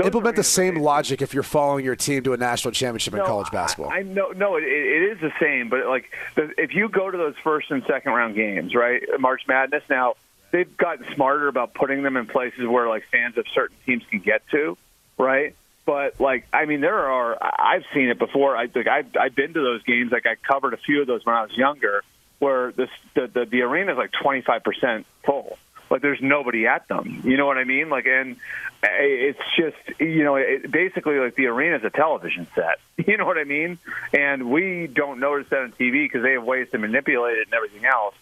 Implement 0.04 0.36
the 0.36 0.44
same 0.44 0.76
logic 0.76 1.22
if 1.22 1.34
you're 1.34 1.44
following 1.44 1.86
your 1.86 1.96
team 1.96 2.22
to 2.24 2.34
a 2.34 2.38
national 2.38 2.74
championship 2.74 3.14
in 3.14 3.22
college 3.22 3.50
basketball. 3.52 3.92
I, 3.92 4.00
I 4.00 4.02
know, 4.04 4.32
no, 4.32 4.58
it, 4.58 4.64
it 4.64 5.12
is 5.14 5.22
the 5.22 5.32
same, 5.40 5.70
but 5.70 5.86
like 5.86 6.12
the, 6.36 6.52
if 6.58 6.74
you 6.74 6.90
go 6.90 7.10
to 7.10 7.18
those 7.18 7.36
first 7.44 7.72
and 7.72 7.82
second 7.88 8.12
round 8.12 8.36
games, 8.36 8.76
right? 8.76 9.02
March 9.20 9.44
Madness. 9.48 9.84
Now 9.90 10.16
they've 10.52 10.76
gotten 10.76 11.06
smarter 11.16 11.48
about 11.48 11.74
putting 11.74 12.04
them 12.04 12.18
in 12.18 12.28
places 12.28 12.68
where 12.68 12.90
like 12.90 13.06
fans 13.10 13.38
of 13.38 13.46
certain 13.54 13.78
teams 13.86 14.04
can 14.10 14.20
get 14.20 14.42
to, 14.52 14.78
right? 15.18 15.56
But 15.86 16.20
like, 16.20 16.46
I 16.52 16.66
mean, 16.66 16.82
there 16.82 16.98
are. 16.98 17.38
I've 17.42 17.86
seen 17.94 18.10
it 18.10 18.20
before. 18.20 18.58
I 18.58 18.68
like, 18.74 18.88
I've, 18.88 19.08
I've 19.18 19.36
been 19.36 19.54
to 19.54 19.62
those 19.62 19.84
games. 19.84 20.12
Like, 20.12 20.26
I 20.26 20.36
covered 20.36 20.74
a 20.74 20.78
few 20.78 21.02
of 21.02 21.08
those 21.08 21.26
when 21.26 21.36
I 21.36 21.44
was 21.44 21.56
younger, 21.56 22.04
where 22.40 22.72
this 22.72 22.90
the 23.14 23.28
the, 23.28 23.46
the 23.46 23.62
arena 23.62 23.94
is 23.94 23.98
like 23.98 24.12
twenty 24.12 24.42
five 24.42 24.64
percent 24.64 25.06
full. 25.24 25.58
Like, 25.90 26.02
there's 26.02 26.22
nobody 26.22 26.66
at 26.66 26.88
them. 26.88 27.22
You 27.24 27.38
know 27.38 27.46
what 27.46 27.58
I 27.58 27.64
mean? 27.64 27.90
Like, 27.90 28.08
and 28.08 28.38
eh, 28.84 28.88
it's 28.90 29.40
just 29.56 30.00
you 30.00 30.24
know, 30.24 30.36
it, 30.36 30.72
basically 30.72 31.20
like 31.20 31.36
the 31.36 31.46
arena 31.46 31.78
is 31.78 31.84
a 31.84 31.90
television 31.90 32.48
set. 32.56 32.80
You 33.08 33.18
know 33.18 33.26
what 33.26 33.38
I 33.38 33.44
mean? 33.44 33.78
And 34.14 34.50
we 34.50 34.88
don't 34.88 35.20
notice 35.20 35.50
that 35.50 35.60
on 35.60 35.74
TV 35.74 36.06
because 36.06 36.24
they 36.24 36.32
have 36.32 36.44
ways 36.44 36.70
to 36.72 36.80
manipulate 36.80 37.38
it 37.38 37.48
and 37.48 37.54
everything 37.54 37.86
else. 37.86 38.16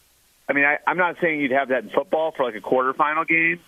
I 0.50 0.54
mean, 0.54 0.66
I, 0.66 0.80
I'm 0.86 0.98
not 0.98 1.18
saying 1.22 1.40
you'd 1.40 1.52
have 1.52 1.70
that 1.70 1.84
in 1.84 1.90
football 1.90 2.32
for 2.32 2.44
like 2.44 2.56
a 2.56 2.60
quarterfinal 2.60 3.28
game, 3.28 3.62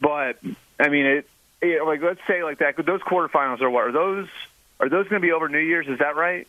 but 0.00 0.38
I 0.78 0.88
mean, 0.88 1.06
it, 1.06 1.28
it 1.62 1.84
like 1.86 2.02
let's 2.02 2.20
say 2.26 2.42
like 2.42 2.58
that. 2.58 2.76
Those 2.84 3.00
quarterfinals 3.00 3.62
are 3.62 3.70
what 3.70 3.84
are 3.84 3.92
those? 3.92 4.28
Are 4.80 4.88
those 4.88 5.08
going 5.08 5.22
to 5.22 5.26
be 5.26 5.32
over 5.32 5.48
New 5.48 5.58
Year's? 5.58 5.88
Is 5.88 6.00
that 6.00 6.16
right? 6.16 6.46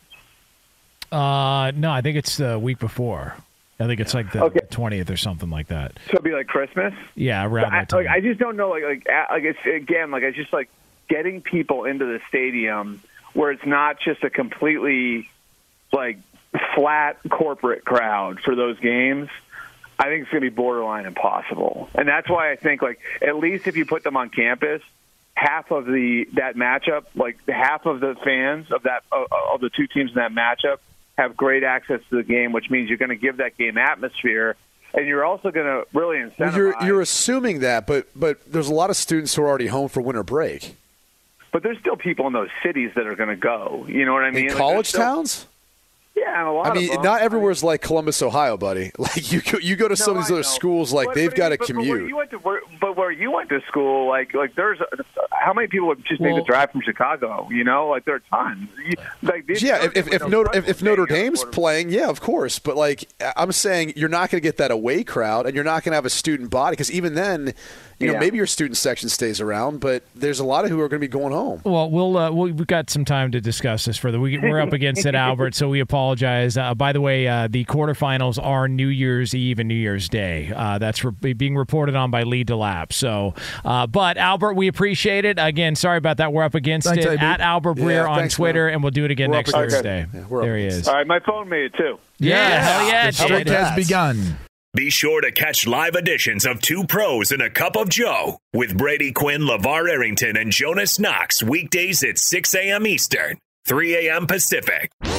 Uh, 1.12 1.72
no, 1.76 1.92
I 1.92 2.02
think 2.02 2.18
it's 2.18 2.38
the 2.38 2.58
week 2.60 2.80
before. 2.80 3.36
I 3.80 3.88
think 3.88 4.02
it's 4.02 4.14
like 4.14 4.32
the 4.34 4.44
Okay. 4.44 4.60
twentieth 4.70 5.10
or 5.10 5.16
something 5.18 5.50
like 5.50 5.68
that. 5.68 5.94
So 6.08 6.14
it'd 6.14 6.24
be 6.24 6.34
like 6.34 6.48
Christmas. 6.48 6.94
Yeah, 7.16 7.46
around 7.46 7.74
I, 7.74 7.80
that 7.80 7.90
time. 7.90 8.06
like, 8.06 8.14
I 8.14 8.20
just 8.20 8.40
don't 8.40 8.58
know. 8.58 8.70
Like, 8.70 8.84
like, 8.84 9.08
like 9.32 9.44
it's 9.44 9.60
again, 9.66 10.12
like 10.12 10.24
it's 10.24 10.36
just 10.36 10.52
like 10.52 10.70
getting 11.08 11.42
people 11.42 11.86
into 11.86 12.06
the 12.06 12.20
stadium 12.28 13.02
where 13.34 13.52
it's 13.52 13.66
not 13.66 14.00
just 14.02 14.24
a 14.24 14.30
completely 14.30 15.30
like 15.94 16.18
flat 16.76 17.18
corporate 17.30 17.86
crowd 17.86 18.42
for 18.42 18.54
those 18.56 18.78
games. 18.80 19.30
I 19.98 20.06
think 20.06 20.24
it's 20.24 20.32
going 20.32 20.44
to 20.44 20.50
be 20.50 20.56
borderline 20.56 21.06
impossible, 21.06 21.90
and 21.94 22.08
that's 22.08 22.30
why 22.30 22.52
I 22.52 22.56
think 22.58 22.82
like 22.82 23.00
at 23.22 23.38
least 23.38 23.66
if 23.68 23.78
you 23.78 23.86
put 23.86 24.04
them 24.04 24.18
on 24.18 24.30
campus, 24.30 24.82
half 25.36 25.72
of 25.72 25.86
the 25.86 26.26
that 26.34 26.56
matchup, 26.58 27.06
like 27.16 27.38
half 27.48 27.86
of 27.86 28.02
the 28.02 28.16
fans 28.24 28.72
of 28.72 28.84
that 28.84 29.04
of, 29.12 29.28
of 29.32 29.62
the 29.62 29.70
two 29.70 29.88
teams 29.88 30.12
in 30.12 30.16
that 30.16 30.32
matchup, 30.34 30.78
have 31.20 31.36
great 31.38 31.64
access 31.64 32.02
to 32.10 32.16
the 32.18 32.24
game, 32.24 32.52
which 32.52 32.70
means 32.70 32.90
you're 32.90 32.98
going 32.98 33.10
to 33.10 33.16
give 33.16 33.38
that 33.38 33.58
game 33.58 33.78
atmosphere, 33.78 34.56
and 34.94 35.06
you're 35.08 35.26
also 35.26 35.52
going 35.52 35.66
to 35.66 35.86
really 35.98 36.18
incentivize. 36.18 36.56
You're 36.56 36.84
you're 36.86 37.02
assuming 37.02 37.60
that, 37.60 37.86
but 37.88 38.08
but 38.16 38.40
there's 38.52 38.70
a 38.70 38.74
lot 38.74 38.90
of 38.90 38.96
students 38.96 39.36
who 39.36 39.44
are 39.44 39.48
already 39.48 39.68
home 39.68 39.90
for 39.90 40.02
winter 40.02 40.24
break. 40.24 40.76
but 41.52 41.64
there's 41.64 41.80
still 41.80 41.96
people 41.96 42.28
in 42.28 42.34
those 42.34 42.50
cities 42.64 42.92
that 42.96 43.08
are 43.08 43.16
going 43.16 43.30
to 43.30 43.36
go. 43.36 43.86
You 43.88 44.06
know 44.06 44.14
what 44.14 44.24
I 44.24 44.32
mean? 44.32 44.46
In 44.46 44.50
Like, 44.50 44.58
college 44.58 44.76
there's 44.76 44.88
still- 44.90 45.02
towns? 45.16 45.46
Yeah, 46.16 46.40
and 46.40 46.48
a 46.50 46.52
lot 46.52 46.66
I 46.66 46.70
of 46.72 46.76
mean, 46.76 46.90
them. 46.92 47.02
not 47.02 47.22
everywhere's 47.22 47.64
like 47.64 47.82
Columbus, 47.82 48.22
Ohio, 48.22 48.58
buddy. 48.58 48.92
Like 49.00 49.32
you 49.32 49.42
go, 49.42 49.58
you 49.60 49.76
go 49.78 49.88
to 49.88 49.96
some 49.96 50.18
of 50.18 50.24
these 50.24 50.32
I 50.32 50.34
other 50.36 50.42
know. 50.44 50.50
schools, 50.50 50.92
like 50.92 51.08
But- 51.08 51.16
they've 51.16 51.30
but- 51.30 51.38
got 51.38 51.50
to 51.50 51.58
but- 51.58 51.68
but 51.68 51.76
where 51.78 51.86
commute. 51.88 52.10
you 52.10 52.18
went 52.18 52.30
to, 52.32 52.38
where, 52.40 52.60
but 52.82 52.98
where 52.98 53.12
you 53.12 53.32
went 53.32 53.50
to 53.50 53.62
school, 53.68 54.10
like 54.10 54.34
like 54.34 54.56
there's 54.56 54.80
how 55.32 55.54
many 55.54 55.68
people 55.68 55.88
would 55.88 56.04
just 56.06 56.20
make 56.20 56.34
Well- 56.34 56.44
the 56.44 56.48
drive 56.48 56.72
from 56.72 56.82
Chicago? 56.82 57.48
You 57.52 57.64
know, 57.64 57.88
like 57.88 58.04
there 58.06 58.16
are 58.16 58.20
tons. 58.30 58.68
You- 58.86 58.96
Like 59.22 59.48
these- 59.48 59.64
Yeah, 59.64 59.84
if, 59.86 59.96
if, 59.96 60.12
if 60.12 60.22
no 60.24 60.28
Notre 60.28 60.58
if, 60.58 60.68
if 60.68 60.84
Notre 60.84 61.06
Dame's 61.06 61.44
playing, 61.46 61.90
yeah, 61.90 62.10
of 62.10 62.20
course. 62.20 62.60
But 62.60 62.76
like 62.76 63.08
I'm 63.38 63.52
saying, 63.54 63.94
you're 63.96 64.10
not 64.10 64.30
going 64.30 64.42
to 64.42 64.46
get 64.48 64.58
that 64.58 64.72
away 64.72 65.04
crowd, 65.06 65.46
and 65.46 65.56
you're 65.56 65.64
not 65.64 65.84
going 65.84 65.92
to 65.92 65.96
have 65.96 66.06
a 66.06 66.10
student 66.10 66.50
body 66.50 66.74
because 66.74 66.92
even 66.92 67.14
then, 67.14 67.54
you 68.00 68.08
know, 68.08 68.14
Yeah. 68.14 68.20
maybe 68.20 68.38
your 68.38 68.46
student 68.48 68.76
section 68.78 69.08
stays 69.10 69.40
around, 69.40 69.80
but 69.80 70.04
there's 70.16 70.40
a 70.40 70.46
lot 70.46 70.66
of 70.66 70.72
who 70.72 70.80
are 70.82 70.88
going 70.90 71.02
to 71.02 71.08
be 71.08 71.12
going 71.12 71.32
home. 71.34 71.62
Well, 71.64 71.90
we'll, 71.90 72.18
uh, 72.18 72.32
we'll 72.32 72.52
we've 72.52 72.68
got 72.68 72.90
some 72.90 73.06
time 73.06 73.32
to 73.32 73.40
discuss 73.42 73.86
this 73.86 73.98
further. 73.98 74.20
We, 74.20 74.38
we're 74.38 74.60
up 74.60 74.74
against 74.74 75.06
it, 75.06 75.16
Albert, 75.16 75.56
so 75.56 75.70
we 75.70 75.80
apologize. 75.80 76.09
Uh, 76.14 76.74
by 76.76 76.94
the 76.94 77.02
way, 77.02 77.28
uh, 77.28 77.48
the 77.50 77.66
quarterfinals 77.66 78.42
are 78.44 78.68
New 78.68 78.88
Year's 78.88 79.34
Eve 79.36 79.60
and 79.60 79.68
New 79.68 79.76
Year's 79.76 80.10
Day. 80.10 80.52
Uh, 80.56 80.78
that's 80.78 81.04
re- 81.04 81.34
being 81.34 81.56
reported 81.56 81.96
on 81.96 82.12
by 82.12 82.24
Lee 82.24 82.44
DeLap. 82.44 82.92
So, 82.94 83.34
uh, 83.66 83.88
but 83.88 84.18
Albert, 84.18 84.54
we 84.54 84.68
appreciate 84.68 85.26
it. 85.26 85.38
Again, 85.40 85.76
sorry 85.76 85.98
about 85.98 86.18
that. 86.18 86.34
We're 86.34 86.44
up 86.44 86.56
against 86.56 86.88
Thanks, 86.88 87.06
it 87.06 87.10
AB. 87.14 87.24
at 87.24 87.42
Albert 87.42 87.76
Breer 87.76 88.04
Yeah, 88.04 88.08
on 88.08 88.20
thanks, 88.20 88.36
Twitter, 88.36 88.66
man. 88.66 88.74
and 88.76 88.84
we'll 88.84 88.92
do 88.92 89.06
it 89.06 89.12
again 89.12 89.30
We're 89.32 89.38
next 89.38 89.54
up 89.54 89.60
against 89.66 89.86
it. 89.86 90.08
Thursday. 90.08 90.08
Yeah, 90.32 90.42
there 90.42 90.58
he 90.58 90.66
is. 90.66 90.88
All 90.88 90.96
right, 90.96 91.08
my 91.08 91.20
phone 91.20 91.50
made 91.50 91.66
it 91.66 91.74
too. 91.78 91.98
Yeah, 92.20 92.62
hell 92.62 92.88
yeah, 92.88 93.04
The 93.04 93.10
it 93.10 93.16
streak 93.16 93.48
has 93.50 93.76
begun. 93.76 94.38
Be 94.76 94.92
sure 94.92 95.20
to 95.22 95.32
catch 95.32 95.66
live 95.66 95.96
editions 95.96 96.46
of 96.46 96.62
Two 96.62 96.84
Pros 96.86 97.32
and 97.32 97.42
a 97.42 97.50
Cup 97.50 97.76
of 97.76 97.90
Joe 97.90 98.38
with 98.54 98.78
Brady 98.78 99.12
Quinn, 99.12 99.42
LaVar 99.42 99.90
Arrington, 99.90 100.38
and 100.38 100.52
Jonas 100.52 101.00
Knox 101.00 101.42
weekdays 101.42 102.04
at 102.04 102.20
6 102.20 102.54
a.m. 102.54 102.86
Eastern, 102.86 103.40
3 103.68 104.08
a.m. 104.08 104.28
Pacific. 104.28 104.92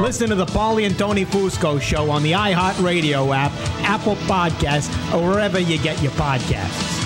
Listen 0.00 0.28
to 0.28 0.34
the 0.34 0.46
Paulie 0.46 0.86
and 0.86 0.96
Tony 0.98 1.24
Fusco 1.24 1.80
show 1.80 2.10
on 2.10 2.22
the 2.22 2.32
iHeartRadio 2.32 3.34
app, 3.34 3.52
Apple 3.82 4.16
Podcasts, 4.26 4.90
or 5.12 5.26
wherever 5.30 5.58
you 5.58 5.78
get 5.78 6.00
your 6.02 6.12
podcasts. 6.12 7.05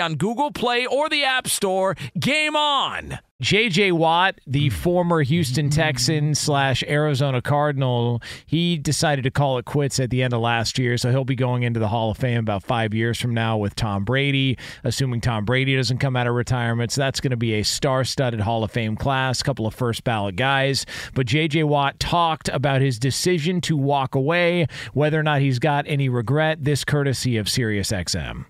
on 0.00 0.16
Google 0.16 0.50
Play 0.50 0.86
or 0.86 1.08
the 1.08 1.24
App 1.24 1.48
Store. 1.48 1.96
Game 2.18 2.56
on! 2.56 3.18
JJ 3.42 3.92
Watt, 3.92 4.40
the 4.46 4.70
former 4.70 5.20
Houston 5.20 5.68
Texan 5.68 6.34
slash 6.34 6.82
Arizona 6.84 7.42
Cardinal, 7.42 8.22
he 8.46 8.78
decided 8.78 9.22
to 9.24 9.30
call 9.30 9.58
it 9.58 9.66
quits 9.66 10.00
at 10.00 10.08
the 10.10 10.22
end 10.22 10.32
of 10.32 10.40
last 10.40 10.78
year. 10.78 10.96
So 10.96 11.10
he'll 11.10 11.24
be 11.24 11.34
going 11.34 11.64
into 11.64 11.78
the 11.78 11.88
Hall 11.88 12.10
of 12.10 12.16
Fame 12.16 12.38
about 12.38 12.62
five 12.62 12.94
years 12.94 13.20
from 13.20 13.34
now 13.34 13.58
with 13.58 13.74
Tom 13.74 14.04
Brady, 14.04 14.56
assuming 14.84 15.20
Tom 15.20 15.44
Brady 15.44 15.76
doesn't 15.76 15.98
come 15.98 16.16
out 16.16 16.26
of 16.26 16.34
retirement. 16.34 16.92
So 16.92 17.02
that's 17.02 17.20
going 17.20 17.32
to 17.32 17.36
be 17.36 17.54
a 17.54 17.64
star 17.64 18.04
studded 18.04 18.40
Hall 18.40 18.64
of 18.64 18.70
Fame 18.70 18.96
class, 18.96 19.40
a 19.42 19.44
couple 19.44 19.66
of 19.66 19.74
first 19.74 20.04
ballot 20.04 20.36
guys. 20.36 20.86
But 21.12 21.26
JJ 21.26 21.64
Watt 21.64 22.00
talked 22.00 22.48
about 22.48 22.80
his 22.80 22.98
decision 22.98 23.60
to 23.62 23.76
walk 23.76 24.14
away, 24.14 24.68
whether 24.94 25.20
or 25.20 25.24
not 25.24 25.40
he's 25.40 25.58
got 25.58 25.84
any 25.86 26.08
regret, 26.08 26.62
this 26.64 26.84
courtesy 26.84 27.36
of 27.36 27.46
SiriusXM. 27.46 28.46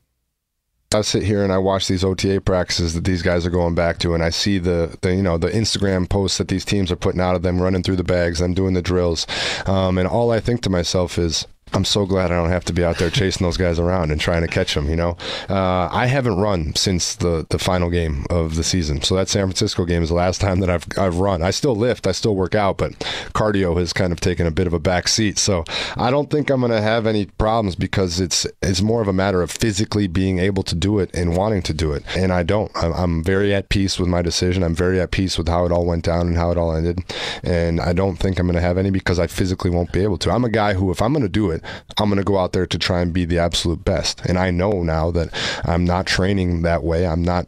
I 0.94 1.02
sit 1.02 1.24
here 1.24 1.42
and 1.42 1.52
I 1.52 1.58
watch 1.58 1.88
these 1.88 2.04
OTA 2.04 2.40
practices 2.40 2.94
that 2.94 3.04
these 3.04 3.22
guys 3.22 3.44
are 3.44 3.50
going 3.50 3.74
back 3.74 3.98
to, 3.98 4.14
and 4.14 4.22
I 4.22 4.30
see 4.30 4.58
the, 4.58 4.96
the 5.02 5.14
you 5.14 5.22
know 5.22 5.36
the 5.36 5.50
Instagram 5.50 6.08
posts 6.08 6.38
that 6.38 6.48
these 6.48 6.64
teams 6.64 6.90
are 6.92 6.96
putting 6.96 7.20
out 7.20 7.34
of 7.34 7.42
them 7.42 7.60
running 7.60 7.82
through 7.82 7.96
the 7.96 8.04
bags, 8.04 8.38
them 8.38 8.54
doing 8.54 8.74
the 8.74 8.82
drills, 8.82 9.26
um, 9.66 9.98
and 9.98 10.08
all 10.08 10.30
I 10.30 10.40
think 10.40 10.62
to 10.62 10.70
myself 10.70 11.18
is, 11.18 11.46
I'm 11.74 11.84
so 11.84 12.06
glad 12.06 12.30
I 12.30 12.36
don't 12.36 12.50
have 12.50 12.64
to 12.66 12.72
be 12.72 12.84
out 12.84 12.98
there 12.98 13.10
chasing 13.10 13.44
those 13.44 13.56
guys 13.56 13.80
around 13.80 14.12
and 14.12 14.20
trying 14.20 14.42
to 14.42 14.48
catch 14.48 14.74
them. 14.74 14.88
You 14.88 14.96
know, 14.96 15.16
uh, 15.48 15.88
I 15.90 16.06
haven't 16.06 16.38
run 16.38 16.74
since 16.76 17.16
the 17.16 17.46
the 17.50 17.58
final 17.58 17.90
game 17.90 18.24
of 18.30 18.54
the 18.54 18.62
season. 18.62 19.02
So 19.02 19.16
that 19.16 19.28
San 19.28 19.46
Francisco 19.46 19.84
game 19.84 20.02
is 20.02 20.08
the 20.08 20.14
last 20.14 20.40
time 20.40 20.60
that 20.60 20.70
I've 20.70 20.86
I've 20.96 21.18
run. 21.18 21.42
I 21.42 21.50
still 21.50 21.74
lift, 21.74 22.06
I 22.06 22.12
still 22.12 22.36
work 22.36 22.54
out, 22.54 22.78
but 22.78 22.92
cardio 23.34 23.76
has 23.78 23.92
kind 23.92 24.12
of 24.12 24.20
taken 24.20 24.46
a 24.46 24.52
bit 24.52 24.68
of 24.68 24.72
a 24.72 24.78
back 24.78 25.08
seat. 25.08 25.36
So 25.38 25.64
I 25.96 26.10
don't 26.10 26.30
think 26.30 26.48
I'm 26.48 26.60
going 26.60 26.70
to 26.70 26.80
have 26.80 27.06
any 27.06 27.26
problems 27.26 27.74
because 27.74 28.20
it's 28.20 28.46
it's 28.62 28.80
more 28.80 29.02
of 29.02 29.08
a 29.08 29.12
matter 29.12 29.42
of 29.42 29.50
physically 29.50 30.06
being 30.06 30.38
able 30.38 30.62
to 30.62 30.76
do 30.76 31.00
it 31.00 31.10
and 31.14 31.36
wanting 31.36 31.62
to 31.62 31.74
do 31.74 31.92
it. 31.92 32.04
And 32.16 32.32
I 32.32 32.44
don't. 32.44 32.70
I'm, 32.76 32.92
I'm 32.92 33.24
very 33.24 33.52
at 33.52 33.68
peace 33.68 33.98
with 33.98 34.08
my 34.08 34.22
decision. 34.22 34.62
I'm 34.62 34.76
very 34.76 35.00
at 35.00 35.10
peace 35.10 35.36
with 35.36 35.48
how 35.48 35.66
it 35.66 35.72
all 35.72 35.86
went 35.86 36.04
down 36.04 36.28
and 36.28 36.36
how 36.36 36.52
it 36.52 36.58
all 36.58 36.74
ended. 36.74 37.00
And 37.42 37.80
I 37.80 37.92
don't 37.92 38.16
think 38.16 38.38
I'm 38.38 38.46
going 38.46 38.54
to 38.54 38.60
have 38.60 38.78
any 38.78 38.90
because 38.90 39.18
I 39.18 39.26
physically 39.26 39.70
won't 39.70 39.92
be 39.92 40.02
able 40.04 40.18
to. 40.18 40.30
I'm 40.30 40.44
a 40.44 40.48
guy 40.50 40.74
who, 40.74 40.90
if 40.92 41.02
I'm 41.02 41.12
going 41.12 41.22
to 41.22 41.28
do 41.28 41.50
it, 41.50 41.63
I'm 41.98 42.08
going 42.08 42.18
to 42.18 42.24
go 42.24 42.38
out 42.38 42.52
there 42.52 42.66
to 42.66 42.78
try 42.78 43.00
and 43.00 43.12
be 43.12 43.24
the 43.24 43.38
absolute 43.38 43.84
best. 43.84 44.20
And 44.26 44.38
I 44.38 44.50
know 44.50 44.82
now 44.82 45.10
that 45.12 45.30
I'm 45.64 45.84
not 45.84 46.06
training 46.06 46.62
that 46.62 46.82
way. 46.82 47.06
I'm 47.06 47.22
not 47.22 47.46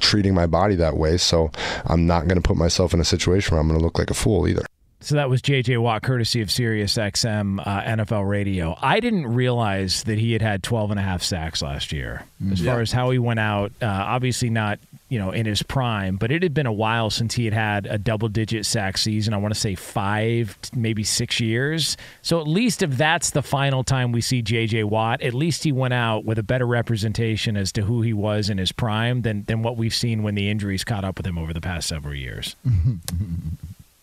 treating 0.00 0.34
my 0.34 0.46
body 0.46 0.74
that 0.76 0.96
way. 0.96 1.16
So 1.16 1.50
I'm 1.86 2.06
not 2.06 2.28
going 2.28 2.36
to 2.40 2.46
put 2.46 2.56
myself 2.56 2.92
in 2.92 3.00
a 3.00 3.04
situation 3.04 3.54
where 3.54 3.60
I'm 3.60 3.68
going 3.68 3.78
to 3.78 3.84
look 3.84 3.98
like 3.98 4.10
a 4.10 4.14
fool 4.14 4.46
either. 4.46 4.64
So 5.00 5.16
that 5.16 5.28
was 5.28 5.42
J.J. 5.42 5.78
Watt, 5.78 6.02
courtesy 6.02 6.42
of 6.42 6.48
SiriusXM 6.48 7.60
uh, 7.66 7.82
NFL 7.82 8.28
Radio. 8.28 8.76
I 8.80 9.00
didn't 9.00 9.26
realize 9.26 10.04
that 10.04 10.18
he 10.18 10.32
had 10.32 10.42
had 10.42 10.62
12 10.62 10.92
and 10.92 11.00
a 11.00 11.02
half 11.02 11.22
sacks 11.24 11.60
last 11.62 11.90
year. 11.92 12.22
As 12.52 12.60
Yeah. 12.60 12.72
far 12.72 12.80
as 12.82 12.92
how 12.92 13.10
he 13.10 13.18
went 13.18 13.40
out, 13.40 13.72
uh, 13.82 13.86
obviously 13.86 14.48
not 14.50 14.78
you 15.12 15.18
know 15.18 15.30
in 15.30 15.44
his 15.44 15.62
prime, 15.62 16.16
but 16.16 16.32
it 16.32 16.42
had 16.42 16.54
been 16.54 16.64
a 16.64 16.72
while 16.72 17.10
since 17.10 17.34
he 17.34 17.44
had 17.44 17.52
had 17.52 17.84
a 17.84 17.98
double-digit 17.98 18.64
sack 18.64 18.96
season. 18.96 19.34
I 19.34 19.36
want 19.36 19.52
to 19.52 19.60
say 19.60 19.74
five, 19.74 20.56
maybe 20.74 21.04
six 21.04 21.38
years. 21.38 21.98
So 22.22 22.40
at 22.40 22.48
least 22.48 22.82
if 22.82 22.96
that's 22.96 23.28
the 23.30 23.42
final 23.42 23.84
time 23.84 24.12
we 24.12 24.22
see 24.22 24.40
J.J. 24.40 24.84
Watt, 24.84 25.20
at 25.20 25.34
least 25.34 25.64
he 25.64 25.70
went 25.70 25.92
out 25.92 26.24
with 26.24 26.38
a 26.38 26.42
better 26.42 26.66
representation 26.66 27.58
as 27.58 27.72
to 27.72 27.82
who 27.82 28.00
he 28.00 28.14
was 28.14 28.48
in 28.48 28.56
his 28.56 28.72
prime 28.72 29.20
than 29.20 29.44
than 29.44 29.62
what 29.62 29.76
we've 29.76 29.94
seen 29.94 30.22
when 30.22 30.34
the 30.34 30.48
injuries 30.48 30.82
caught 30.82 31.04
up 31.04 31.18
with 31.18 31.26
him 31.26 31.36
over 31.36 31.52
the 31.52 31.60
past 31.60 31.88
several 31.88 32.14
years. 32.14 32.56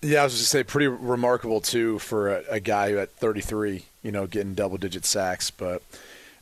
Yeah, 0.02 0.22
I 0.22 0.24
was 0.24 0.38
just 0.38 0.50
say 0.50 0.64
pretty 0.64 0.88
remarkable 0.88 1.60
too 1.60 2.00
for 2.00 2.34
a, 2.34 2.44
a 2.52 2.60
guy 2.62 2.92
who 2.92 3.00
at 3.00 3.12
33, 3.12 3.84
you 4.02 4.12
know, 4.14 4.28
getting 4.28 4.54
double 4.54 4.78
digit 4.78 5.04
sacks. 5.04 5.52
But 5.52 5.82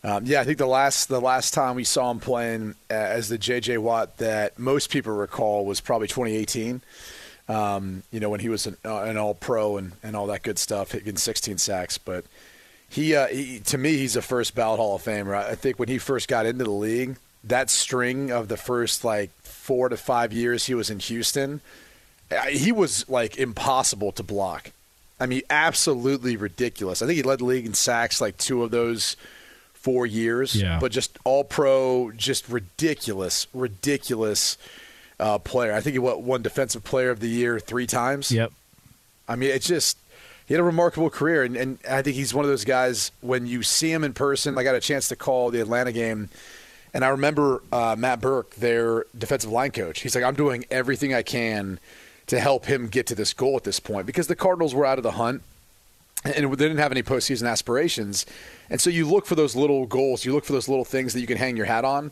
um, 0.08 0.26
yeah, 0.26 0.40
I 0.40 0.46
think 0.46 0.58
the 0.58 0.66
last 0.66 1.10
the 1.10 1.20
last 1.20 1.54
time 1.54 1.76
we 1.76 1.84
saw 1.84 2.10
him 2.10 2.22
playing 2.22 2.76
uh, 2.90 2.94
as 2.94 3.28
the 3.28 3.38
J.J. 3.38 3.78
Watt 3.80 4.18
that 4.20 4.58
most 4.58 4.90
people 4.90 5.14
recall 5.14 5.66
was 5.66 5.82
probably 5.82 6.08
2018. 6.08 6.82
Um, 7.50 8.04
you 8.10 8.22
know, 8.22 8.30
when 8.30 8.40
he 8.40 8.48
was 8.48 8.68
an, 8.68 8.78
uh, 8.86 9.04
an 9.04 9.18
All 9.18 9.34
Pro 9.34 9.76
and, 9.76 9.94
and 10.04 10.16
all 10.16 10.28
that 10.28 10.44
good 10.44 10.60
stuff, 10.60 10.94
hitting 10.94 11.18
16 11.18 11.58
sacks. 11.58 11.98
But 11.98 12.24
he, 12.90 13.16
uh, 13.16 13.28
he, 13.28 13.60
to 13.60 13.78
me, 13.78 13.98
he's 13.98 14.16
a 14.16 14.22
first 14.22 14.56
ballot 14.56 14.80
Hall 14.80 14.96
of 14.96 15.04
Famer. 15.04 15.36
I 15.36 15.56
think 15.56 15.78
when 15.78 15.90
he 15.90 15.98
first 15.98 16.30
got 16.30 16.46
into 16.46 16.64
the 16.64 16.72
league, 16.72 17.18
that 17.44 17.70
string 17.70 18.32
of 18.32 18.48
the 18.48 18.58
first 18.58 19.04
like 19.04 19.32
four 19.42 19.90
to 19.90 19.98
five 19.98 20.32
years 20.32 20.68
he 20.68 20.74
was 20.74 20.90
in 20.90 21.00
Houston, 21.00 21.60
uh, 22.32 22.44
he 22.44 22.72
was 22.72 23.08
like 23.10 23.38
impossible 23.38 24.14
to 24.14 24.24
block. 24.24 24.72
I 25.20 25.26
mean, 25.26 25.42
absolutely 25.50 26.38
ridiculous. 26.38 27.02
I 27.02 27.08
think 27.08 27.18
he 27.18 27.24
led 27.24 27.40
the 27.40 27.46
league 27.46 27.66
in 27.66 27.74
sacks 27.74 28.22
like 28.22 28.38
two 28.38 28.64
of 28.64 28.72
those 28.72 29.18
four 29.88 30.06
years. 30.06 30.54
Yeah. 30.54 30.80
But 30.82 30.92
just 30.92 31.18
all 31.24 31.46
pro, 31.46 32.12
just 32.12 32.50
ridiculous, 32.50 33.48
ridiculous 33.54 34.58
uh, 35.18 35.38
player. 35.38 35.72
I 35.72 35.80
think 35.80 35.94
he 35.94 36.00
what 36.00 36.22
won 36.22 36.42
defensive 36.42 36.84
player 36.84 37.10
of 37.10 37.22
the 37.22 37.30
year 37.30 37.58
three 37.58 37.88
times. 37.88 38.30
Yep. 38.30 38.52
I 39.30 39.38
mean, 39.38 39.50
it's 39.50 39.66
just 39.66 39.98
he 40.46 40.54
had 40.54 40.60
a 40.60 40.66
remarkable 40.66 41.10
career, 41.10 41.42
and, 41.44 41.56
and 41.56 41.80
I 41.90 42.02
think 42.02 42.18
he's 42.18 42.34
one 42.34 42.44
of 42.44 42.52
those 42.52 42.66
guys. 42.66 43.14
When 43.22 43.48
you 43.48 43.64
see 43.64 43.90
him 43.90 44.04
in 44.04 44.12
person, 44.12 44.58
I 44.58 44.64
got 44.64 44.76
a 44.76 44.82
chance 44.82 45.08
to 45.08 45.16
call 45.16 45.52
the 45.52 45.62
Atlanta 45.62 45.94
game, 45.94 46.28
and 46.94 47.06
I 47.06 47.08
remember 47.08 47.64
uh, 47.72 47.96
Matt 47.98 48.20
Burke, 48.20 48.56
their 48.56 49.06
defensive 49.18 49.52
line 49.52 49.72
coach. 49.72 50.02
He's 50.02 50.16
like, 50.16 50.24
"I'm 50.26 50.36
doing 50.36 50.66
everything 50.70 51.14
I 51.14 51.22
can 51.22 51.80
to 52.26 52.42
help 52.42 52.66
him 52.66 52.90
get 52.90 53.08
to 53.08 53.16
this 53.16 53.34
goal 53.34 53.56
at 53.56 53.64
this 53.64 53.80
point 53.80 54.06
because 54.06 54.28
the 54.28 54.36
Cardinals 54.36 54.76
were 54.76 54.86
out 54.86 55.00
of 55.00 55.04
the 55.04 55.12
hunt." 55.12 55.44
And 56.24 56.52
they 56.52 56.56
didn't 56.56 56.80
have 56.80 56.92
any 56.92 57.04
postseason 57.04 57.48
aspirations, 57.50 58.26
and 58.70 58.82
so 58.82 58.90
you 58.90 59.08
look 59.08 59.26
for 59.26 59.36
those 59.36 59.56
little 59.56 59.86
goals. 59.86 60.26
You 60.26 60.34
look 60.34 60.46
for 60.46 60.54
those 60.54 60.68
little 60.68 60.84
things 60.84 61.14
that 61.14 61.22
you 61.22 61.28
can 61.28 61.38
hang 61.38 61.56
your 61.56 61.68
hat 61.68 61.86
on 61.86 62.12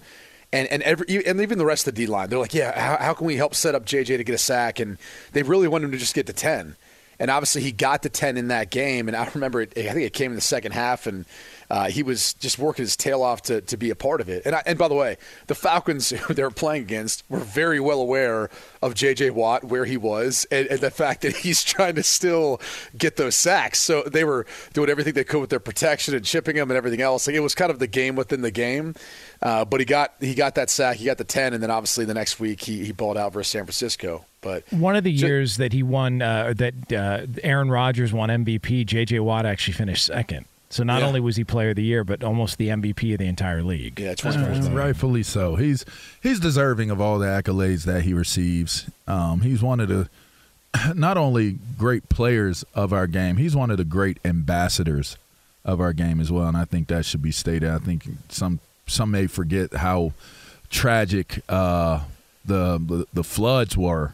and 0.56 0.68
and 0.70 0.84
every 0.84 1.26
and 1.26 1.42
even 1.42 1.58
the 1.58 1.66
rest 1.66 1.88
of 1.88 1.96
the 1.96 2.06
D 2.06 2.08
line, 2.08 2.30
they're 2.30 2.40
like, 2.40 2.54
yeah, 2.54 2.80
how, 2.80 2.98
how, 3.04 3.14
can 3.14 3.28
we 3.28 3.36
help 3.36 3.54
set 3.54 3.76
up 3.76 3.86
JJ 3.86 4.18
to 4.18 4.24
get 4.24 4.36
a 4.36 4.38
sack? 4.38 4.80
And 4.80 4.98
they 5.34 5.44
really 5.44 5.68
wanted 5.68 5.86
him 5.86 5.92
to 5.92 5.98
just 5.98 6.16
get 6.16 6.28
to 6.28 6.34
ten. 6.34 6.76
And 7.20 7.32
obviously, 7.32 7.62
he 7.62 7.72
got 7.72 8.04
to 8.04 8.10
ten 8.10 8.38
in 8.38 8.50
that 8.50 8.70
game. 8.70 9.08
And 9.08 9.16
I 9.18 9.30
remember, 9.34 9.62
it, 9.62 9.74
I 9.78 9.92
think 9.92 10.06
it 10.06 10.14
came 10.14 10.32
in 10.32 10.36
the 10.36 10.42
second 10.42 10.74
half, 10.74 11.08
and 11.08 11.26
uh, 11.76 11.90
he 11.90 12.04
was 12.04 12.34
just 12.36 12.58
working 12.58 12.84
his 12.84 12.96
tail 12.96 13.22
off 13.22 13.42
to, 13.42 13.60
to 13.60 13.76
be 13.76 13.90
a 13.90 13.96
part 13.98 14.22
of 14.22 14.30
it. 14.30 14.44
And 14.46 14.56
I, 14.56 14.64
and 14.66 14.80
by 14.80 14.88
the 14.88 14.94
way, 14.94 15.18
the 15.48 15.56
Falcons 15.56 16.10
who 16.22 16.34
they 16.34 16.42
were 16.42 16.50
playing 16.50 16.84
against 16.84 17.26
were 17.28 17.40
very 17.40 17.82
well 17.82 18.00
aware 18.00 18.50
of 18.82 18.94
J.J. 18.94 19.32
Watt 19.32 19.66
where 19.66 19.84
he 19.84 19.98
was 19.98 20.48
and, 20.50 20.68
and, 20.68 20.80
the 20.80 20.90
fact 20.90 21.24
that 21.24 21.36
he's 21.36 21.66
trying 21.66 21.96
to 21.96 22.04
still 22.04 22.62
get 22.98 23.18
those 23.18 23.36
sacks. 23.36 23.82
So 23.82 24.04
they 24.04 24.24
were 24.24 24.46
doing 24.72 24.90
everything 24.90 25.16
they 25.16 25.26
could 25.26 25.42
with 25.42 25.50
their 25.50 25.60
protection 25.60 26.16
and 26.16 26.24
chipping 26.24 26.56
him 26.56 26.72
and 26.72 26.78
everything 26.78 27.02
else. 27.02 27.28
Like 27.28 27.36
it 27.36 27.42
was 27.42 27.54
kind 27.54 27.70
of 27.70 27.80
the 27.80 27.88
game 27.88 28.16
within 28.16 28.42
the 28.42 28.52
game. 28.52 28.96
Uh, 29.42 29.66
but 29.66 29.82
he 29.82 29.86
got 29.86 30.14
he 30.22 30.34
got 30.34 30.56
that 30.56 30.70
sack, 30.70 30.96
he 30.96 31.04
got 31.04 31.18
the 31.18 31.26
ten, 31.26 31.54
and 31.54 31.62
then 31.62 31.72
obviously 31.72 32.06
the 32.06 32.14
next 32.14 32.40
week 32.40 32.62
he 32.62 32.86
he 32.86 32.94
balled 32.94 33.18
out 33.18 33.34
versus 33.34 33.52
San 33.52 33.66
Francisco. 33.66 34.24
But 34.40 34.64
one 34.72 34.96
of 34.96 35.04
the 35.04 35.18
so, 35.18 35.28
years 35.28 35.58
that 35.58 35.74
he 35.74 35.84
won, 35.84 36.22
uh, 36.22 36.54
that 36.56 36.94
uh, 36.94 37.26
Aaron 37.44 37.70
Rodgers 37.70 38.14
won 38.14 38.30
MVP, 38.30 38.86
J.J. 38.86 39.20
Watt 39.20 39.46
actually 39.46 39.74
finished 39.74 40.06
second. 40.06 40.46
So 40.70 40.84
not 40.84 41.02
yeah. 41.02 41.08
only 41.08 41.20
was 41.20 41.36
he 41.36 41.44
Player 41.44 41.70
of 41.70 41.76
the 41.76 41.84
Year, 41.84 42.04
but 42.04 42.24
almost 42.24 42.58
the 42.58 42.70
MVP 42.70 43.14
of 43.14 43.20
the 43.20 43.28
entire 43.28 43.62
league. 43.62 44.00
Yeah, 44.00 44.16
uh, 44.24 44.70
rightfully 44.72 45.24
so. 45.24 45.56
He's 45.56 45.86
he's 46.22 46.40
deserving 46.40 46.90
of 46.90 47.00
all 47.00 47.20
the 47.20 47.28
accolades 47.28 47.84
that 47.86 48.04
he 48.04 48.14
receives. 48.14 48.90
Um, 49.08 49.42
he's 49.42 49.62
one 49.62 49.80
of 49.80 49.88
the 49.88 50.10
not 50.96 51.18
only 51.18 51.58
great 51.78 52.10
players 52.10 52.64
of 52.74 52.94
our 52.94 53.08
game, 53.08 53.38
he's 53.38 53.56
one 53.56 53.72
of 53.72 53.78
the 53.78 53.86
great 53.86 54.18
ambassadors 54.26 55.18
of 55.64 55.80
our 55.80 55.94
game 55.94 56.20
as 56.20 56.32
well. 56.32 56.48
And 56.48 56.58
I 56.58 56.66
think 56.66 56.88
that 56.88 57.06
should 57.06 57.22
be 57.22 57.32
stated. 57.32 57.70
I 57.70 57.80
think 57.80 58.08
some 58.30 58.60
some 58.88 59.12
may 59.12 59.28
forget 59.28 59.74
how 59.74 60.14
tragic 60.70 61.44
uh, 61.50 62.02
the, 62.44 62.78
the 62.78 63.08
the 63.14 63.24
floods 63.24 63.78
were 63.78 64.14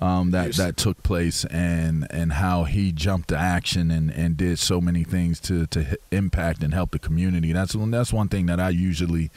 um, 0.00 0.30
that 0.30 0.54
that 0.54 0.76
took 0.76 1.02
place 1.02 1.44
and 1.46 2.06
and 2.10 2.32
how 2.32 2.64
he 2.64 2.90
jumped 2.90 3.28
to 3.28 3.36
action 3.36 3.90
and, 3.90 4.10
and 4.10 4.36
did 4.36 4.58
so 4.58 4.80
many 4.80 5.04
things 5.04 5.38
to 5.40 5.66
to 5.66 5.98
impact 6.10 6.62
and 6.62 6.72
help 6.72 6.92
the 6.92 6.98
community. 6.98 7.52
That's 7.52 7.74
one 7.74 7.90
that's 7.90 8.12
one 8.12 8.28
thing 8.28 8.46
that 8.46 8.58
I 8.58 8.70
usually 8.70 9.30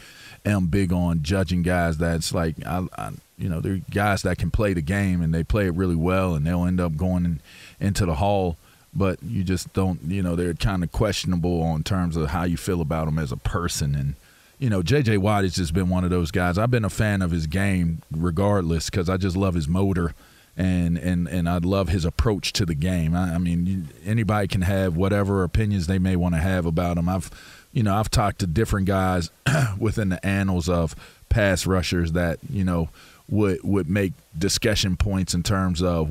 am 0.45 0.67
big 0.67 0.93
on 0.93 1.21
judging 1.21 1.63
guys. 1.63 1.97
That's 1.97 2.33
like 2.33 2.55
I, 2.65 2.87
I 2.97 3.11
you 3.37 3.49
know 3.49 3.59
they're 3.59 3.81
guys 3.91 4.21
that 4.21 4.37
can 4.37 4.51
play 4.51 4.73
the 4.73 4.81
game 4.81 5.21
and 5.21 5.33
they 5.33 5.43
play 5.43 5.65
it 5.67 5.73
really 5.73 5.97
well 5.97 6.33
and 6.33 6.47
they'll 6.47 6.65
end 6.65 6.79
up 6.79 6.95
going 6.95 7.25
in, 7.25 7.41
into 7.79 8.05
the 8.05 8.15
hall. 8.15 8.57
But 8.95 9.21
you 9.23 9.43
just 9.43 9.73
don't, 9.73 9.99
you 10.03 10.21
know, 10.21 10.35
they're 10.35 10.53
kind 10.53 10.83
of 10.83 10.91
questionable 10.91 11.63
on 11.63 11.81
terms 11.81 12.15
of 12.15 12.29
how 12.29 12.43
you 12.43 12.57
feel 12.57 12.79
about 12.79 13.05
them 13.05 13.17
as 13.17 13.31
a 13.31 13.37
person. 13.37 13.95
And 13.95 14.13
you 14.59 14.69
know, 14.69 14.83
J.J. 14.83 15.17
Watt 15.17 15.43
has 15.43 15.55
just 15.55 15.73
been 15.73 15.89
one 15.89 16.03
of 16.03 16.11
those 16.11 16.29
guys. 16.29 16.59
I've 16.59 16.69
been 16.69 16.85
a 16.85 16.91
fan 16.91 17.23
of 17.23 17.31
his 17.31 17.47
game 17.47 18.03
regardless 18.15 18.91
because 18.91 19.09
I 19.09 19.17
just 19.17 19.35
love 19.35 19.55
his 19.55 19.67
motor 19.67 20.13
and 20.55 20.97
and 20.97 21.27
and 21.27 21.49
I 21.49 21.57
love 21.57 21.89
his 21.89 22.05
approach 22.05 22.53
to 22.53 22.65
the 22.65 22.75
game. 22.75 23.15
I, 23.15 23.35
I 23.35 23.37
mean, 23.37 23.89
anybody 24.05 24.47
can 24.47 24.61
have 24.61 24.95
whatever 24.95 25.43
opinions 25.43 25.87
they 25.87 25.99
may 25.99 26.15
want 26.15 26.35
to 26.35 26.41
have 26.41 26.65
about 26.65 26.97
him. 26.97 27.09
I've 27.09 27.31
you 27.71 27.83
know 27.83 27.95
I've 27.95 28.11
talked 28.11 28.39
to 28.39 28.47
different 28.47 28.87
guys 28.87 29.31
within 29.79 30.09
the 30.09 30.23
annals 30.25 30.69
of 30.69 30.95
pass 31.29 31.65
rushers 31.65 32.11
that 32.11 32.39
you 32.49 32.63
know 32.63 32.89
would 33.29 33.59
would 33.63 33.89
make 33.89 34.13
discussion 34.37 34.95
points 34.95 35.33
in 35.33 35.43
terms 35.43 35.81
of 35.81 36.09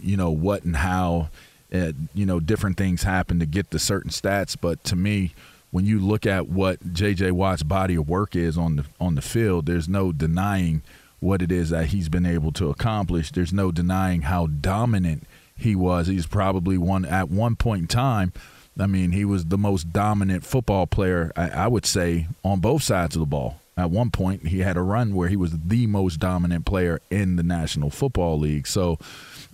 you 0.00 0.16
know 0.16 0.30
what 0.30 0.64
and 0.64 0.76
how 0.76 1.28
uh, 1.72 1.92
you 2.14 2.24
know 2.24 2.40
different 2.40 2.76
things 2.76 3.02
happen 3.02 3.38
to 3.40 3.46
get 3.46 3.70
the 3.70 3.78
certain 3.78 4.10
stats. 4.10 4.56
But 4.58 4.82
to 4.84 4.96
me, 4.96 5.34
when 5.70 5.84
you 5.84 5.98
look 5.98 6.24
at 6.24 6.48
what 6.48 6.92
J.J. 6.94 7.32
Watt's 7.32 7.62
body 7.62 7.94
of 7.96 8.08
work 8.08 8.34
is 8.34 8.56
on 8.56 8.76
the 8.76 8.84
on 8.98 9.16
the 9.16 9.22
field, 9.22 9.66
there's 9.66 9.88
no 9.88 10.12
denying 10.12 10.82
what 11.22 11.40
it 11.40 11.52
is 11.52 11.70
that 11.70 11.86
he's 11.86 12.08
been 12.08 12.26
able 12.26 12.50
to 12.52 12.68
accomplish. 12.68 13.30
There's 13.30 13.52
no 13.52 13.70
denying 13.70 14.22
how 14.22 14.46
dominant 14.46 15.24
he 15.56 15.76
was. 15.76 16.08
He's 16.08 16.26
probably 16.26 16.76
one 16.76 17.04
at 17.04 17.30
one 17.30 17.54
point 17.54 17.82
in 17.82 17.86
time. 17.86 18.32
I 18.78 18.86
mean, 18.86 19.12
he 19.12 19.24
was 19.24 19.44
the 19.44 19.58
most 19.58 19.92
dominant 19.92 20.44
football 20.44 20.86
player, 20.86 21.30
I, 21.36 21.50
I 21.50 21.68
would 21.68 21.86
say, 21.86 22.26
on 22.42 22.60
both 22.60 22.82
sides 22.82 23.14
of 23.14 23.20
the 23.20 23.26
ball. 23.26 23.60
At 23.76 23.90
one 23.90 24.10
point, 24.10 24.48
he 24.48 24.60
had 24.60 24.76
a 24.76 24.82
run 24.82 25.14
where 25.14 25.28
he 25.28 25.36
was 25.36 25.52
the 25.52 25.86
most 25.86 26.18
dominant 26.18 26.66
player 26.66 27.00
in 27.10 27.36
the 27.36 27.42
National 27.42 27.90
Football 27.90 28.38
League. 28.38 28.66
So 28.66 28.98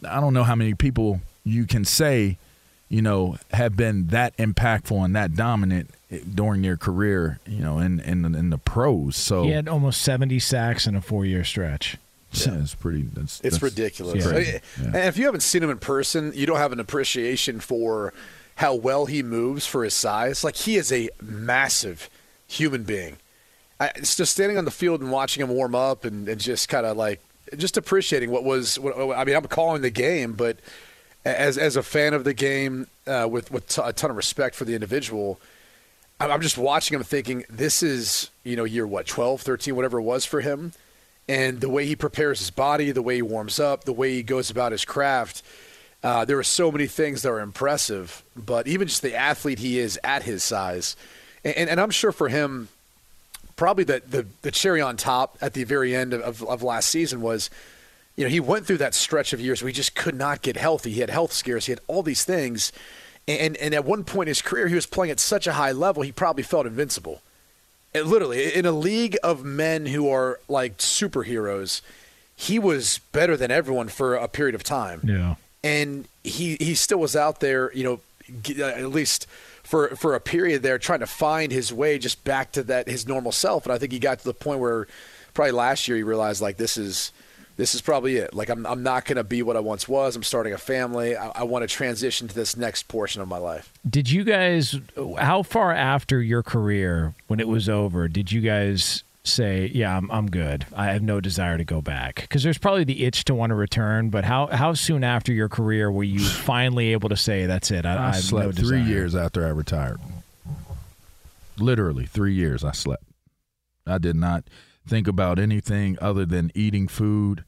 I 0.08 0.20
don't 0.20 0.34
know 0.34 0.44
how 0.44 0.54
many 0.54 0.74
people 0.74 1.20
you 1.44 1.66
can 1.66 1.84
say, 1.84 2.38
you 2.88 3.02
know, 3.02 3.36
have 3.52 3.76
been 3.76 4.08
that 4.08 4.36
impactful 4.36 5.04
and 5.04 5.14
that 5.14 5.34
dominant 5.34 5.90
during 6.34 6.62
their 6.62 6.76
career, 6.76 7.38
you 7.46 7.60
know, 7.60 7.78
in 7.78 8.00
in, 8.00 8.24
in 8.34 8.50
the 8.50 8.58
pros. 8.58 9.16
So 9.16 9.44
he 9.44 9.50
had 9.50 9.68
almost 9.68 10.00
seventy 10.00 10.38
sacks 10.38 10.86
in 10.86 10.96
a 10.96 11.00
four 11.00 11.24
year 11.24 11.44
stretch. 11.44 11.98
Yeah, 12.32 12.58
it's 12.60 12.74
pretty. 12.74 13.02
That's, 13.02 13.40
it's 13.40 13.58
that's, 13.58 13.62
ridiculous. 13.62 14.24
Yeah. 14.24 14.60
And 14.84 14.96
if 14.96 15.16
you 15.16 15.24
haven't 15.24 15.40
seen 15.40 15.62
him 15.62 15.70
in 15.70 15.78
person, 15.78 16.32
you 16.34 16.46
don't 16.46 16.58
have 16.58 16.72
an 16.72 16.80
appreciation 16.80 17.60
for 17.60 18.12
how 18.56 18.74
well 18.74 19.06
he 19.06 19.22
moves 19.22 19.66
for 19.66 19.84
his 19.84 19.94
size. 19.94 20.44
Like 20.44 20.56
he 20.56 20.76
is 20.76 20.92
a 20.92 21.08
massive 21.22 22.10
human 22.46 22.82
being. 22.82 23.16
I, 23.80 23.92
it's 23.96 24.16
just 24.16 24.32
standing 24.32 24.58
on 24.58 24.64
the 24.64 24.70
field 24.70 25.00
and 25.00 25.10
watching 25.10 25.42
him 25.42 25.50
warm 25.50 25.74
up 25.74 26.04
and, 26.04 26.28
and 26.28 26.40
just 26.40 26.68
kind 26.68 26.84
of 26.84 26.96
like 26.96 27.20
just 27.56 27.76
appreciating 27.76 28.30
what 28.30 28.44
was. 28.44 28.78
What, 28.78 29.16
I 29.16 29.24
mean, 29.24 29.36
I'm 29.36 29.44
calling 29.44 29.82
the 29.82 29.90
game, 29.90 30.32
but 30.32 30.58
as 31.36 31.58
as 31.58 31.76
a 31.76 31.82
fan 31.82 32.14
of 32.14 32.24
the 32.24 32.34
game, 32.34 32.86
uh, 33.06 33.28
with 33.30 33.50
with 33.50 33.68
t- 33.68 33.82
a 33.84 33.92
ton 33.92 34.10
of 34.10 34.16
respect 34.16 34.54
for 34.54 34.64
the 34.64 34.74
individual 34.74 35.40
I'm 36.20 36.40
just 36.40 36.58
watching 36.58 36.96
him 36.96 37.04
thinking 37.04 37.44
this 37.48 37.82
is, 37.82 38.30
you 38.42 38.56
know, 38.56 38.64
year 38.64 38.86
what, 38.86 39.06
12, 39.06 39.40
13, 39.40 39.76
whatever 39.76 39.98
it 39.98 40.02
was 40.02 40.24
for 40.24 40.40
him. 40.40 40.72
And 41.28 41.60
the 41.60 41.68
way 41.68 41.86
he 41.86 41.94
prepares 41.94 42.40
his 42.40 42.50
body, 42.50 42.90
the 42.90 43.02
way 43.02 43.16
he 43.16 43.22
warms 43.22 43.60
up, 43.60 43.84
the 43.84 43.92
way 43.92 44.14
he 44.14 44.22
goes 44.22 44.50
about 44.50 44.72
his 44.72 44.84
craft, 44.84 45.42
uh, 46.02 46.24
there 46.24 46.38
are 46.38 46.44
so 46.44 46.72
many 46.72 46.86
things 46.86 47.22
that 47.22 47.28
are 47.28 47.40
impressive. 47.40 48.24
But 48.34 48.66
even 48.66 48.88
just 48.88 49.02
the 49.02 49.14
athlete 49.14 49.58
he 49.58 49.78
is 49.78 49.98
at 50.02 50.24
his 50.24 50.42
size, 50.42 50.96
and, 51.44 51.68
and 51.68 51.80
I'm 51.80 51.90
sure 51.90 52.12
for 52.12 52.28
him, 52.28 52.68
probably 53.54 53.84
the, 53.84 54.02
the, 54.08 54.26
the, 54.42 54.50
cherry 54.50 54.80
on 54.80 54.96
top 54.96 55.36
at 55.40 55.54
the 55.54 55.64
very 55.64 55.94
end 55.94 56.14
of, 56.14 56.22
of, 56.22 56.42
of 56.48 56.62
last 56.62 56.88
season 56.88 57.20
was, 57.20 57.50
you 58.18 58.24
know, 58.24 58.30
he 58.30 58.40
went 58.40 58.66
through 58.66 58.78
that 58.78 58.94
stretch 58.94 59.32
of 59.32 59.40
years 59.40 59.62
where 59.62 59.68
he 59.68 59.72
just 59.72 59.94
could 59.94 60.14
not 60.14 60.42
get 60.42 60.56
healthy. 60.56 60.90
He 60.90 61.00
had 61.00 61.08
health 61.08 61.32
scares, 61.32 61.66
he 61.66 61.72
had 61.72 61.80
all 61.86 62.02
these 62.02 62.24
things 62.24 62.72
and, 63.28 63.58
and 63.58 63.74
at 63.74 63.84
one 63.84 64.04
point 64.04 64.28
in 64.28 64.30
his 64.30 64.42
career, 64.42 64.68
he 64.68 64.74
was 64.74 64.86
playing 64.86 65.10
at 65.10 65.20
such 65.20 65.46
a 65.46 65.52
high 65.52 65.72
level, 65.72 66.02
he 66.02 66.12
probably 66.12 66.42
felt 66.42 66.66
invincible. 66.66 67.20
And 67.94 68.06
literally, 68.06 68.54
in 68.54 68.64
a 68.64 68.72
league 68.72 69.18
of 69.22 69.44
men 69.44 69.86
who 69.86 70.08
are 70.08 70.40
like 70.48 70.78
superheroes, 70.78 71.82
he 72.34 72.58
was 72.58 73.00
better 73.12 73.36
than 73.36 73.50
everyone 73.50 73.88
for 73.88 74.14
a 74.14 74.28
period 74.28 74.54
of 74.54 74.62
time. 74.62 75.02
Yeah. 75.04 75.34
And 75.62 76.08
he, 76.24 76.56
he 76.58 76.74
still 76.74 76.98
was 76.98 77.16
out 77.16 77.40
there, 77.40 77.72
you 77.74 77.84
know, 77.84 78.00
uh, 78.58 78.68
at 78.68 78.90
least 78.90 79.26
for 79.62 79.88
for 79.96 80.14
a 80.14 80.20
period 80.20 80.62
there, 80.62 80.78
trying 80.78 81.00
to 81.00 81.06
find 81.06 81.50
his 81.50 81.72
way 81.72 81.98
just 81.98 82.24
back 82.24 82.52
to 82.52 82.62
that 82.64 82.88
his 82.88 83.06
normal 83.06 83.32
self. 83.32 83.64
And 83.64 83.72
I 83.72 83.78
think 83.78 83.92
he 83.92 83.98
got 83.98 84.18
to 84.20 84.24
the 84.24 84.34
point 84.34 84.60
where 84.60 84.86
probably 85.34 85.52
last 85.52 85.88
year 85.88 85.96
he 85.96 86.02
realized 86.02 86.40
like 86.40 86.56
this 86.56 86.76
is 86.76 87.12
this 87.58 87.74
is 87.74 87.82
probably 87.82 88.16
it. 88.16 88.32
Like 88.32 88.48
I'm, 88.48 88.64
I'm 88.64 88.82
not 88.84 89.04
going 89.04 89.16
to 89.16 89.24
be 89.24 89.42
what 89.42 89.56
I 89.56 89.60
once 89.60 89.88
was. 89.88 90.14
I'm 90.16 90.22
starting 90.22 90.54
a 90.54 90.58
family. 90.58 91.16
I, 91.16 91.28
I 91.34 91.42
want 91.42 91.64
to 91.64 91.66
transition 91.66 92.28
to 92.28 92.34
this 92.34 92.56
next 92.56 92.84
portion 92.84 93.20
of 93.20 93.26
my 93.28 93.36
life. 93.36 93.72
Did 93.88 94.08
you 94.08 94.24
guys? 94.24 94.76
How 95.18 95.42
far 95.42 95.72
after 95.72 96.22
your 96.22 96.42
career, 96.42 97.14
when 97.26 97.40
it 97.40 97.48
was 97.48 97.68
over, 97.68 98.06
did 98.06 98.30
you 98.30 98.40
guys 98.40 99.02
say, 99.24 99.70
"Yeah, 99.74 99.96
I'm, 99.96 100.08
I'm 100.12 100.30
good. 100.30 100.66
I 100.74 100.86
have 100.86 101.02
no 101.02 101.20
desire 101.20 101.58
to 101.58 101.64
go 101.64 101.82
back"? 101.82 102.20
Because 102.22 102.44
there's 102.44 102.58
probably 102.58 102.84
the 102.84 103.04
itch 103.04 103.24
to 103.24 103.34
want 103.34 103.50
to 103.50 103.56
return. 103.56 104.08
But 104.08 104.24
how 104.24 104.46
how 104.46 104.74
soon 104.74 105.02
after 105.02 105.32
your 105.32 105.48
career 105.48 105.90
were 105.90 106.04
you 106.04 106.20
finally 106.24 106.92
able 106.92 107.08
to 107.08 107.16
say, 107.16 107.46
"That's 107.46 107.72
it"? 107.72 107.84
I, 107.84 107.96
I, 107.96 108.08
I 108.10 108.12
slept 108.12 108.56
no 108.56 108.68
three 108.68 108.82
years 108.82 109.16
after 109.16 109.44
I 109.44 109.50
retired. 109.50 109.98
Literally 111.58 112.06
three 112.06 112.34
years. 112.34 112.62
I 112.62 112.70
slept. 112.70 113.02
I 113.84 113.98
did 113.98 114.14
not 114.14 114.44
think 114.88 115.06
about 115.08 115.38
anything 115.38 115.96
other 116.00 116.24
than 116.26 116.50
eating 116.54 116.88
food, 116.88 117.44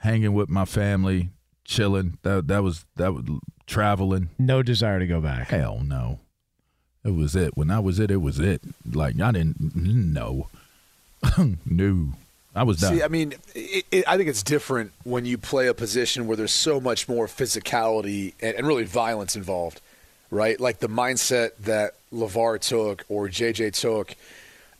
hanging 0.00 0.34
with 0.34 0.48
my 0.48 0.64
family, 0.64 1.30
chilling. 1.64 2.18
That 2.22 2.48
that 2.48 2.62
was 2.62 2.84
that 2.96 3.12
was 3.14 3.24
traveling. 3.66 4.28
No 4.38 4.62
desire 4.62 4.98
to 4.98 5.06
go 5.06 5.20
back. 5.20 5.48
Hell 5.48 5.80
no. 5.84 6.20
It 7.04 7.14
was 7.14 7.36
it. 7.36 7.56
When 7.56 7.70
I 7.70 7.78
was 7.78 7.98
it, 8.00 8.10
it 8.10 8.16
was 8.20 8.38
it. 8.40 8.62
Like 8.90 9.20
I 9.20 9.30
didn't 9.32 9.74
know. 9.76 10.48
no. 11.66 12.08
I 12.54 12.62
was 12.62 12.78
done. 12.78 12.96
See, 12.96 13.02
I 13.02 13.08
mean, 13.08 13.34
it, 13.54 13.84
it, 13.92 14.04
I 14.08 14.16
think 14.16 14.30
it's 14.30 14.42
different 14.42 14.92
when 15.04 15.26
you 15.26 15.36
play 15.36 15.66
a 15.66 15.74
position 15.74 16.26
where 16.26 16.38
there's 16.38 16.52
so 16.52 16.80
much 16.80 17.06
more 17.06 17.26
physicality 17.26 18.32
and, 18.40 18.56
and 18.56 18.66
really 18.66 18.84
violence 18.84 19.36
involved. 19.36 19.80
right? 20.30 20.58
Like 20.58 20.78
the 20.78 20.88
mindset 20.88 21.50
that 21.60 21.92
LaVar 22.12 22.58
took 22.60 23.04
or 23.10 23.28
JJ 23.28 23.78
took, 23.78 24.14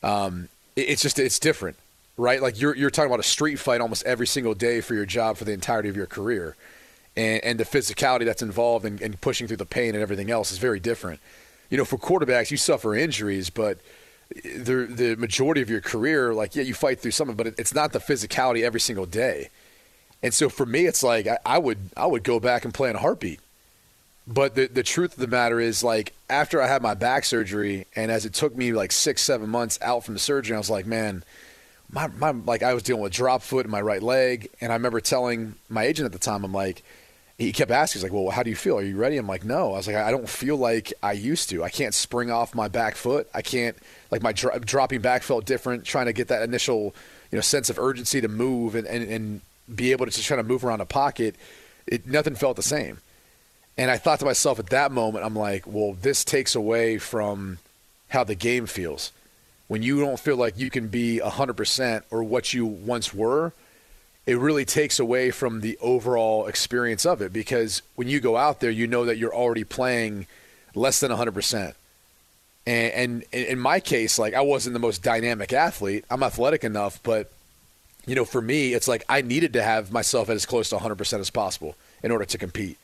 um, 0.03 0.49
it- 0.75 0.89
it's 0.89 1.03
just 1.03 1.19
it's 1.19 1.39
different, 1.39 1.77
right? 2.17 2.41
Like 2.41 2.61
you're 2.61 2.75
you're 2.75 2.91
talking 2.91 3.11
about 3.11 3.21
a 3.21 3.29
street 3.29 3.57
fight 3.57 3.81
almost 3.81 4.05
every 4.05 4.27
single 4.27 4.55
day 4.55 4.81
for 4.81 4.95
your 4.95 5.07
job 5.07 5.37
for 5.37 5.45
the 5.45 5.53
entirety 5.53 5.89
of 5.89 5.97
your 5.97 6.07
career, 6.07 6.57
and 7.17 7.43
and 7.45 7.61
the 7.61 7.65
physicality 7.65 8.25
that's 8.25 8.43
involved 8.43 8.85
in, 8.85 8.99
in 8.99 9.15
pushing 9.15 9.47
through 9.47 9.59
the 9.59 9.67
pain 9.67 9.95
and 9.95 10.03
everything 10.03 10.31
else 10.31 10.53
is 10.53 10.59
very 10.59 10.81
different. 10.81 11.21
You 11.71 11.79
know, 11.79 11.85
for 11.85 11.99
quarterbacks, 11.99 12.51
you 12.51 12.57
suffer 12.57 12.95
injuries, 12.95 13.51
but 13.51 13.79
the 14.45 14.87
the 14.91 15.17
majority 15.17 15.63
of 15.63 15.71
your 15.71 15.81
career, 15.81 16.35
like 16.35 16.57
yeah, 16.57 16.63
you 16.63 16.75
fight 16.75 17.01
through 17.01 17.13
something, 17.13 17.37
but 17.37 17.49
it, 17.49 17.55
it's 17.59 17.75
not 17.75 17.93
the 17.93 17.99
physicality 17.99 18.63
every 18.63 18.81
single 18.81 19.07
day. 19.07 19.51
And 20.23 20.33
so 20.33 20.49
for 20.49 20.67
me, 20.67 20.87
it's 20.87 21.03
like 21.03 21.27
I, 21.27 21.39
I 21.45 21.59
would 21.59 21.79
I 21.97 22.07
would 22.07 22.25
go 22.25 22.41
back 22.41 22.65
and 22.65 22.73
play 22.73 22.91
in 22.91 22.97
a 22.97 23.01
heartbeat. 23.01 23.41
But 24.27 24.57
the 24.57 24.67
the 24.67 24.83
truth 24.83 25.13
of 25.13 25.21
the 25.21 25.29
matter 25.29 25.61
is, 25.61 25.85
like 25.85 26.13
after 26.29 26.61
I 26.61 26.67
had 26.67 26.83
my 26.83 26.95
back 26.95 27.25
surgery, 27.25 27.87
and 27.95 28.11
as 28.11 28.25
it 28.25 28.33
took 28.35 28.57
me 28.57 28.73
like 28.73 28.91
six 28.91 29.23
seven 29.23 29.49
months 29.49 29.79
out 29.83 30.05
from 30.05 30.15
the 30.15 30.21
surgery, 30.21 30.57
I 30.57 30.59
was 30.59 30.71
like, 30.71 30.87
man, 30.87 31.23
my 31.91 32.09
my 32.09 32.31
like 32.31 32.63
I 32.63 32.75
was 32.75 32.83
dealing 32.83 33.03
with 33.03 33.13
drop 33.13 33.43
foot 33.43 33.65
in 33.65 33.71
my 33.71 33.81
right 33.81 34.03
leg, 34.03 34.51
and 34.61 34.73
I 34.73 34.77
remember 34.77 35.01
telling 35.01 35.55
my 35.69 35.85
agent 35.85 36.07
at 36.07 36.13
the 36.13 36.19
time, 36.19 36.45
I'm 36.45 36.53
like, 36.53 36.83
he 37.39 37.53
kept 37.53 37.71
asking, 37.71 38.01
he's 38.01 38.03
like, 38.03 38.13
well, 38.13 38.31
how 38.31 38.43
do 38.43 38.51
you 38.51 38.57
feel? 38.57 38.79
Are 38.79 38.83
you 38.83 38.97
ready? 38.97 39.19
I'm 39.19 39.27
like, 39.27 39.45
no. 39.45 39.73
I 39.73 39.77
was 39.77 39.87
like, 39.87 39.97
I 39.97 40.11
don't 40.11 40.29
feel 40.29 40.57
like 40.57 40.93
I 41.03 41.13
used 41.13 41.51
to. 41.51 41.63
I 41.63 41.69
can't 41.69 41.95
spring 41.95 42.31
off 42.31 42.55
my 42.55 42.69
back 42.69 42.97
foot. 42.97 43.29
I 43.35 43.43
can't 43.43 43.77
like 44.11 44.23
my 44.23 44.33
dro- 44.33 44.59
dropping 44.59 45.01
back 45.01 45.23
felt 45.23 45.45
different. 45.45 45.85
Trying 45.85 46.07
to 46.07 46.13
get 46.13 46.29
that 46.29 46.43
initial 46.43 46.95
you 47.31 47.37
know 47.37 47.43
sense 47.43 47.71
of 47.71 47.79
urgency 47.79 48.21
to 48.21 48.29
move 48.29 48.75
and 48.75 48.87
and, 48.87 49.09
and 49.09 49.41
be 49.75 49.93
able 49.93 50.07
to 50.07 50.13
just 50.13 50.27
try 50.27 50.37
to 50.37 50.43
move 50.43 50.65
around 50.65 50.81
a 50.81 50.87
pocket. 50.87 51.37
It 51.87 52.07
nothing 52.07 52.35
felt 52.35 52.57
the 52.57 52.63
same. 52.63 52.99
And 53.79 53.91
I 53.91 53.99
thought 53.99 54.21
to 54.21 54.25
myself 54.25 54.59
at 54.59 54.71
that 54.71 54.91
moment, 54.91 55.25
I'm 55.25 55.37
like, 55.37 55.67
well, 55.67 55.93
this 56.01 56.25
takes 56.25 56.55
away 56.55 56.97
from 56.97 57.59
how 58.09 58.25
the 58.25 58.35
game 58.35 58.67
feels. 58.67 59.13
When 59.69 59.83
you 59.83 60.01
don't 60.01 60.19
feel 60.19 60.37
like 60.37 60.59
you 60.59 60.71
can 60.71 60.89
be 60.89 61.21
100% 61.23 62.03
or 62.11 62.23
what 62.23 62.55
you 62.55 62.67
once 62.67 63.13
were, 63.13 63.53
it 64.27 64.39
really 64.39 64.65
takes 64.65 64.99
away 64.99 65.31
from 65.31 65.61
the 65.61 65.79
overall 65.81 66.47
experience 66.47 67.07
of 67.07 67.23
it 67.23 67.33
because 67.33 67.83
when 67.95 68.09
you 68.09 68.21
go 68.21 68.37
out 68.37 68.61
there, 68.61 68.71
you 68.71 68.87
know 68.87 69.05
that 69.05 69.19
you're 69.19 69.35
already 69.35 69.65
playing 69.65 70.27
less 70.75 71.01
than 71.01 71.11
100%. 71.11 71.75
And, 72.67 72.93
and 72.93 73.25
in 73.33 73.59
my 73.59 73.79
case, 73.79 74.19
like 74.19 74.35
I 74.35 74.41
wasn't 74.41 74.75
the 74.75 74.81
most 74.81 75.03
dynamic 75.03 75.53
athlete. 75.53 76.05
I'm 76.11 76.23
athletic 76.23 76.65
enough, 76.65 77.01
but 77.03 77.31
you 78.07 78.15
know, 78.15 78.25
for 78.25 78.41
me, 78.41 78.73
it's 78.73 78.89
like 78.89 79.05
I 79.09 79.23
needed 79.23 79.53
to 79.55 79.63
have 79.63 79.93
myself 79.93 80.29
at 80.29 80.37
as 80.37 80.47
close 80.47 80.71
to 80.71 80.77
100% 80.77 81.21
as 81.21 81.31
possible 81.31 81.77
in 82.03 82.11
order 82.11 82.25
to 82.25 82.39
compete. 82.39 82.79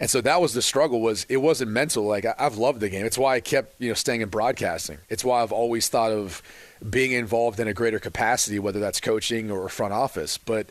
And 0.00 0.08
so 0.08 0.20
that 0.20 0.40
was 0.40 0.54
the 0.54 0.62
struggle 0.62 1.00
was 1.00 1.26
it 1.28 1.38
wasn't 1.38 1.70
mental. 1.70 2.04
Like 2.04 2.24
I, 2.24 2.34
I've 2.38 2.56
loved 2.56 2.80
the 2.80 2.88
game. 2.88 3.04
It's 3.04 3.18
why 3.18 3.34
I 3.34 3.40
kept, 3.40 3.80
you 3.80 3.88
know, 3.88 3.94
staying 3.94 4.20
in 4.20 4.28
broadcasting. 4.28 4.98
It's 5.08 5.24
why 5.24 5.42
I've 5.42 5.52
always 5.52 5.88
thought 5.88 6.12
of 6.12 6.42
being 6.88 7.12
involved 7.12 7.58
in 7.58 7.66
a 7.66 7.74
greater 7.74 7.98
capacity, 7.98 8.58
whether 8.58 8.78
that's 8.78 9.00
coaching 9.00 9.50
or 9.50 9.68
front 9.68 9.92
office. 9.92 10.38
But 10.38 10.68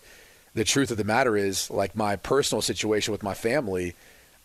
the 0.53 0.63
truth 0.63 0.91
of 0.91 0.97
the 0.97 1.03
matter 1.03 1.36
is, 1.36 1.69
like 1.69 1.95
my 1.95 2.15
personal 2.15 2.61
situation 2.61 3.11
with 3.11 3.21
my 3.21 3.34
family, 3.34 3.95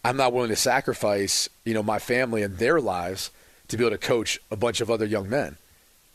I'm 0.05 0.16
not 0.16 0.33
willing 0.33 0.51
to 0.51 0.57
sacrifice, 0.57 1.49
you 1.64 1.74
know, 1.74 1.83
my 1.83 2.01
family 2.01 2.43
and 2.43 2.59
their 2.59 2.80
lives 2.80 3.30
to 3.68 3.76
be 3.76 3.85
able 3.85 3.97
to 3.97 3.99
coach 3.99 4.41
a 4.51 4.57
bunch 4.57 4.80
of 4.80 4.91
other 4.91 5.07
young 5.07 5.30
men 5.30 5.57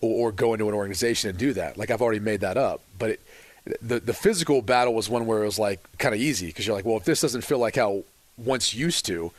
or, 0.02 0.28
or 0.28 0.32
go 0.34 0.54
into 0.54 0.68
an 0.68 0.76
organization 0.76 1.30
and 1.30 1.40
do 1.40 1.54
that. 1.54 1.78
Like 1.78 1.90
I've 1.90 2.02
already 2.02 2.20
made 2.20 2.42
that 2.42 2.58
up. 2.58 2.82
But 3.00 3.12
it, 3.12 3.22
the 3.82 4.00
the 4.00 4.14
physical 4.14 4.62
battle 4.62 4.94
was 4.94 5.10
one 5.10 5.26
where 5.26 5.42
it 5.42 5.46
was 5.46 5.60
like 5.60 5.80
kind 5.98 6.14
of 6.14 6.20
easy 6.20 6.48
because 6.48 6.68
you're 6.68 6.76
like, 6.76 6.86
well, 6.86 6.98
if 6.98 7.06
this 7.06 7.22
doesn't 7.22 7.44
feel 7.44 7.60
like 7.60 7.78
how 7.78 8.04
once 8.38 8.74
used 8.74 9.06
to, 9.08 9.32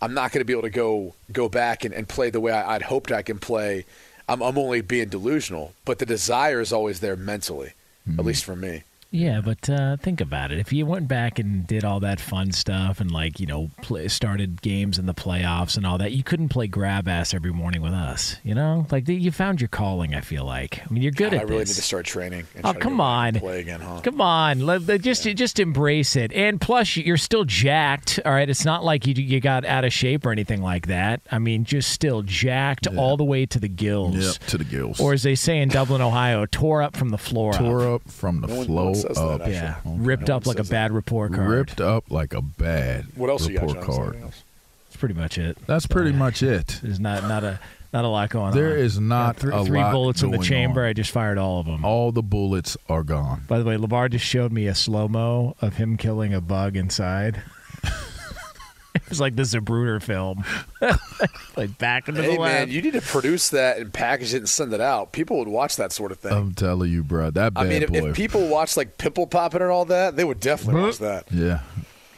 I'm 0.00 0.14
not 0.14 0.32
going 0.32 0.40
to 0.40 0.44
be 0.44 0.52
able 0.52 0.62
to 0.62 0.70
go 0.70 1.14
go 1.32 1.48
back 1.48 1.84
and, 1.84 1.94
and 1.94 2.08
play 2.08 2.30
the 2.30 2.40
way 2.40 2.52
I, 2.52 2.76
I'd 2.76 2.82
hoped 2.82 3.12
I 3.12 3.22
can 3.22 3.38
play. 3.38 3.84
I'm, 4.28 4.42
I'm 4.42 4.58
only 4.58 4.80
being 4.80 5.08
delusional, 5.08 5.74
but 5.84 5.98
the 5.98 6.06
desire 6.06 6.60
is 6.60 6.72
always 6.72 7.00
there 7.00 7.16
mentally, 7.16 7.68
at 7.68 8.12
mm-hmm. 8.12 8.26
least 8.26 8.44
for 8.44 8.56
me. 8.56 8.82
Yeah, 9.10 9.40
but 9.40 9.70
uh, 9.70 9.96
think 9.96 10.20
about 10.20 10.50
it. 10.52 10.58
If 10.58 10.72
you 10.72 10.84
went 10.84 11.08
back 11.08 11.38
and 11.38 11.66
did 11.66 11.84
all 11.84 12.00
that 12.00 12.20
fun 12.20 12.52
stuff 12.52 13.00
and 13.00 13.10
like 13.10 13.38
you 13.40 13.46
know 13.46 13.70
play, 13.82 14.08
started 14.08 14.60
games 14.62 14.98
in 14.98 15.06
the 15.06 15.14
playoffs 15.14 15.76
and 15.76 15.86
all 15.86 15.96
that, 15.98 16.12
you 16.12 16.22
couldn't 16.22 16.48
play 16.48 16.66
grab 16.66 17.08
ass 17.08 17.32
every 17.32 17.52
morning 17.52 17.80
with 17.82 17.92
us. 17.92 18.36
You 18.42 18.54
know, 18.54 18.86
like 18.90 19.08
you 19.08 19.30
found 19.30 19.60
your 19.60 19.68
calling. 19.68 20.14
I 20.14 20.20
feel 20.20 20.44
like. 20.44 20.82
I 20.84 20.92
mean, 20.92 21.02
you're 21.02 21.12
good 21.12 21.30
God, 21.30 21.34
at 21.34 21.40
I 21.40 21.44
really 21.44 21.60
this. 21.60 21.70
need 21.70 21.74
to 21.76 21.82
start 21.82 22.04
training. 22.06 22.46
And 22.56 22.66
Oh 22.66 22.74
come 22.74 23.00
on! 23.00 23.34
play 23.34 23.60
again, 23.60 23.80
huh? 23.80 24.00
Come 24.02 24.20
on, 24.20 24.60
Let- 24.66 24.82
let- 24.86 25.00
just 25.02 25.22
just 25.24 25.60
embrace 25.60 26.16
it. 26.16 26.32
And 26.32 26.60
plus, 26.60 26.96
you're 26.96 27.16
still 27.16 27.44
jacked. 27.44 28.18
All 28.24 28.32
right, 28.32 28.48
it's 28.50 28.64
not 28.64 28.84
like 28.84 29.06
you 29.06 29.14
you 29.14 29.40
got 29.40 29.64
out 29.64 29.84
of 29.84 29.92
shape 29.92 30.26
or 30.26 30.32
anything 30.32 30.62
like 30.62 30.88
that. 30.88 31.20
I 31.30 31.38
mean, 31.38 31.64
just 31.64 31.90
still 31.90 32.22
jacked 32.22 32.86
all 32.88 33.16
the 33.16 33.24
way 33.24 33.46
to 33.46 33.58
the 33.60 33.68
gills. 33.68 34.16
Yep, 34.16 34.48
to 34.50 34.58
the 34.58 34.64
gills. 34.64 35.00
Or 35.00 35.12
as 35.12 35.22
they 35.22 35.36
say 35.36 35.58
in 35.58 35.68
Dublin, 35.68 36.02
Ohio, 36.02 36.44
tore 36.46 36.82
up 36.82 36.96
from 36.96 37.10
the 37.10 37.18
floor. 37.18 37.52
Tore 37.52 37.82
up. 37.94 38.06
up 38.06 38.10
from 38.10 38.40
the 38.40 38.48
No 38.48 38.56
one- 38.56 38.66
no 39.04 39.14
flow 39.14 39.26
one 39.30 39.38
says 39.40 39.48
that, 39.48 39.60
up. 39.62 39.76
actually. 39.76 39.92
Yeah, 39.96 40.04
ripped 40.06 40.30
up 40.30 40.46
like 40.46 40.58
a 40.58 40.64
bad 40.64 40.92
report 40.92 41.32
card. 41.34 41.48
Ripped 41.50 41.80
up 41.80 42.10
like 42.10 42.34
a 42.34 42.42
bad 42.42 43.06
What 43.14 43.30
else 43.30 43.46
you 43.48 43.54
got, 43.58 43.66
report 43.68 43.84
John? 43.86 43.96
card. 43.96 44.22
Else? 44.22 44.42
That's 44.88 44.96
pretty 44.96 45.14
much 45.14 45.38
it. 45.38 45.58
That's 45.66 45.86
pretty 45.86 46.12
much 46.12 46.42
it. 46.42 46.80
There's 46.82 47.00
not 47.00 47.22
not 47.24 47.44
a 47.44 47.58
not 47.92 48.04
a 48.04 48.08
lot 48.08 48.28
going 48.30 48.46
on. 48.46 48.52
There 48.54 48.76
is 48.76 48.98
not 48.98 49.36
Got 49.36 49.40
three, 49.40 49.54
a 49.54 49.64
three 49.64 49.78
lot 49.80 49.92
bullets 49.92 50.22
in 50.22 50.30
the 50.30 50.38
chamber. 50.38 50.82
on. 50.82 50.88
I 50.88 50.92
just 50.92 51.10
fired 51.10 51.38
all 51.38 51.60
of 51.60 51.66
them. 51.66 51.84
All 51.84 52.12
the 52.12 52.22
bullets 52.22 52.76
are 52.88 53.02
gone. 53.02 53.44
By 53.48 53.58
the 53.58 53.64
way, 53.64 53.76
LaVar 53.76 54.10
just 54.10 54.24
showed 54.24 54.52
me 54.52 54.66
a 54.66 54.74
slow 54.74 55.08
mo 55.08 55.54
of 55.60 55.76
him 55.76 55.96
killing 55.96 56.34
a 56.34 56.40
bug 56.40 56.76
inside. 56.76 57.42
it 59.04 59.08
was 59.08 59.20
like 59.20 59.36
the 59.36 59.42
Zapruder 59.42 60.02
film, 60.02 60.44
like 61.56 61.76
back 61.78 62.08
into 62.08 62.22
Hey 62.22 62.34
the 62.36 62.40
lab. 62.40 62.68
man, 62.68 62.70
you 62.70 62.82
need 62.82 62.92
to 62.94 63.00
produce 63.00 63.50
that 63.50 63.78
and 63.78 63.92
package 63.92 64.34
it 64.34 64.38
and 64.38 64.48
send 64.48 64.72
it 64.72 64.80
out. 64.80 65.12
People 65.12 65.38
would 65.38 65.48
watch 65.48 65.76
that 65.76 65.92
sort 65.92 66.12
of 66.12 66.18
thing. 66.18 66.32
I'm 66.32 66.54
telling 66.54 66.90
you, 66.90 67.02
bro. 67.02 67.30
That 67.30 67.52
I 67.56 67.64
mean, 67.64 67.82
if, 67.82 67.90
boy. 67.92 68.10
if 68.10 68.16
people 68.16 68.46
watch 68.48 68.76
like 68.76 68.98
pimple 68.98 69.26
popping 69.26 69.62
and 69.62 69.70
all 69.70 69.84
that, 69.86 70.16
they 70.16 70.24
would 70.24 70.40
definitely 70.40 70.82
watch 70.82 70.98
that. 70.98 71.30
yeah. 71.32 71.60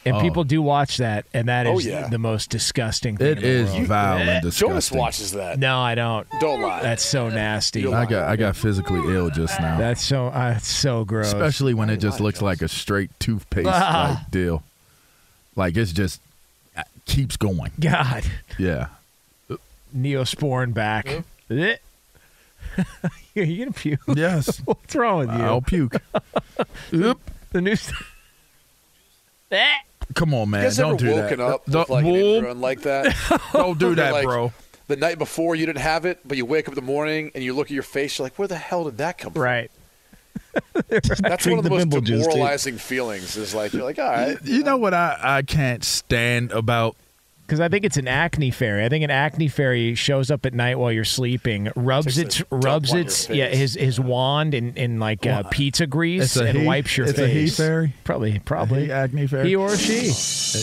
and 0.04 0.16
Oh. 0.16 0.20
people 0.22 0.42
do 0.44 0.62
watch 0.62 0.96
that, 0.98 1.26
and 1.34 1.48
that 1.48 1.66
is 1.66 1.86
Oh, 1.86 1.90
yeah. 1.90 2.08
the 2.08 2.18
most 2.18 2.48
disgusting 2.50 3.16
thing. 3.18 3.26
It 3.26 3.38
in 3.38 3.42
the 3.42 3.48
is 3.48 3.72
world. 3.72 3.86
vile 3.86 4.16
and 4.18 4.42
disgusting. 4.42 4.68
Jonas 4.68 4.92
watches 4.92 5.32
that. 5.32 5.58
No, 5.58 5.78
I 5.80 5.94
don't. 5.94 6.26
Don't 6.40 6.62
lie. 6.62 6.80
That's 6.82 7.04
so 7.04 7.28
nasty. 7.28 7.82
You're 7.82 7.94
I 7.94 8.06
got 8.06 8.28
I 8.28 8.36
got 8.36 8.56
physically 8.56 9.14
ill 9.14 9.28
just 9.30 9.60
now. 9.60 9.76
That's 9.78 10.02
so 10.02 10.28
uh, 10.28 10.58
so 10.58 11.04
gross. 11.04 11.26
Especially 11.26 11.74
when 11.74 11.90
it 11.90 11.98
just 11.98 12.20
looks 12.20 12.40
like 12.40 12.62
a 12.62 12.68
straight 12.68 13.10
toothpaste 13.20 13.68
Ah. 13.68 14.16
like 14.22 14.30
deal. 14.30 14.62
Like 15.56 15.76
it's 15.76 15.92
just 15.92 16.20
keeps 17.08 17.36
going. 17.36 17.72
God, 17.80 18.22
Yeah. 18.58 18.88
Neosporin 19.96 20.72
back. 20.74 21.24
Eh. 21.50 21.76
You're 23.34 23.46
gonna 23.66 23.72
puke. 23.72 24.00
Yes. 24.14 24.58
What's 24.64 24.94
wrong 24.94 25.20
with 25.20 25.30
you? 25.30 25.42
I'll 25.42 25.62
puke. 25.62 25.96
Oop. 26.94 27.18
the 27.52 27.60
new. 27.62 27.74
Eh. 29.50 29.72
Come 30.14 30.34
on, 30.34 30.40
You 30.46 30.52
man. 30.52 30.62
guys 30.64 30.78
ever 30.78 30.88
Don't 30.90 30.96
do 31.00 31.10
woken 31.14 31.38
that. 31.38 31.44
up 31.46 31.64
with 31.66 31.72
Don't, 31.72 31.90
like 31.90 32.04
an 32.04 32.12
Whoop. 32.12 32.36
ingrown 32.36 32.60
like 32.60 32.80
that? 32.82 33.16
Don't 33.52 33.78
do 33.78 33.94
that, 33.94 34.12
Like, 34.12 34.24
bro. 34.24 34.52
The 34.88 34.96
night 34.96 35.18
before 35.18 35.54
you 35.54 35.66
didn't 35.66 35.80
have 35.82 36.06
it, 36.06 36.20
but 36.26 36.36
you 36.38 36.46
wake 36.46 36.66
up 36.66 36.72
in 36.72 36.76
the 36.76 36.82
morning 36.86 37.30
and 37.34 37.42
you 37.44 37.54
look 37.54 37.66
at 37.66 37.72
your 37.72 37.82
face, 37.82 38.18
you're 38.18 38.24
like, 38.24 38.38
where 38.38 38.48
the 38.48 38.56
hell 38.56 38.84
did 38.84 38.98
that 38.98 39.18
come 39.18 39.32
from? 39.34 39.42
Right. 39.42 39.70
That's 40.88 41.46
one 41.46 41.58
of 41.58 41.64
the, 41.64 41.68
the 41.68 41.70
most 41.70 41.78
Bimble 41.80 42.00
juice, 42.00 42.26
demoralizing 42.26 42.76
feelings. 42.78 43.36
Is 43.36 43.54
like 43.54 43.72
you're 43.72 43.84
like, 43.84 43.98
all 43.98 44.08
right, 44.10 44.36
You 44.44 44.62
know 44.62 44.76
what 44.76 44.94
I, 44.94 45.18
I 45.22 45.42
can't 45.42 45.82
stand 45.84 46.52
about 46.52 46.96
Because 47.46 47.60
I 47.60 47.68
think 47.68 47.84
it's 47.84 47.96
an 47.96 48.08
acne 48.08 48.50
fairy. 48.50 48.84
I 48.84 48.88
think 48.88 49.04
an 49.04 49.10
acne 49.10 49.48
fairy 49.48 49.94
shows 49.94 50.30
up 50.30 50.44
at 50.46 50.54
night 50.54 50.78
while 50.78 50.92
you're 50.92 51.04
sleeping, 51.04 51.70
rubs 51.76 52.16
Takes 52.16 52.40
its 52.40 52.42
rubs 52.50 52.92
its 52.94 53.28
yeah 53.30 53.48
his 53.48 53.74
his 53.74 53.98
wand 54.00 54.54
in, 54.54 54.74
in 54.74 54.98
like 55.00 55.26
uh, 55.26 55.42
pizza 55.50 55.86
grease 55.86 56.36
and 56.36 56.58
he? 56.58 56.66
wipes 56.66 56.96
your 56.96 57.06
It's 57.06 57.18
face. 57.18 57.28
a 57.30 57.40
he 57.40 57.48
fairy? 57.48 57.94
Probably 58.04 58.38
probably 58.40 58.84
He 58.86 58.92
acne 58.92 59.26
fairy? 59.26 59.48
He 59.48 59.56
or 59.56 59.76
she. 59.76 60.06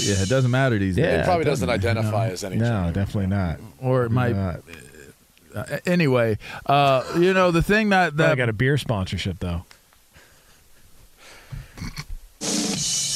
Yeah, 0.09 0.21
it 0.23 0.29
doesn't 0.29 0.51
matter 0.51 0.77
these 0.77 0.97
Yeah. 0.97 1.05
days. 1.11 1.19
it 1.21 1.25
probably 1.25 1.45
doesn't 1.45 1.69
identify 1.69 2.27
as 2.29 2.43
anything. 2.43 2.63
No, 2.67 2.91
definitely 2.93 3.27
not. 3.27 3.59
Or 3.81 4.03
it 4.05 4.11
might. 4.11 4.35
Not. 4.35 4.61
Uh, 5.55 5.77
anyway, 5.85 6.37
uh, 6.65 7.01
you 7.17 7.33
know 7.33 7.49
the 7.49 7.61
thing 7.63 7.87
that 7.89 8.17
that 8.17 8.31
I 8.31 8.35
got 8.35 8.49
a 8.49 8.53
beer 8.53 8.77
sponsorship 8.77 9.39
though. 9.39 9.63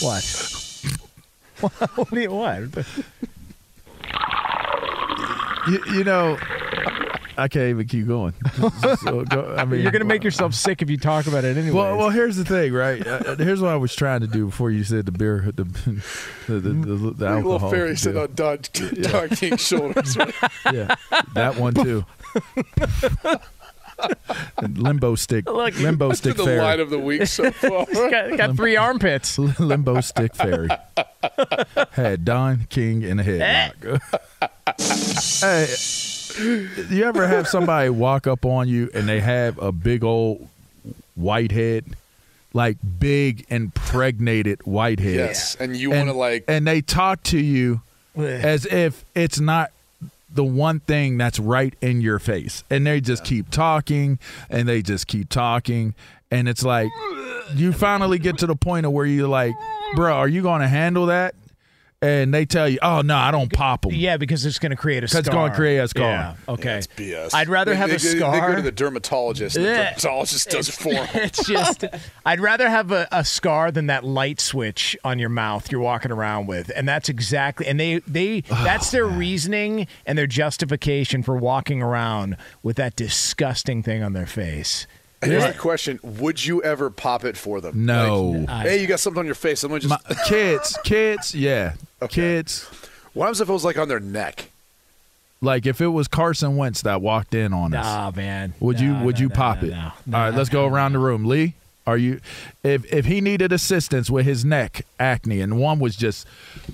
What? 0.01 0.23
what? 1.95 2.09
do 2.09 2.19
you, 2.21 2.31
what? 2.31 2.85
you, 5.67 5.83
you 5.93 6.03
know. 6.03 6.37
I 7.37 7.47
can't 7.47 7.69
even 7.69 7.87
keep 7.87 8.05
going. 8.05 8.33
So, 9.03 9.23
go, 9.23 9.55
I 9.57 9.63
mean, 9.63 9.81
You're 9.81 9.91
gonna 9.91 10.03
make 10.03 10.23
yourself 10.25 10.53
sick 10.53 10.81
if 10.81 10.89
you 10.89 10.97
talk 10.97 11.25
about 11.27 11.45
it 11.45 11.55
anyway. 11.55 11.75
Well, 11.75 11.97
well, 11.97 12.09
here's 12.09 12.35
the 12.35 12.43
thing, 12.43 12.73
right? 12.73 13.05
Uh, 13.05 13.35
here's 13.35 13.61
what 13.61 13.71
I 13.71 13.77
was 13.77 13.95
trying 13.95 14.19
to 14.21 14.27
do 14.27 14.47
before 14.47 14.71
you 14.71 14.83
said 14.83 15.05
the 15.05 15.11
beer, 15.13 15.49
the 15.55 15.63
the 15.63 16.03
the, 16.47 16.59
the, 16.59 16.59
the, 16.59 16.95
the 16.95 16.95
Little 16.95 17.53
alcohol. 17.53 17.69
fairy 17.71 17.95
sitting 17.95 18.21
on 18.21 18.33
Don, 18.35 18.59
Don 19.01 19.29
King's 19.29 19.65
shoulders. 19.65 20.17
Right? 20.17 20.33
yeah, 20.73 20.95
that 21.33 21.55
one 21.57 21.73
too. 21.73 22.05
Limbo 24.61 25.15
stick, 25.15 25.45
Look, 25.49 25.77
limbo 25.79 26.13
stick 26.13 26.35
the 26.37 26.43
fairy, 26.45 26.59
line 26.59 26.79
of 26.79 26.89
the 26.89 26.99
week 26.99 27.25
so 27.27 27.51
far. 27.51 27.85
He's 27.87 27.97
got, 27.97 28.37
got 28.37 28.55
three 28.55 28.75
armpits. 28.75 29.37
limbo 29.37 30.01
stick 30.01 30.35
fairy. 30.35 30.69
Had 31.91 32.25
Don 32.25 32.67
King 32.69 33.01
in 33.01 33.19
a 33.19 33.23
headlock. 33.23 34.01
Eh. 35.41 35.65
hey, 36.37 36.67
you 36.89 37.03
ever 37.03 37.27
have 37.27 37.47
somebody 37.47 37.89
walk 37.89 38.27
up 38.27 38.45
on 38.45 38.67
you 38.67 38.89
and 38.93 39.07
they 39.09 39.19
have 39.19 39.57
a 39.59 39.71
big 39.71 40.03
old 40.03 40.47
white 41.15 41.51
head, 41.51 41.85
like 42.53 42.77
big 42.99 43.45
impregnated 43.49 44.65
white 44.65 44.99
head? 44.99 45.15
Yes, 45.15 45.55
and 45.59 45.75
you 45.75 45.89
want 45.91 46.07
to 46.09 46.13
like 46.13 46.45
and 46.47 46.65
they 46.65 46.81
talk 46.81 47.23
to 47.23 47.37
you 47.39 47.81
as 48.15 48.65
if 48.65 49.03
it's 49.15 49.39
not 49.39 49.71
the 50.31 50.43
one 50.43 50.79
thing 50.81 51.17
that's 51.17 51.39
right 51.39 51.75
in 51.81 52.01
your 52.01 52.19
face. 52.19 52.63
And 52.69 52.85
they 52.85 53.01
just 53.01 53.23
keep 53.23 53.49
talking 53.49 54.19
and 54.49 54.67
they 54.67 54.81
just 54.81 55.07
keep 55.07 55.29
talking. 55.29 55.95
And 56.31 56.47
it's 56.47 56.63
like 56.63 56.89
you 57.55 57.73
finally 57.73 58.19
get 58.19 58.37
to 58.39 58.47
the 58.47 58.55
point 58.55 58.85
of 58.85 58.91
where 58.91 59.05
you're 59.05 59.27
like 59.27 59.55
bro 59.95 60.13
are 60.13 60.27
you 60.27 60.41
going 60.41 60.61
to 60.61 60.67
handle 60.67 61.07
that 61.07 61.33
and 62.01 62.33
they 62.33 62.45
tell 62.45 62.67
you 62.69 62.79
oh 62.81 63.01
no 63.01 63.15
i 63.17 63.29
don't 63.29 63.51
pop 63.51 63.81
them 63.81 63.91
Yeah, 63.91 64.15
because 64.15 64.45
it's 64.45 64.57
going 64.59 64.69
to 64.69 64.77
create 64.77 65.03
a 65.03 65.07
scar. 65.09 65.19
it's 65.19 65.27
going 65.29 65.51
to 65.51 65.55
create 65.55 65.79
a 65.79 65.87
scar 65.89 66.03
Yeah. 66.09 66.35
Okay. 66.47 66.77
It's 66.77 66.87
BS. 66.87 67.33
I'd 67.33 67.49
rather 67.49 67.71
They- 67.71 67.77
have 67.77 67.89
they, 67.89 67.95
a 67.95 67.99
they- 67.99 68.07
They 68.13 68.17
scar. 68.19 68.49
go 68.51 68.55
to 68.55 68.61
the 68.61 68.71
dermatologist. 68.71 69.57
And 69.57 69.65
the 69.65 69.69
dermatologist 69.73 70.49
does 70.49 70.69
it 70.69 70.75
for 70.75 70.93
them. 70.93 71.07
it's 71.13 71.45
just 71.45 71.83
I'd 72.25 72.39
rather 72.39 72.69
have 72.69 72.91
a, 72.93 73.07
a 73.11 73.25
scar 73.25 73.71
than 73.71 73.87
that 73.87 74.05
light 74.05 74.39
switch 74.39 74.95
on 75.03 75.19
your 75.19 75.29
mouth 75.29 75.69
you're 75.71 75.81
walking 75.81 76.11
around 76.11 76.47
with. 76.47 76.71
And 76.73 76.87
that's 76.87 77.09
exactly 77.09 77.67
and 77.67 77.77
they 77.79 77.99
they 78.07 78.43
oh, 78.49 78.63
that's 78.63 78.91
their 78.91 79.05
reasoning 79.05 79.87
and 80.05 80.17
their 80.17 80.27
justification 80.27 81.21
for 81.21 81.35
walking 81.35 81.81
around 81.81 82.37
with 82.63 82.77
that 82.77 82.95
disgusting 82.95 83.83
thing 83.83 84.03
on 84.03 84.13
their 84.13 84.25
face. 84.27 84.87
Here's 85.21 85.45
the 85.45 85.51
question: 85.59 85.99
Would 86.01 86.45
you 86.45 86.63
ever 86.63 86.89
pop 86.89 87.25
it 87.25 87.35
for 87.35 87.59
them? 87.59 87.85
No. 87.85 88.45
Like, 88.47 88.67
hey, 88.67 88.81
you 88.81 88.87
got 88.87 89.01
something 89.01 89.19
on 89.19 89.25
your 89.25 89.35
face. 89.35 89.65
I'm 89.65 89.69
gonna 89.69 89.81
just. 89.81 89.89
My, 90.07 90.15
kids 90.29 90.77
kids 90.85 91.35
yeah 91.35 91.73
kids 92.07 92.63
what 93.13 93.25
happens 93.25 93.41
if 93.41 93.49
it 93.49 93.53
was 93.53 93.65
like 93.65 93.77
on 93.77 93.87
their 93.87 93.99
neck? 93.99 94.49
like 95.41 95.65
if 95.65 95.81
it 95.81 95.87
was 95.87 96.07
carson 96.07 96.55
wentz 96.57 96.81
that 96.83 97.01
walked 97.01 97.33
in 97.33 97.53
on 97.53 97.73
us 97.73 97.85
Nah, 97.85 98.11
man. 98.11 98.53
Would 98.59 98.79
you 98.79 98.93
No, 98.93 99.05
would 99.05 99.15
no, 99.15 99.21
you 99.21 99.29
pop 99.29 99.61
no, 99.61 99.67
it? 99.67 99.71
no. 100.05 100.17
All 100.17 100.23
right, 100.25 100.33
let's 100.33 100.49
go 100.49 100.65
around 100.67 100.93
the 100.93 100.99
room. 100.99 101.25
Lee, 101.25 101.53
are 101.87 101.97
you 101.97 102.19
if 102.63 102.85
if 102.93 103.05
he 103.05 103.19
needed 103.21 103.51
assistance 103.53 104.09
with 104.09 104.25
his 104.25 104.43
neck 104.45 104.85
acne 104.99 105.39
and 105.41 105.57
one 105.57 105.79
was 105.79 105.95
just 105.95 106.27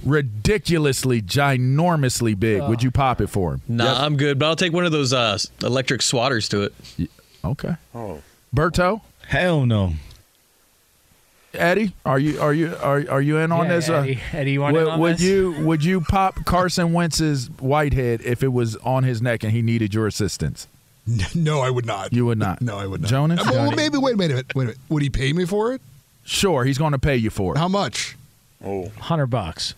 ridiculously 0.04 1.22
ginormously 1.22 2.38
big, 2.40 2.64
would 2.64 2.82
you 2.84 2.92
pop 2.92 3.22
it 3.22 3.28
for 3.28 3.54
him? 3.54 3.62
Nah, 3.68 4.04
I'm 4.04 4.18
good, 4.18 4.40
but 4.40 4.46
I'll 4.48 4.56
take 4.56 4.74
one 4.74 4.86
of 4.86 4.92
those 4.92 5.14
uh, 5.14 5.38
electric 5.64 6.02
swatters 6.02 6.50
to 6.50 6.64
it. 6.64 7.10
Okay. 7.44 7.76
Oh. 7.94 8.22
Berto, 8.56 9.02
Hell 9.28 9.66
no. 9.66 9.94
Eddie, 11.58 11.94
are 12.06 12.20
you 12.20 12.40
are 12.40 12.54
you 12.54 12.76
are 12.82 13.04
are 13.10 13.22
you 13.22 13.38
in 13.38 13.52
on 13.52 13.66
Yeah, 13.66 13.76
this? 13.76 13.90
Eddie. 13.90 14.20
Eddie, 14.34 14.52
you 14.54 14.62
want 14.62 14.74
would, 14.76 14.84
in 14.84 14.88
on 14.90 15.00
would 15.00 15.14
this? 15.16 15.22
you 15.24 15.52
would 15.66 15.84
you 15.84 16.02
pop 16.02 16.46
Carson 16.46 16.94
Wentz's 16.94 17.48
whitehead 17.60 18.22
if 18.22 18.44
it 18.44 18.54
was 18.54 18.76
on 18.78 19.04
his 19.04 19.22
neck 19.22 19.44
and 19.44 19.52
he 19.52 19.62
needed 19.62 19.94
your 19.94 20.08
assistance? 20.08 20.68
No, 21.36 21.62
I 21.62 21.70
would 21.70 21.86
not. 21.86 22.14
You 22.14 22.26
would 22.26 22.40
not. 22.40 22.62
No, 22.62 22.78
I 22.80 22.88
would 22.88 23.02
not. 23.02 23.10
Jonas? 23.12 23.40
Uh, 23.40 23.52
Well, 23.52 23.72
maybe. 23.74 23.98
Wait 24.00 24.16
a 24.16 24.18
minute. 24.18 24.56
Wait 24.56 24.64
a 24.64 24.66
minute. 24.68 24.78
Would 24.90 25.04
he 25.04 25.10
pay 25.12 25.34
me 25.34 25.46
for 25.46 25.72
it? 25.74 25.82
Sure, 26.24 26.64
he's 26.64 26.80
going 26.80 26.94
to 26.94 26.98
pay 27.00 27.16
you 27.16 27.30
for 27.30 27.54
it. 27.56 27.60
How 27.60 27.68
much? 27.68 28.16
Oh, 28.64 28.90
hundred 29.00 29.28
bucks. 29.28 29.76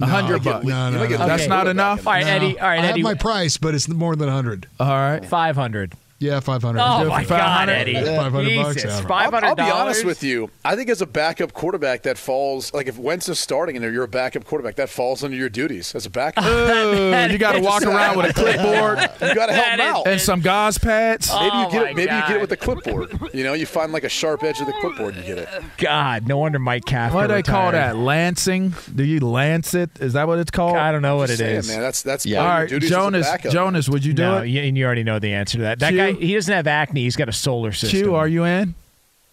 A 0.00 0.06
hundred 0.06 0.44
No, 0.44 0.52
bucks. 0.52 0.66
No, 0.66 0.90
no, 0.90 1.04
no. 1.08 1.16
That's 1.16 1.48
not 1.48 1.66
enough. 1.66 2.06
All 2.06 2.12
right, 2.12 2.24
Eddie. 2.24 2.58
All 2.60 2.68
right, 2.68 2.78
Eddie. 2.78 2.86
I 2.86 2.90
have 2.92 3.00
my 3.00 3.14
price, 3.14 3.56
but 3.56 3.74
it's 3.74 3.88
more 3.88 4.14
than 4.14 4.28
a 4.28 4.32
hundred. 4.32 4.66
All 4.78 4.86
right. 4.88 5.24
Five 5.24 5.56
hundred. 5.56 5.94
Yeah, 6.22 6.40
five 6.40 6.62
hundred. 6.62 6.80
Oh 6.80 7.04
my 7.08 7.24
God, 7.24 7.68
Eddie! 7.68 7.94
Five 7.94 8.32
hundred 8.32 8.56
bucks. 8.56 8.74
Jesus, 8.82 9.00
yeah. 9.00 9.06
I'll, 9.12 9.34
I'll 9.44 9.54
be 9.56 9.62
honest 9.62 10.04
with 10.04 10.22
you. 10.22 10.50
I 10.64 10.76
think 10.76 10.88
as 10.88 11.02
a 11.02 11.06
backup 11.06 11.52
quarterback, 11.52 12.02
that 12.04 12.16
falls 12.16 12.72
like 12.72 12.86
if 12.86 12.96
Wentz 12.96 13.28
is 13.28 13.38
starting 13.38 13.76
and 13.76 13.92
you're 13.92 14.04
a 14.04 14.08
backup 14.08 14.44
quarterback, 14.44 14.76
that 14.76 14.88
falls 14.88 15.24
under 15.24 15.36
your 15.36 15.48
duties 15.48 15.94
as 15.94 16.06
a 16.06 16.10
backup. 16.10 16.44
Ooh, 16.46 17.32
you 17.32 17.38
got 17.38 17.52
to 17.52 17.60
walk 17.60 17.82
around 17.82 18.16
with 18.16 18.30
a 18.30 18.32
clipboard 18.34 18.98
you 19.28 19.34
got 19.34 19.46
to 19.46 19.52
help 19.52 19.66
him 19.66 19.80
out. 19.80 20.06
and 20.06 20.20
some 20.20 20.40
gauze 20.40 20.78
pads. 20.78 21.28
Maybe 21.32 21.44
you 21.44 21.50
Oh, 21.64 21.70
get 21.70 21.82
it. 21.90 21.96
Maybe 21.96 22.12
you 22.12 22.20
get 22.20 22.30
it 22.36 22.40
with 22.40 22.50
the 22.50 22.56
clipboard. 22.56 23.12
You 23.34 23.42
know, 23.44 23.52
you 23.54 23.66
find 23.66 23.92
like 23.92 24.04
a 24.04 24.08
sharp 24.08 24.42
edge 24.44 24.60
of 24.60 24.66
the 24.66 24.72
clipboard, 24.80 25.16
and 25.16 25.26
you 25.26 25.34
get 25.34 25.38
it. 25.38 25.62
God, 25.78 26.28
no 26.28 26.38
wonder 26.38 26.58
Mike 26.58 26.84
Kafka. 26.84 27.14
What 27.14 27.26
do 27.28 27.34
they 27.34 27.42
call 27.42 27.72
that? 27.72 27.96
Lancing? 27.96 28.74
Do 28.94 29.04
you 29.04 29.20
lance 29.20 29.74
it? 29.74 29.90
Is 30.00 30.12
that 30.12 30.26
what 30.28 30.38
it's 30.38 30.50
called? 30.50 30.76
I 30.76 30.92
don't 30.92 31.02
know 31.02 31.16
what 31.16 31.30
it 31.30 31.38
Saying, 31.38 31.56
is. 31.56 31.68
man, 31.68 31.80
that's 31.80 32.02
that's 32.02 32.24
All 32.26 32.32
part 32.34 32.64
of 32.64 32.70
your 32.70 32.76
right, 32.78 32.80
duties 32.80 32.90
as 32.90 32.96
a 32.96 33.00
Jonas. 33.00 33.26
backup. 33.28 33.52
Jonas, 33.52 33.88
would 33.88 34.04
you 34.04 34.12
do 34.12 34.22
no, 34.22 34.38
it? 34.42 34.54
and 34.56 34.76
you 34.78 34.84
already 34.84 35.02
know 35.02 35.18
the 35.18 35.32
answer 35.32 35.58
to 35.58 35.62
that. 35.64 35.78
That 35.80 35.90
Q? 35.90 35.96
guy, 35.98 36.11
he 36.14 36.34
doesn't 36.34 36.54
have 36.54 36.66
acne. 36.66 37.02
He's 37.02 37.16
got 37.16 37.28
a 37.28 37.32
solar 37.32 37.72
system. 37.72 38.00
Q, 38.00 38.14
are 38.14 38.28
you 38.28 38.44
in? 38.44 38.74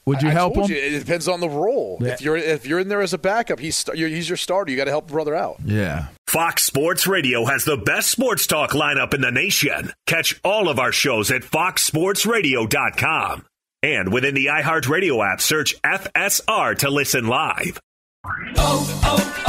Would 0.05 0.23
you 0.23 0.29
I 0.29 0.31
help 0.31 0.55
told 0.55 0.69
him? 0.69 0.75
You, 0.75 0.81
it 0.81 0.99
depends 0.99 1.27
on 1.27 1.39
the 1.39 1.49
role. 1.49 1.99
Yeah. 2.01 2.13
If 2.13 2.21
you're 2.21 2.37
if 2.37 2.65
you're 2.65 2.79
in 2.79 2.87
there 2.87 3.01
as 3.01 3.13
a 3.13 3.19
backup, 3.19 3.59
he's 3.59 3.85
you're, 3.93 4.09
he's 4.09 4.27
your 4.27 4.37
starter. 4.37 4.71
You 4.71 4.77
got 4.77 4.85
to 4.85 4.91
help 4.91 5.07
brother 5.07 5.35
out. 5.35 5.57
Yeah. 5.63 6.07
Fox 6.27 6.63
Sports 6.63 7.05
Radio 7.05 7.45
has 7.45 7.65
the 7.65 7.77
best 7.77 8.09
sports 8.09 8.47
talk 8.47 8.71
lineup 8.71 9.13
in 9.13 9.21
the 9.21 9.31
nation. 9.31 9.93
Catch 10.07 10.39
all 10.43 10.67
of 10.67 10.79
our 10.79 10.91
shows 10.91 11.29
at 11.31 11.43
foxsportsradio.com. 11.43 13.45
And 13.81 14.11
within 14.11 14.35
the 14.35 14.47
iHeartRadio 14.47 15.31
app, 15.31 15.39
search 15.41 15.81
FSR 15.83 16.77
to 16.79 16.89
listen 16.89 17.27
live. 17.27 17.79
Oh, 18.25 18.53
oh, 18.57 19.43
oh. 19.47 19.48